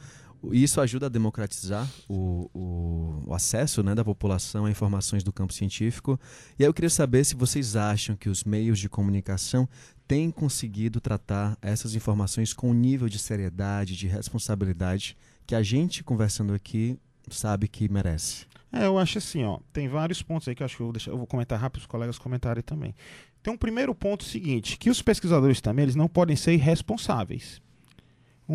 Isso 0.52 0.80
ajuda 0.80 1.08
a 1.08 1.10
democratizar 1.10 1.86
o, 2.08 2.50
o, 2.54 3.24
o, 3.28 3.34
acesso 3.34 3.84
né, 3.84 3.94
da 3.96 4.06
população 4.06 4.66
a 4.66 4.72
informações 4.72 5.24
do 5.24 5.34
campo 5.34 5.52
científico. 5.52 6.18
E 6.58 6.64
aí 6.64 6.70
eu 6.70 6.74
queria 6.74 6.90
saber 6.90 7.26
se 7.26 7.36
vocês 7.36 7.76
acham 7.76 8.16
que 8.16 8.30
os 8.30 8.44
meios 8.44 8.80
de 8.80 8.88
comunicação 8.88 9.68
têm 10.08 10.32
conseguido 10.32 11.02
tratar 11.02 11.58
essas 11.62 11.96
informações 11.96 12.54
com 12.54 12.70
o 12.70 12.74
nível 12.74 13.10
de 13.10 13.20
seriedade, 13.20 13.98
de 13.98 14.08
responsabilidade 14.08 15.18
que 15.46 15.56
a 15.56 15.64
gente 15.64 16.04
conversando 16.04 16.54
aqui 16.54 16.98
sabe 17.30 17.68
que 17.68 17.90
merece. 17.90 18.46
É, 18.72 18.86
eu 18.86 18.98
acho 18.98 19.18
assim, 19.18 19.44
ó, 19.44 19.60
tem 19.72 19.88
vários 19.88 20.22
pontos 20.22 20.48
aí 20.48 20.56
que 20.56 20.62
eu 20.62 20.66
acho 20.66 20.76
que 20.76 20.82
eu 20.82 20.88
vou, 20.88 20.94
deixar, 20.94 21.12
eu 21.12 21.18
vou 21.18 21.28
comentar 21.28 21.60
rápido, 21.60 21.82
os 21.82 21.86
colegas 21.86 22.20
comentarem 22.20 22.62
também. 22.62 22.94
Tem 23.42 23.54
um 23.54 23.58
primeiro 23.58 23.96
ponto 23.96 24.24
seguinte, 24.24 24.78
que 24.78 24.90
os 24.90 25.02
pesquisadores 25.02 25.62
também 25.62 25.84
eles 25.84 25.96
não 25.96 26.08
podem 26.08 26.36
ser 26.36 26.54
irresponsáveis. 26.54 27.62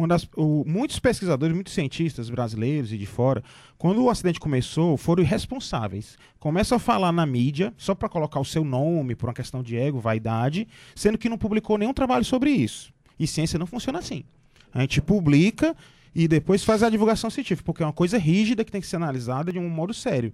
Das, 0.09 0.27
o, 0.37 0.65
muitos 0.67 0.99
pesquisadores, 0.99 1.55
muitos 1.55 1.75
cientistas 1.75 2.31
brasileiros 2.31 2.93
e 2.93 2.99
de 2.99 3.05
fora, 3.05 3.45
quando 3.77 4.03
o 4.03 4.09
acidente 4.09 4.41
começou, 4.41 4.97
foram 4.97 5.23
irresponsáveis. 5.23 6.17
Começam 6.39 6.77
a 6.77 6.79
falar 6.79 7.13
na 7.13 7.27
mídia 7.27 7.75
só 7.77 7.95
para 7.95 8.09
colocar 8.09 8.41
o 8.41 8.45
seu 8.45 8.65
nome 8.65 9.15
por 9.15 9.29
uma 9.29 9.35
questão 9.35 9.63
de 9.63 9.77
ego, 9.77 10.01
vaidade, 10.01 10.67
sendo 10.95 11.19
que 11.19 11.29
não 11.29 11.37
publicou 11.37 11.77
nenhum 11.77 11.93
trabalho 11.93 12.25
sobre 12.25 12.51
isso. 12.51 12.93
E 13.19 13.27
ciência 13.27 13.59
não 13.59 13.67
funciona 13.67 13.99
assim. 13.99 14.25
A 14.73 14.81
gente 14.81 15.03
publica 15.03 15.77
e 16.15 16.29
depois 16.29 16.65
faz 16.65 16.83
a 16.83 16.91
divulgação 16.91 17.31
científica, 17.31 17.65
porque 17.65 17.83
é 17.83 17.87
uma 17.87 17.93
coisa 17.93 18.19
rígida 18.19 18.65
que 18.65 18.73
tem 18.73 18.81
que 18.81 18.87
ser 18.87 18.97
analisada 18.97 19.53
de 19.53 19.59
um 19.59 19.69
modo 19.69 19.95
sério. 19.95 20.33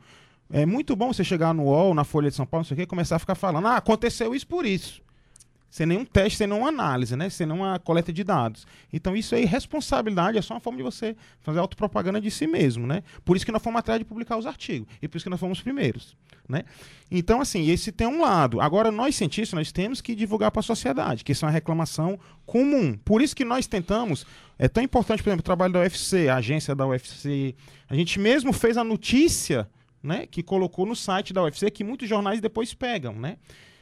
É 0.50 0.64
muito 0.64 0.96
bom 0.96 1.12
você 1.12 1.22
chegar 1.22 1.52
no 1.52 1.64
UOL, 1.64 1.94
na 1.94 2.04
Folha 2.04 2.30
de 2.30 2.36
São 2.36 2.46
Paulo, 2.46 2.62
não 2.62 2.68
sei 2.68 2.74
o 2.74 2.76
quê, 2.78 2.82
e 2.82 2.86
começar 2.86 3.16
a 3.16 3.18
ficar 3.18 3.34
falando, 3.34 3.66
ah, 3.68 3.76
aconteceu 3.76 4.34
isso 4.34 4.46
por 4.46 4.64
isso 4.64 5.02
sem 5.70 5.86
nenhum 5.86 6.04
teste, 6.04 6.38
sem 6.38 6.46
nenhuma 6.46 6.68
análise, 6.68 7.14
né? 7.16 7.28
sem 7.28 7.46
nenhuma 7.46 7.78
coleta 7.78 8.12
de 8.12 8.24
dados. 8.24 8.66
Então 8.92 9.14
isso 9.16 9.34
aí, 9.34 9.44
responsabilidade, 9.44 10.38
é 10.38 10.42
só 10.42 10.54
uma 10.54 10.60
forma 10.60 10.78
de 10.78 10.82
você 10.82 11.16
fazer 11.40 11.58
autopropaganda 11.58 12.20
de 12.20 12.30
si 12.30 12.46
mesmo. 12.46 12.86
Né? 12.86 13.02
Por 13.24 13.36
isso 13.36 13.44
que 13.44 13.52
nós 13.52 13.62
fomos 13.62 13.78
atrás 13.78 13.98
de 13.98 14.04
publicar 14.04 14.36
os 14.36 14.46
artigos, 14.46 14.88
e 15.00 15.08
por 15.08 15.16
isso 15.16 15.24
que 15.24 15.30
nós 15.30 15.40
fomos 15.40 15.58
os 15.58 15.62
primeiros. 15.62 16.16
Né? 16.48 16.64
Então, 17.10 17.42
assim, 17.42 17.68
esse 17.70 17.92
tem 17.92 18.06
um 18.06 18.22
lado. 18.22 18.60
Agora, 18.60 18.90
nós 18.90 19.14
cientistas, 19.14 19.52
nós 19.52 19.70
temos 19.70 20.00
que 20.00 20.14
divulgar 20.14 20.50
para 20.50 20.60
a 20.60 20.62
sociedade, 20.62 21.22
que 21.22 21.32
isso 21.32 21.44
é 21.44 21.46
uma 21.48 21.52
reclamação 21.52 22.18
comum. 22.46 22.96
Por 23.04 23.20
isso 23.20 23.36
que 23.36 23.44
nós 23.44 23.66
tentamos, 23.66 24.26
é 24.58 24.66
tão 24.66 24.82
importante, 24.82 25.22
por 25.22 25.28
exemplo, 25.28 25.40
o 25.40 25.44
trabalho 25.44 25.74
da 25.74 25.80
UFC, 25.80 26.28
a 26.28 26.36
agência 26.36 26.74
da 26.74 26.86
UFC, 26.86 27.54
a 27.88 27.94
gente 27.94 28.18
mesmo 28.18 28.52
fez 28.52 28.78
a 28.78 28.84
notícia 28.84 29.68
né, 30.02 30.26
que 30.26 30.42
colocou 30.42 30.86
no 30.86 30.96
site 30.96 31.34
da 31.34 31.42
UFC, 31.42 31.70
que 31.70 31.84
muitos 31.84 32.08
jornais 32.08 32.40
depois 32.40 32.72
pegam, 32.72 33.12
né? 33.14 33.36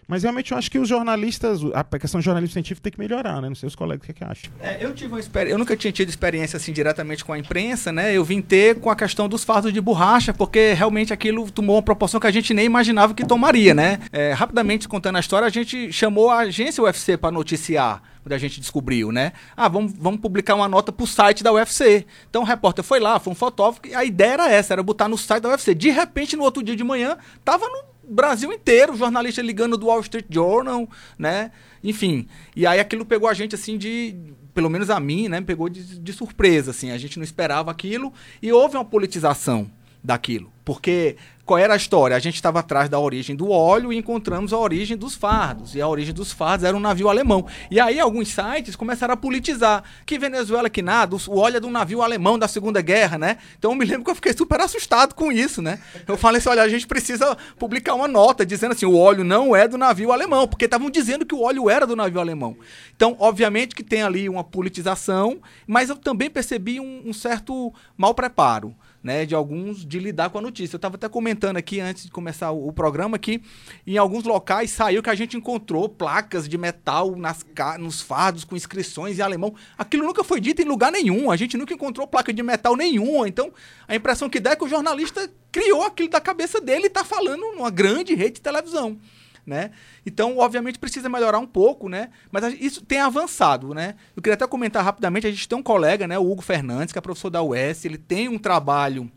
Mas 0.08 0.22
realmente 0.22 0.52
eu 0.52 0.58
acho 0.58 0.70
que 0.70 0.78
os 0.78 0.88
jornalistas, 0.88 1.60
a 1.74 1.82
questão 1.98 2.20
do 2.20 2.24
jornalismo 2.24 2.52
científico 2.52 2.82
tem 2.82 2.92
que 2.92 2.98
melhorar, 2.98 3.42
né? 3.42 3.48
Não 3.48 3.56
sei 3.56 3.66
os 3.66 3.74
colegas 3.74 4.02
o 4.02 4.06
que, 4.06 4.12
é 4.12 4.14
que 4.14 4.24
acham. 4.24 4.52
É, 4.60 4.78
eu 4.80 4.94
tive 4.94 5.12
uma 5.12 5.20
eu 5.42 5.58
nunca 5.58 5.76
tinha 5.76 5.92
tido 5.92 6.08
experiência 6.08 6.56
assim 6.56 6.72
diretamente 6.72 7.24
com 7.24 7.32
a 7.32 7.38
imprensa, 7.38 7.90
né? 7.92 8.14
Eu 8.14 8.24
vim 8.24 8.40
ter 8.40 8.78
com 8.78 8.88
a 8.88 8.94
questão 8.94 9.28
dos 9.28 9.42
fardos 9.42 9.72
de 9.72 9.80
borracha, 9.80 10.32
porque 10.32 10.72
realmente 10.74 11.12
aquilo 11.12 11.50
tomou 11.50 11.76
uma 11.76 11.82
proporção 11.82 12.20
que 12.20 12.26
a 12.26 12.30
gente 12.30 12.54
nem 12.54 12.66
imaginava 12.66 13.14
que 13.14 13.24
tomaria, 13.24 13.74
né? 13.74 13.98
É, 14.12 14.32
rapidamente 14.32 14.86
contando 14.86 15.16
a 15.16 15.20
história, 15.20 15.46
a 15.46 15.50
gente 15.50 15.92
chamou 15.92 16.30
a 16.30 16.38
agência 16.38 16.82
UFC 16.82 17.16
para 17.16 17.32
noticiar 17.32 18.00
quando 18.22 18.32
a 18.32 18.38
gente 18.38 18.60
descobriu, 18.60 19.12
né? 19.12 19.32
Ah, 19.56 19.68
vamos, 19.68 19.92
vamos 19.96 20.20
publicar 20.20 20.54
uma 20.54 20.68
nota 20.68 20.92
pro 20.92 21.06
site 21.06 21.44
da 21.44 21.52
UFC. 21.52 22.06
Então 22.28 22.42
o 22.42 22.44
repórter 22.44 22.84
foi 22.84 23.00
lá, 23.00 23.20
foi 23.20 23.32
um 23.32 23.36
fotógrafo, 23.36 23.80
e 23.86 23.94
a 23.94 24.04
ideia 24.04 24.32
era 24.32 24.50
essa, 24.50 24.74
era 24.74 24.82
botar 24.82 25.08
no 25.08 25.16
site 25.16 25.42
da 25.42 25.48
UFC. 25.48 25.74
De 25.74 25.90
repente, 25.90 26.36
no 26.36 26.42
outro 26.42 26.62
dia 26.62 26.74
de 26.74 26.82
manhã, 26.82 27.16
tava 27.44 27.66
no 27.68 27.95
Brasil 28.08 28.52
inteiro, 28.52 28.96
jornalista 28.96 29.42
ligando 29.42 29.76
do 29.76 29.86
Wall 29.86 30.00
Street 30.00 30.26
Journal, 30.28 30.88
né? 31.18 31.50
Enfim. 31.82 32.26
E 32.54 32.66
aí 32.66 32.80
aquilo 32.80 33.04
pegou 33.04 33.28
a 33.28 33.34
gente 33.34 33.54
assim 33.54 33.76
de. 33.76 34.16
Pelo 34.54 34.70
menos 34.70 34.88
a 34.88 34.98
mim, 34.98 35.28
né? 35.28 35.40
Pegou 35.40 35.68
de, 35.68 35.98
de 35.98 36.12
surpresa, 36.12 36.70
assim. 36.70 36.90
A 36.90 36.98
gente 36.98 37.18
não 37.18 37.24
esperava 37.24 37.70
aquilo 37.70 38.12
e 38.40 38.52
houve 38.52 38.76
uma 38.76 38.84
politização 38.84 39.70
daquilo. 40.06 40.52
Porque 40.64 41.16
qual 41.44 41.58
era 41.58 41.74
a 41.74 41.76
história? 41.76 42.16
A 42.16 42.18
gente 42.18 42.34
estava 42.34 42.58
atrás 42.58 42.88
da 42.88 42.98
origem 42.98 43.36
do 43.36 43.50
óleo 43.50 43.92
e 43.92 43.96
encontramos 43.96 44.52
a 44.52 44.58
origem 44.58 44.96
dos 44.96 45.14
fardos. 45.14 45.76
E 45.76 45.80
a 45.80 45.86
origem 45.86 46.12
dos 46.12 46.32
fardos 46.32 46.64
era 46.64 46.76
um 46.76 46.80
navio 46.80 47.08
alemão. 47.08 47.46
E 47.70 47.78
aí 47.78 48.00
alguns 48.00 48.28
sites 48.28 48.74
começaram 48.74 49.14
a 49.14 49.16
politizar. 49.16 49.84
Que 50.04 50.18
Venezuela 50.18 50.68
que 50.68 50.82
nada, 50.82 51.14
o 51.14 51.38
óleo 51.38 51.58
é 51.58 51.60
de 51.60 51.66
um 51.66 51.70
navio 51.70 52.02
alemão 52.02 52.36
da 52.36 52.48
Segunda 52.48 52.80
Guerra, 52.80 53.16
né? 53.16 53.38
Então 53.58 53.70
eu 53.70 53.76
me 53.76 53.84
lembro 53.84 54.04
que 54.04 54.10
eu 54.10 54.14
fiquei 54.16 54.32
super 54.32 54.60
assustado 54.60 55.14
com 55.14 55.30
isso, 55.30 55.62
né? 55.62 55.78
Eu 56.06 56.16
falei 56.16 56.38
assim, 56.38 56.48
olha, 56.48 56.62
a 56.62 56.68
gente 56.68 56.86
precisa 56.86 57.36
publicar 57.56 57.94
uma 57.94 58.08
nota 58.08 58.44
dizendo 58.44 58.72
assim, 58.72 58.86
o 58.86 58.96
óleo 58.96 59.22
não 59.22 59.54
é 59.54 59.68
do 59.68 59.78
navio 59.78 60.10
alemão, 60.10 60.48
porque 60.48 60.64
estavam 60.64 60.90
dizendo 60.90 61.24
que 61.24 61.34
o 61.34 61.42
óleo 61.42 61.70
era 61.70 61.86
do 61.86 61.94
navio 61.94 62.20
alemão. 62.20 62.56
Então, 62.94 63.16
obviamente 63.20 63.74
que 63.74 63.84
tem 63.84 64.02
ali 64.02 64.28
uma 64.28 64.42
politização, 64.42 65.40
mas 65.66 65.90
eu 65.90 65.96
também 65.96 66.28
percebi 66.28 66.80
um, 66.80 67.02
um 67.06 67.12
certo 67.12 67.72
mal 67.96 68.14
preparo 68.14 68.74
né, 69.06 69.24
de 69.24 69.36
alguns 69.36 69.86
de 69.86 70.00
lidar 70.00 70.30
com 70.30 70.38
a 70.38 70.40
notícia. 70.40 70.74
Eu 70.74 70.78
estava 70.78 70.96
até 70.96 71.08
comentando 71.08 71.56
aqui 71.56 71.78
antes 71.78 72.06
de 72.06 72.10
começar 72.10 72.50
o, 72.50 72.66
o, 72.66 72.72
programa 72.72 73.16
que 73.20 73.40
em 73.86 73.96
alguns 73.96 74.24
locais 74.24 74.72
saiu 74.72 75.00
que 75.00 75.08
a 75.08 75.14
gente 75.14 75.36
encontrou 75.36 75.88
placas 75.88 76.48
de 76.48 76.58
metal 76.58 77.14
nas, 77.14 77.46
nos 77.78 78.00
fardos 78.00 78.42
com 78.42 78.56
inscrições 78.56 79.20
em 79.20 79.22
alemão. 79.22 79.54
Aquilo 79.78 80.04
nunca 80.04 80.24
foi 80.24 80.40
dito 80.40 80.60
em 80.60 80.64
lugar 80.64 80.90
nenhum. 80.90 81.30
A 81.30 81.36
gente 81.36 81.56
nunca 81.56 81.72
encontrou 81.72 82.04
placa 82.04 82.32
de 82.32 82.42
metal 82.42 82.74
nenhuma. 82.74 83.28
Então, 83.28 83.52
a 83.86 83.94
impressão 83.94 84.28
que 84.28 84.40
dá 84.40 84.50
é 84.50 84.56
que 84.56 84.64
o 84.64 84.68
jornalista 84.68 85.30
criou 85.52 85.84
aquilo 85.84 86.10
da 86.10 86.20
cabeça 86.20 86.60
dele 86.60 86.86
e 86.86 86.86
está 86.88 87.04
falando 87.04 87.42
numa 87.54 87.70
grande 87.70 88.12
rede 88.12 88.34
de 88.34 88.40
televisão 88.40 88.98
né? 89.46 89.70
Então, 90.04 90.38
obviamente, 90.38 90.78
precisa 90.78 91.08
melhorar 91.08 91.38
um 91.38 91.46
pouco, 91.46 91.88
né? 91.88 92.10
Mas 92.32 92.54
isso 92.60 92.82
tem 92.82 92.98
avançado, 92.98 93.72
né? 93.72 93.94
Eu 94.16 94.22
queria 94.22 94.34
até 94.34 94.46
comentar 94.46 94.84
rapidamente, 94.84 95.26
a 95.26 95.30
gente 95.30 95.48
tem 95.48 95.56
um 95.56 95.62
colega, 95.62 96.08
né, 96.08 96.18
o 96.18 96.30
Hugo 96.30 96.42
Fernandes, 96.42 96.92
que 96.92 96.98
é 96.98 97.02
professor 97.02 97.30
da 97.30 97.42
UES, 97.42 97.84
ele 97.84 97.98
tem 97.98 98.28
um 98.28 98.38
trabalho 98.38 99.10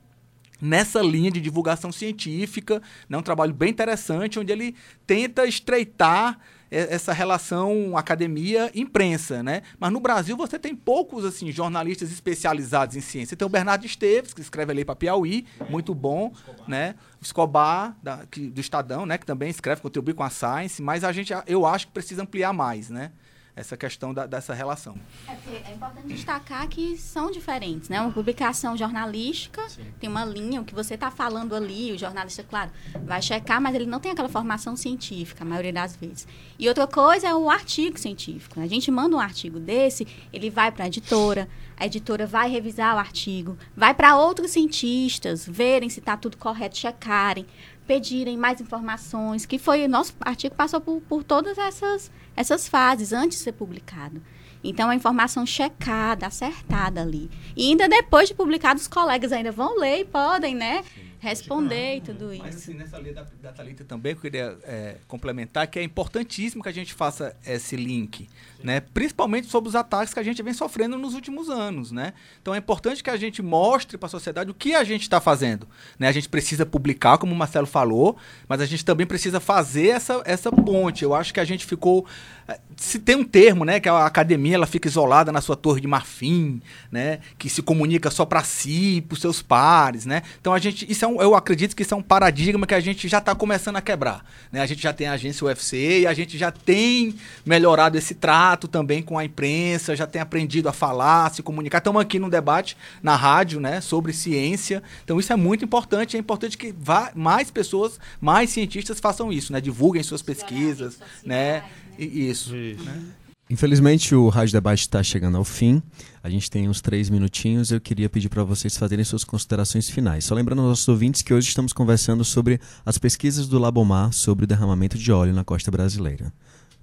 nessa 0.62 1.02
linha 1.02 1.32
de 1.32 1.40
divulgação 1.40 1.92
científica, 1.92 2.82
né, 3.08 3.18
um 3.18 3.22
trabalho 3.22 3.54
bem 3.54 3.70
interessante, 3.70 4.38
onde 4.38 4.52
ele 4.52 4.76
tenta 5.08 5.46
estreitar 5.46 6.38
essa 6.72 7.12
relação 7.12 7.98
academia-imprensa, 7.98 9.42
né? 9.42 9.64
Mas 9.80 9.92
no 9.92 10.00
Brasil 10.00 10.38
você 10.38 10.60
tem 10.60 10.76
poucos 10.76 11.26
assim 11.26 11.52
jornalistas 11.52 12.12
especializados 12.12 12.96
em 12.96 13.02
ciência. 13.02 13.36
Tem 13.36 13.46
o 13.46 13.50
Bernardo 13.50 13.88
Esteves, 13.88 14.36
que 14.36 14.42
escreve 14.42 14.72
ali 14.72 14.86
para 14.86 14.96
Piauí, 14.96 15.48
muito 15.68 15.96
bom, 15.96 16.32
né? 16.68 16.94
Escobar, 17.22 17.98
da, 18.02 18.26
que, 18.26 18.50
do 18.50 18.62
Estadão, 18.62 19.06
né? 19.06 19.18
Que 19.18 19.26
também 19.26 19.50
escreve, 19.50 19.82
contribui 19.82 20.14
com 20.14 20.24
a 20.24 20.30
Science, 20.30 20.82
mas 20.82 21.04
a 21.04 21.12
gente, 21.12 21.34
eu 21.46 21.66
acho 21.66 21.88
que 21.88 21.94
precisa 21.94 22.24
ampliar 22.24 22.54
mais, 22.54 22.90
né? 22.90 23.12
Essa 23.60 23.76
questão 23.76 24.14
da, 24.14 24.26
dessa 24.26 24.54
relação. 24.54 24.96
É, 25.28 25.72
é, 25.72 25.74
importante 25.74 26.08
destacar 26.08 26.68
que 26.70 26.98
são 26.98 27.30
diferentes, 27.30 27.90
né? 27.90 28.00
Uma 28.00 28.12
publicação 28.12 28.78
jornalística 28.78 29.68
Sim. 29.68 29.84
tem 30.00 30.10
uma 30.10 30.24
linha, 30.24 30.62
o 30.62 30.66
que 30.66 30.74
você 30.74 30.94
está 30.94 31.12
falando 31.12 31.54
ali, 31.54 31.92
o 31.92 31.98
jornalista, 31.98 32.42
claro, 32.42 32.72
vai 33.04 33.22
checar, 33.22 33.62
mas 33.62 33.76
ele 33.76 33.86
não 33.86 34.00
tem 34.00 34.14
aquela 34.14 34.30
formação 34.30 34.78
científica, 34.78 35.44
a 35.44 35.48
maioria 35.48 35.74
das 35.74 35.96
vezes. 35.96 36.26
E 36.58 36.70
outra 36.70 36.88
coisa 36.88 37.28
é 37.28 37.36
o 37.36 37.50
artigo 37.50 38.00
científico. 38.00 38.60
A 38.62 38.68
gente 38.68 38.90
manda 38.90 39.16
um 39.16 39.20
artigo 39.20 39.60
desse, 39.60 40.08
ele 40.32 40.50
vai 40.50 40.72
para 40.72 40.86
a 40.86 40.88
editora, 40.88 41.50
a 41.78 41.86
editora 41.86 42.26
vai 42.26 42.50
revisar 42.50 42.96
o 42.96 43.00
artigo, 43.00 43.58
vai 43.76 43.94
para 43.94 44.18
outros 44.18 44.52
cientistas 44.52 45.46
verem 45.46 45.90
se 45.90 46.00
está 46.00 46.16
tudo 46.16 46.38
correto, 46.38 46.78
checarem, 46.78 47.46
pedirem 47.86 48.38
mais 48.38 48.62
informações, 48.62 49.46
que 49.46 49.58
foi 49.58 49.84
o 49.84 49.90
nosso 49.90 50.14
artigo 50.22 50.54
passou 50.54 50.80
por, 50.80 51.02
por 51.02 51.24
todas 51.24 51.58
essas 51.58 52.12
essas 52.40 52.70
fases 52.70 53.12
antes 53.12 53.38
de 53.38 53.44
ser 53.44 53.52
publicado. 53.52 54.22
Então, 54.64 54.90
a 54.90 54.96
informação 54.96 55.46
checada, 55.46 56.26
acertada 56.26 57.02
ali. 57.02 57.30
E 57.56 57.68
ainda 57.68 57.88
depois 57.88 58.30
de 58.30 58.34
publicado, 58.34 58.80
os 58.80 58.88
colegas 58.88 59.34
ainda 59.34 59.52
vão 59.52 59.78
ler 59.78 60.00
e 60.00 60.06
podem, 60.06 60.56
né? 60.56 60.84
Sim 60.84 61.09
responder 61.20 61.98
e 61.98 62.02
tudo 62.02 62.34
isso. 62.34 62.44
Mas 62.44 62.56
assim, 62.56 62.74
nessa 62.74 62.98
lei 62.98 63.14
da, 63.14 63.26
da 63.42 63.52
Thalita 63.52 63.84
também, 63.84 64.14
eu 64.14 64.18
queria 64.18 64.58
é, 64.64 64.96
complementar 65.08 65.68
que 65.68 65.78
é 65.78 65.84
importantíssimo 65.84 66.64
que 66.64 66.70
a 66.70 66.74
gente 66.74 66.94
faça 66.94 67.36
esse 67.46 67.76
link, 67.76 68.28
né? 68.64 68.80
Principalmente 68.80 69.48
sobre 69.48 69.68
os 69.68 69.76
ataques 69.76 70.14
que 70.14 70.20
a 70.20 70.24
gente 70.24 70.42
vem 70.42 70.54
sofrendo 70.54 70.98
nos 70.98 71.14
últimos 71.14 71.50
anos, 71.50 71.92
né? 71.92 72.14
Então 72.42 72.56
é 72.56 72.58
importante 72.58 73.04
que 73.04 73.10
a 73.10 73.18
gente 73.18 73.42
mostre 73.42 73.98
para 73.98 74.08
a 74.08 74.10
sociedade 74.10 74.50
o 74.50 74.54
que 74.54 74.74
a 74.74 74.84
gente 74.84 75.02
está 75.02 75.20
fazendo, 75.20 75.68
né? 75.98 76.08
A 76.08 76.12
gente 76.12 76.30
precisa 76.30 76.66
publicar, 76.66 77.18
como 77.18 77.34
o 77.34 77.38
Marcelo 77.38 77.68
falou, 77.68 78.18
mas 78.48 78.62
a 78.62 78.66
gente 78.66 78.86
também 78.86 79.06
precisa 79.06 79.40
fazer 79.40 79.90
essa, 79.90 80.22
essa 80.26 80.52
ponte. 80.52 81.04
Eu 81.04 81.14
acho 81.14 81.34
que 81.34 81.40
a 81.40 81.46
gente 81.46 81.66
ficou 81.66 82.06
é, 82.39 82.39
se 82.76 83.00
tem 83.00 83.16
um 83.16 83.24
termo, 83.24 83.66
né, 83.66 83.80
que 83.80 83.90
a 83.90 84.06
academia 84.06 84.56
ela 84.56 84.66
fica 84.66 84.88
isolada 84.88 85.32
na 85.32 85.42
sua 85.42 85.56
torre 85.56 85.82
de 85.82 85.88
marfim, 85.88 86.62
né, 86.92 87.20
que 87.38 87.50
se 87.50 87.62
comunica 87.62 88.10
só 88.10 88.26
para 88.26 88.44
si, 88.44 89.04
para 89.08 89.14
os 89.14 89.22
seus 89.22 89.42
pares, 89.42 90.06
né? 90.06 90.22
Então 90.40 90.54
a 90.54 90.60
gente 90.60 90.90
isso 90.90 91.04
é 91.04 91.08
um, 91.08 91.22
eu 91.22 91.36
acredito 91.36 91.76
que 91.76 91.84
isso 91.84 91.94
é 91.94 91.98
um 91.98 92.02
paradigma 92.02 92.66
que 92.66 92.74
a 92.74 92.80
gente 92.80 93.08
já 93.08 93.18
está 93.18 93.36
começando 93.36 93.76
a 93.76 93.82
quebrar. 93.82 94.24
Né? 94.52 94.62
A 94.62 94.66
gente 94.66 94.82
já 94.82 94.94
tem 94.94 95.08
a 95.08 95.14
agência 95.14 95.46
UFC 95.46 96.02
e 96.02 96.08
a 96.08 96.14
gente 96.14 96.38
já 96.38 96.52
tem 96.52 97.16
melhorado 97.46 97.98
esse 97.98 98.16
trato 98.16 98.68
também 98.68 99.02
com 99.02 99.18
a 99.18 99.26
imprensa, 99.26 99.96
já 99.96 100.08
tem 100.08 100.22
aprendido 100.22 100.70
a 100.70 100.74
falar, 100.74 101.32
se 101.32 101.44
comunicar. 101.44 101.80
Estamos 101.80 102.02
aqui 102.02 102.20
num 102.20 102.30
debate 102.30 102.78
na 103.04 103.16
rádio 103.16 103.60
né, 103.60 103.82
sobre 103.82 104.14
ciência. 104.14 104.82
Então 105.04 105.20
isso 105.20 105.32
é 105.34 105.36
muito 105.36 105.66
importante. 105.66 106.16
É 106.16 106.20
importante 106.20 106.58
que 106.58 106.74
vá, 106.78 107.12
mais 107.14 107.52
pessoas, 107.52 108.00
mais 108.22 108.50
cientistas 108.50 109.00
façam 109.00 109.32
isso, 109.32 109.52
né? 109.52 109.60
divulguem 109.60 110.02
suas 110.04 110.22
pesquisas. 110.22 111.00
Né? 111.26 111.64
Isso. 112.06 112.56
isso. 112.56 112.84
Né? 112.84 113.04
Infelizmente 113.50 114.14
o 114.14 114.30
Rádio 114.30 114.54
Debate 114.54 114.82
está 114.82 115.02
chegando 115.02 115.38
ao 115.38 115.44
fim. 115.44 115.82
A 116.24 116.30
gente 116.30 116.52
tem 116.52 116.70
uns 116.70 116.82
três 116.82 117.10
minutinhos. 117.10 117.72
Eu 117.72 117.82
queria 117.82 118.08
pedir 118.08 118.30
para 118.30 118.44
vocês 118.44 118.78
fazerem 118.78 119.04
suas 119.04 119.24
considerações 119.24 119.90
finais. 119.90 120.26
Só 120.26 120.36
lembrando 120.36 120.60
aos 120.60 120.70
nossos 120.70 120.88
ouvintes 120.88 121.24
que 121.24 121.34
hoje 121.34 121.48
estamos 121.48 121.74
conversando 121.74 122.24
sobre 122.24 122.62
as 122.86 123.00
pesquisas 123.00 123.48
do 123.48 123.58
Labomar 123.58 124.14
sobre 124.14 124.46
o 124.46 124.48
derramamento 124.48 125.00
de 125.00 125.12
óleo 125.12 125.34
na 125.34 125.44
costa 125.44 125.72
brasileira. 125.72 126.32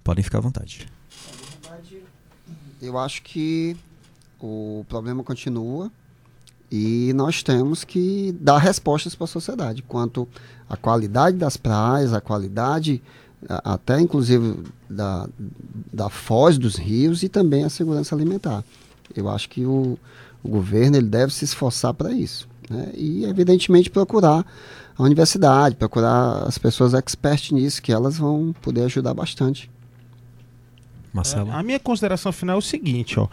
Podem 0.03 0.25
ficar 0.25 0.39
à 0.39 0.41
vontade. 0.41 0.89
Eu 2.83 2.99
acho 2.99 3.23
que 3.23 3.77
o 4.41 4.85
problema 4.89 5.23
continua 5.23 5.91
e 6.71 7.13
nós 7.15 7.45
temos 7.45 7.85
que 7.85 8.37
dar 8.41 8.59
respostas 8.59 9.15
para 9.15 9.25
a 9.25 9.29
sociedade 9.29 9.83
quanto 9.83 10.29
à 10.69 10.77
qualidade 10.77 11.37
das 11.37 11.57
praias, 11.57 12.13
a 12.13 12.21
qualidade 12.21 13.01
até 13.49 14.01
inclusive 14.01 14.59
da, 14.89 15.29
da 15.93 16.09
foz 16.09 16.59
dos 16.59 16.77
rios 16.77 17.23
e 17.23 17.29
também 17.29 17.65
a 17.65 17.69
segurança 17.69 18.15
alimentar. 18.15 18.65
Eu 19.15 19.29
acho 19.29 19.49
que 19.49 19.65
o, 19.65 19.99
o 20.43 20.49
governo 20.49 20.97
ele 20.97 21.07
deve 21.07 21.33
se 21.33 21.45
esforçar 21.45 21.95
para 21.95 22.13
isso. 22.13 22.49
Né? 22.69 22.91
E, 22.95 23.25
evidentemente, 23.25 23.91
procurar 23.91 24.45
a 24.97 25.03
universidade, 25.03 25.77
procurar 25.77 26.45
as 26.47 26.59
pessoas 26.59 26.95
expertas 26.95 27.51
nisso, 27.51 27.83
que 27.83 27.93
elas 27.93 28.19
vão 28.19 28.55
poder 28.61 28.83
ajudar 28.83 29.15
bastante. 29.15 29.71
Marcelo? 31.13 31.51
É, 31.51 31.55
a 31.55 31.63
minha 31.63 31.79
consideração 31.79 32.33
final 32.33 32.57
é 32.57 32.59
o 32.59 32.63
seguinte, 32.63 33.19
ó. 33.19 33.29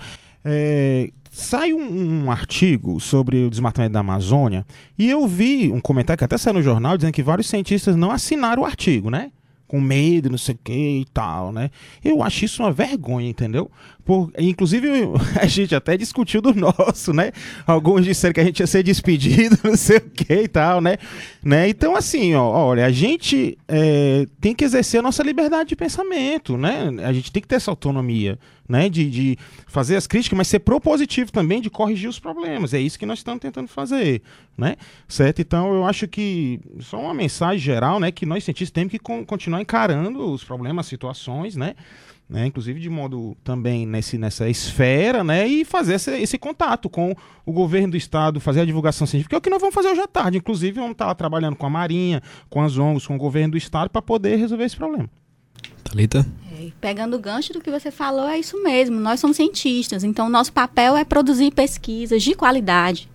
É, 0.45 1.10
sai 1.32 1.74
um, 1.74 2.26
um, 2.26 2.32
artigo 2.32 2.99
sobre 2.99 3.45
o 3.45 3.49
desmatamento 3.49 3.93
da 3.93 4.01
Amazônia 4.01 4.66
e 4.99 5.10
eu 5.10 5.26
vi 5.26 5.72
um 5.72 5.80
comentário 5.80 6.18
que 6.18 6.24
até 6.26 6.38
saiu 6.38 6.56
no 6.56 6.62
jornal 6.62 6.97
dizendo 6.97 7.14
que 7.14 7.24
vários 7.24 7.47
cientistas 7.47 7.95
não 7.95 8.12
assinaram 8.12 8.64
o 8.64 8.66
artigo, 8.66 9.10
né? 9.10 9.32
Com 9.74 9.82
medo, 9.82 10.30
não 10.30 10.38
sei 10.38 10.53
o 10.53 10.59
que 10.63 10.99
e 10.99 11.05
tal, 11.11 11.51
né? 11.51 11.71
Eu 12.05 12.21
acho 12.21 12.45
isso 12.45 12.61
uma 12.61 12.71
vergonha, 12.71 13.28
entendeu? 13.28 13.71
Por, 14.06 14.32
inclusive, 14.38 14.89
a 15.39 15.45
gente 15.45 15.74
até 15.74 15.95
discutiu 15.95 16.41
do 16.41 16.54
nosso, 16.54 17.14
né? 17.14 17.32
Alguns 17.66 18.04
disseram 18.04 18.34
que 18.34 18.41
a 18.41 18.43
gente 18.43 18.60
ia 18.60 18.68
ser 18.68 18.84
despedido, 18.84 19.58
não 19.64 19.78
sei 19.78 19.97
o 19.97 20.10
que 20.10 20.34
e 20.34 20.47
tal, 20.47 20.82
né? 20.82 20.97
né? 21.43 21.70
Então, 21.70 21.95
assim, 21.95 22.36
ó, 22.36 22.43
olha, 22.43 22.86
a 22.86 22.91
gente 22.91 23.58
é, 23.68 24.28
tem 24.41 24.54
que 24.54 24.66
exercer 24.66 24.99
a 24.99 25.04
nossa 25.04 25.24
liberdade 25.24 25.70
de 25.70 25.76
pensamento, 25.76 26.58
né? 26.58 26.89
A 27.04 27.14
gente 27.14 27.32
tem 27.32 27.41
que 27.41 27.47
ter 27.47 27.56
essa 27.56 27.72
autonomia, 27.72 28.38
né? 28.68 28.89
De, 28.89 29.10
de 29.10 29.38
fazer 29.68 29.95
as 29.95 30.06
críticas, 30.06 30.38
mas 30.38 30.47
ser 30.49 30.60
propositivo 30.60 31.32
também 31.32 31.62
de 31.62 31.70
corrigir 31.70 32.10
os 32.10 32.20
problemas. 32.20 32.74
É 32.74 32.80
isso 32.80 32.99
que 32.99 33.06
nós 33.06 33.20
estamos 33.20 33.39
tentando 33.39 33.70
fazer, 33.70 34.22
né? 34.58 34.76
Certo? 35.08 35.41
Então, 35.41 35.74
eu 35.74 35.86
acho 35.86 36.10
que, 36.10 36.60
só 36.82 36.99
uma 36.99 37.14
mensagem 37.14 37.60
geral, 37.60 38.01
né? 38.01 38.12
Que 38.12 38.26
nós 38.26 38.43
cientistas 38.43 38.72
temos 38.74 38.91
que 38.91 38.99
continuar 38.99 39.62
encarando 39.62 40.30
os 40.30 40.43
problemas, 40.43 40.86
as 40.86 40.89
situações, 40.89 41.56
né? 41.56 41.74
Né, 42.30 42.47
inclusive 42.47 42.80
de 42.80 42.89
modo 42.89 43.36
também 43.43 43.86
nesse, 43.86 44.17
nessa 44.17 44.49
esfera, 44.49 45.24
né, 45.24 45.47
e 45.47 45.63
fazer 45.63 45.95
esse, 45.95 46.11
esse, 46.11 46.38
contato 46.38 46.89
com 46.89 47.15
o 47.45 47.51
governo 47.51 47.91
do 47.91 47.97
estado, 47.97 48.39
fazer 48.39 48.61
a 48.61 48.65
divulgação 48.65 49.05
científica, 49.05 49.30
que 49.30 49.36
é 49.36 49.38
o 49.38 49.41
que 49.41 49.49
nós 49.49 49.61
vamos 49.61 49.76
fazer 49.76 49.89
hoje 49.89 50.01
à 50.01 50.07
tarde. 50.07 50.38
Inclusive, 50.38 50.80
vamos 50.80 50.93
estar 50.93 51.13
trabalhando 51.15 51.55
com 51.55 51.65
a 51.65 51.69
Marinha, 51.69 52.21
com 52.49 52.61
as 52.61 52.78
ONGs, 52.78 53.05
com 53.05 53.15
o 53.15 53.19
governo 53.19 53.51
do 53.51 53.57
estado, 53.57 53.89
para 53.89 54.01
poder 54.01 54.36
resolver 54.38 54.65
esse 54.65 54.76
problema. 54.76 55.09
Thalita? 55.84 56.26
É, 56.51 56.71
pegando 56.82 57.15
o 57.15 57.19
gancho 57.19 57.53
do 57.53 57.61
que 57.61 57.69
você 57.69 57.91
falou, 57.91 58.28
é 58.28 58.39
isso 58.39 58.61
mesmo. 58.63 58.99
Nós 58.99 59.19
somos 59.19 59.38
cientistas, 59.38 60.03
então 60.03 60.30
nosso 60.30 60.51
papel 60.51 60.97
é 60.97 61.05
produzir 61.05 61.51
pesquisas 61.51 62.24
de 62.24 62.34
qualidade, 62.34 63.09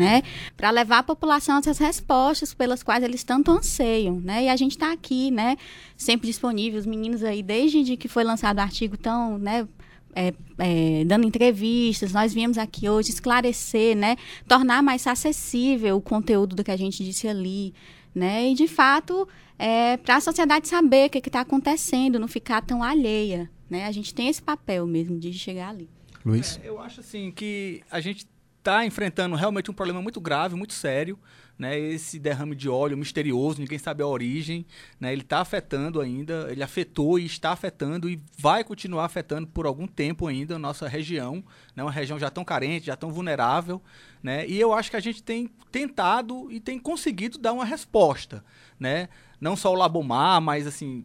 né, 0.00 0.22
para 0.56 0.70
levar 0.70 0.98
à 0.98 1.02
população 1.02 1.58
essas 1.58 1.76
respostas 1.76 2.54
pelas 2.54 2.82
quais 2.82 3.04
eles 3.04 3.22
tanto 3.22 3.50
anseiam, 3.50 4.18
né? 4.18 4.44
E 4.44 4.48
a 4.48 4.56
gente 4.56 4.72
está 4.72 4.92
aqui, 4.92 5.30
né, 5.30 5.58
sempre 5.94 6.26
disponível, 6.26 6.80
os 6.80 6.86
meninos 6.86 7.22
aí 7.22 7.42
desde 7.42 7.96
que 7.98 8.08
foi 8.08 8.24
lançado 8.24 8.56
o 8.58 8.60
artigo 8.62 8.94
estão, 8.94 9.36
né, 9.36 9.68
é, 10.14 10.32
é, 10.58 11.04
dando 11.04 11.26
entrevistas, 11.26 12.12
nós 12.12 12.32
viemos 12.32 12.56
aqui 12.56 12.88
hoje 12.88 13.10
esclarecer, 13.10 13.94
né, 13.94 14.16
tornar 14.48 14.82
mais 14.82 15.06
acessível 15.06 15.98
o 15.98 16.00
conteúdo 16.00 16.56
do 16.56 16.64
que 16.64 16.70
a 16.70 16.76
gente 16.76 17.04
disse 17.04 17.28
ali, 17.28 17.74
né, 18.14 18.50
e 18.50 18.54
de 18.54 18.66
fato 18.66 19.28
é, 19.58 19.98
para 19.98 20.16
a 20.16 20.20
sociedade 20.20 20.66
saber 20.66 21.08
o 21.08 21.10
que 21.10 21.18
está 21.18 21.42
acontecendo, 21.42 22.18
não 22.18 22.26
ficar 22.26 22.62
tão 22.62 22.82
alheia, 22.82 23.50
né, 23.68 23.84
a 23.84 23.92
gente 23.92 24.14
tem 24.14 24.28
esse 24.28 24.40
papel 24.40 24.86
mesmo 24.86 25.18
de 25.18 25.30
chegar 25.34 25.68
ali. 25.68 25.90
Luiz? 26.24 26.58
É, 26.62 26.68
eu 26.68 26.80
acho 26.80 27.00
assim 27.00 27.30
que 27.30 27.82
a 27.90 28.00
gente 28.00 28.26
está 28.60 28.86
enfrentando 28.86 29.34
realmente 29.34 29.70
um 29.70 29.74
problema 29.74 30.00
muito 30.00 30.20
grave, 30.20 30.54
muito 30.54 30.74
sério. 30.74 31.18
Né, 31.58 31.78
esse 31.78 32.18
derrame 32.18 32.56
de 32.56 32.70
óleo 32.70 32.96
misterioso, 32.96 33.60
ninguém 33.60 33.78
sabe 33.78 34.02
a 34.02 34.06
origem, 34.06 34.64
né, 34.98 35.12
ele 35.12 35.20
está 35.20 35.40
afetando 35.40 36.00
ainda, 36.00 36.48
ele 36.50 36.62
afetou 36.62 37.18
e 37.18 37.26
está 37.26 37.50
afetando 37.50 38.08
e 38.08 38.18
vai 38.38 38.64
continuar 38.64 39.04
afetando 39.04 39.46
por 39.46 39.66
algum 39.66 39.86
tempo 39.86 40.26
ainda 40.26 40.56
a 40.56 40.58
nossa 40.58 40.88
região, 40.88 41.44
né, 41.76 41.82
uma 41.82 41.92
região 41.92 42.18
já 42.18 42.30
tão 42.30 42.46
carente, 42.46 42.86
já 42.86 42.96
tão 42.96 43.12
vulnerável, 43.12 43.82
né, 44.22 44.48
e 44.48 44.58
eu 44.58 44.72
acho 44.72 44.90
que 44.90 44.96
a 44.96 45.00
gente 45.00 45.22
tem 45.22 45.50
tentado 45.70 46.50
e 46.50 46.60
tem 46.60 46.78
conseguido 46.78 47.36
dar 47.36 47.52
uma 47.52 47.66
resposta, 47.66 48.42
né, 48.78 49.10
não 49.38 49.54
só 49.54 49.70
o 49.70 49.76
Labomar, 49.76 50.40
mas 50.40 50.66
assim 50.66 51.04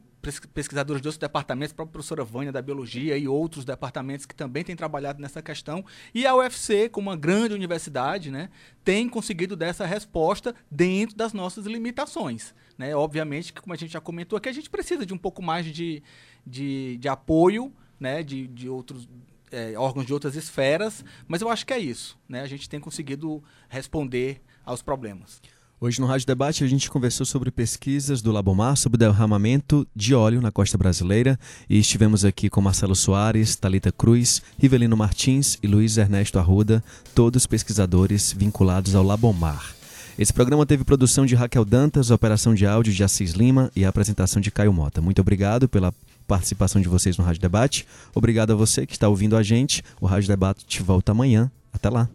pesquisadores 0.53 1.01
de 1.01 1.07
outros 1.07 1.19
departamentos, 1.19 1.73
a 1.73 1.76
própria 1.76 1.93
professora 1.93 2.23
Vânia 2.23 2.51
da 2.51 2.61
Biologia 2.61 3.17
e 3.17 3.28
outros 3.28 3.65
departamentos 3.65 4.26
que 4.26 4.36
também 4.36 4.63
têm 4.63 4.76
trabalhado 4.76 5.21
nessa 5.21 5.41
questão. 5.41 5.86
E 6.13 6.26
a 6.26 6.36
UFC, 6.36 6.89
como 6.89 7.09
uma 7.09 7.15
grande 7.15 7.53
universidade, 7.53 8.32
né, 8.32 8.49
tem 8.84 9.07
conseguido 9.07 9.55
dar 9.55 9.67
essa 9.67 9.86
resposta 9.86 10.55
dentro 10.69 11.15
das 11.15 11.34
nossas 11.34 11.65
limitações. 11.65 12.53
Né? 12.78 12.95
Obviamente 12.95 13.53
que, 13.53 13.61
como 13.61 13.73
a 13.73 13.78
gente 13.78 13.93
já 13.93 14.01
comentou 14.01 14.38
aqui, 14.38 14.49
a 14.49 14.53
gente 14.53 14.69
precisa 14.69 15.05
de 15.05 15.13
um 15.13 15.17
pouco 15.17 15.41
mais 15.41 15.65
de, 15.65 16.01
de, 16.45 16.97
de 16.97 17.07
apoio 17.07 17.73
né, 17.99 18.23
de, 18.23 18.47
de 18.47 18.69
outros 18.69 19.07
é, 19.51 19.78
órgãos 19.78 20.05
de 20.05 20.13
outras 20.13 20.36
esferas, 20.36 21.03
mas 21.28 21.41
eu 21.41 21.49
acho 21.49 21.65
que 21.65 21.73
é 21.73 21.80
isso. 21.80 22.19
Né? 22.28 22.41
A 22.41 22.47
gente 22.47 22.69
tem 22.69 22.80
conseguido 22.80 23.43
responder 23.69 24.41
aos 24.65 24.82
problemas. 24.82 25.41
Hoje 25.86 26.01
no 26.01 26.07
Rádio 26.07 26.25
Debate 26.25 26.63
a 26.63 26.67
gente 26.67 26.89
conversou 26.89 27.27
sobre 27.27 27.51
pesquisas 27.51 28.19
do 28.19 28.31
Labomar 28.31 28.75
sobre 28.75 28.97
derramamento 28.97 29.88
de 29.95 30.15
óleo 30.15 30.41
na 30.41 30.51
costa 30.51 30.79
brasileira 30.79 31.39
e 31.69 31.77
estivemos 31.77 32.25
aqui 32.25 32.49
com 32.49 32.59
Marcelo 32.59 32.95
Soares, 32.95 33.55
Talita 33.55 33.91
Cruz, 33.91 34.41
Rivelino 34.57 34.97
Martins 34.97 35.59
e 35.61 35.67
Luiz 35.67 35.97
Ernesto 35.97 36.39
Arruda, 36.39 36.83
todos 37.13 37.45
pesquisadores 37.45 38.33
vinculados 38.36 38.95
ao 38.95 39.03
Labomar. 39.03 39.75
Esse 40.17 40.33
programa 40.33 40.65
teve 40.65 40.83
produção 40.83 41.23
de 41.23 41.36
Raquel 41.36 41.63
Dantas, 41.63 42.09
operação 42.09 42.55
de 42.55 42.65
áudio 42.65 42.91
de 42.91 43.03
Assis 43.03 43.33
Lima 43.33 43.71
e 43.75 43.86
a 43.86 43.89
apresentação 43.89 44.41
de 44.41 44.49
Caio 44.49 44.73
Mota. 44.73 45.01
Muito 45.01 45.21
obrigado 45.21 45.69
pela 45.69 45.93
participação 46.27 46.81
de 46.81 46.89
vocês 46.89 47.15
no 47.15 47.23
Rádio 47.23 47.43
Debate. 47.43 47.86
Obrigado 48.15 48.53
a 48.53 48.55
você 48.55 48.88
que 48.88 48.93
está 48.93 49.07
ouvindo 49.07 49.38
a 49.38 49.43
gente. 49.43 49.83
O 50.01 50.07
Rádio 50.07 50.29
Debate 50.29 50.81
volta 50.81 51.11
amanhã. 51.11 51.51
Até 51.71 51.91
lá. 51.91 52.09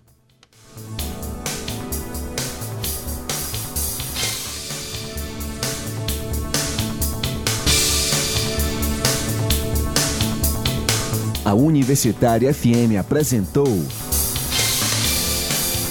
A 11.51 11.55
Universitária 11.55 12.55
FM 12.55 12.97
apresentou 12.97 13.67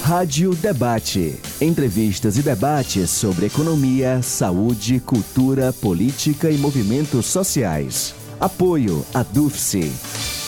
Rádio 0.04 0.56
Debate. 0.56 1.36
Entrevistas 1.60 2.38
e 2.38 2.42
debates 2.42 3.10
sobre 3.10 3.48
economia, 3.48 4.22
saúde, 4.22 5.02
cultura, 5.02 5.74
política 5.74 6.50
e 6.50 6.58
movimentos 6.58 7.26
sociais. 7.26 8.16
Apoio 8.40 9.06
a 9.14 9.22
DUFSE. 9.22 10.39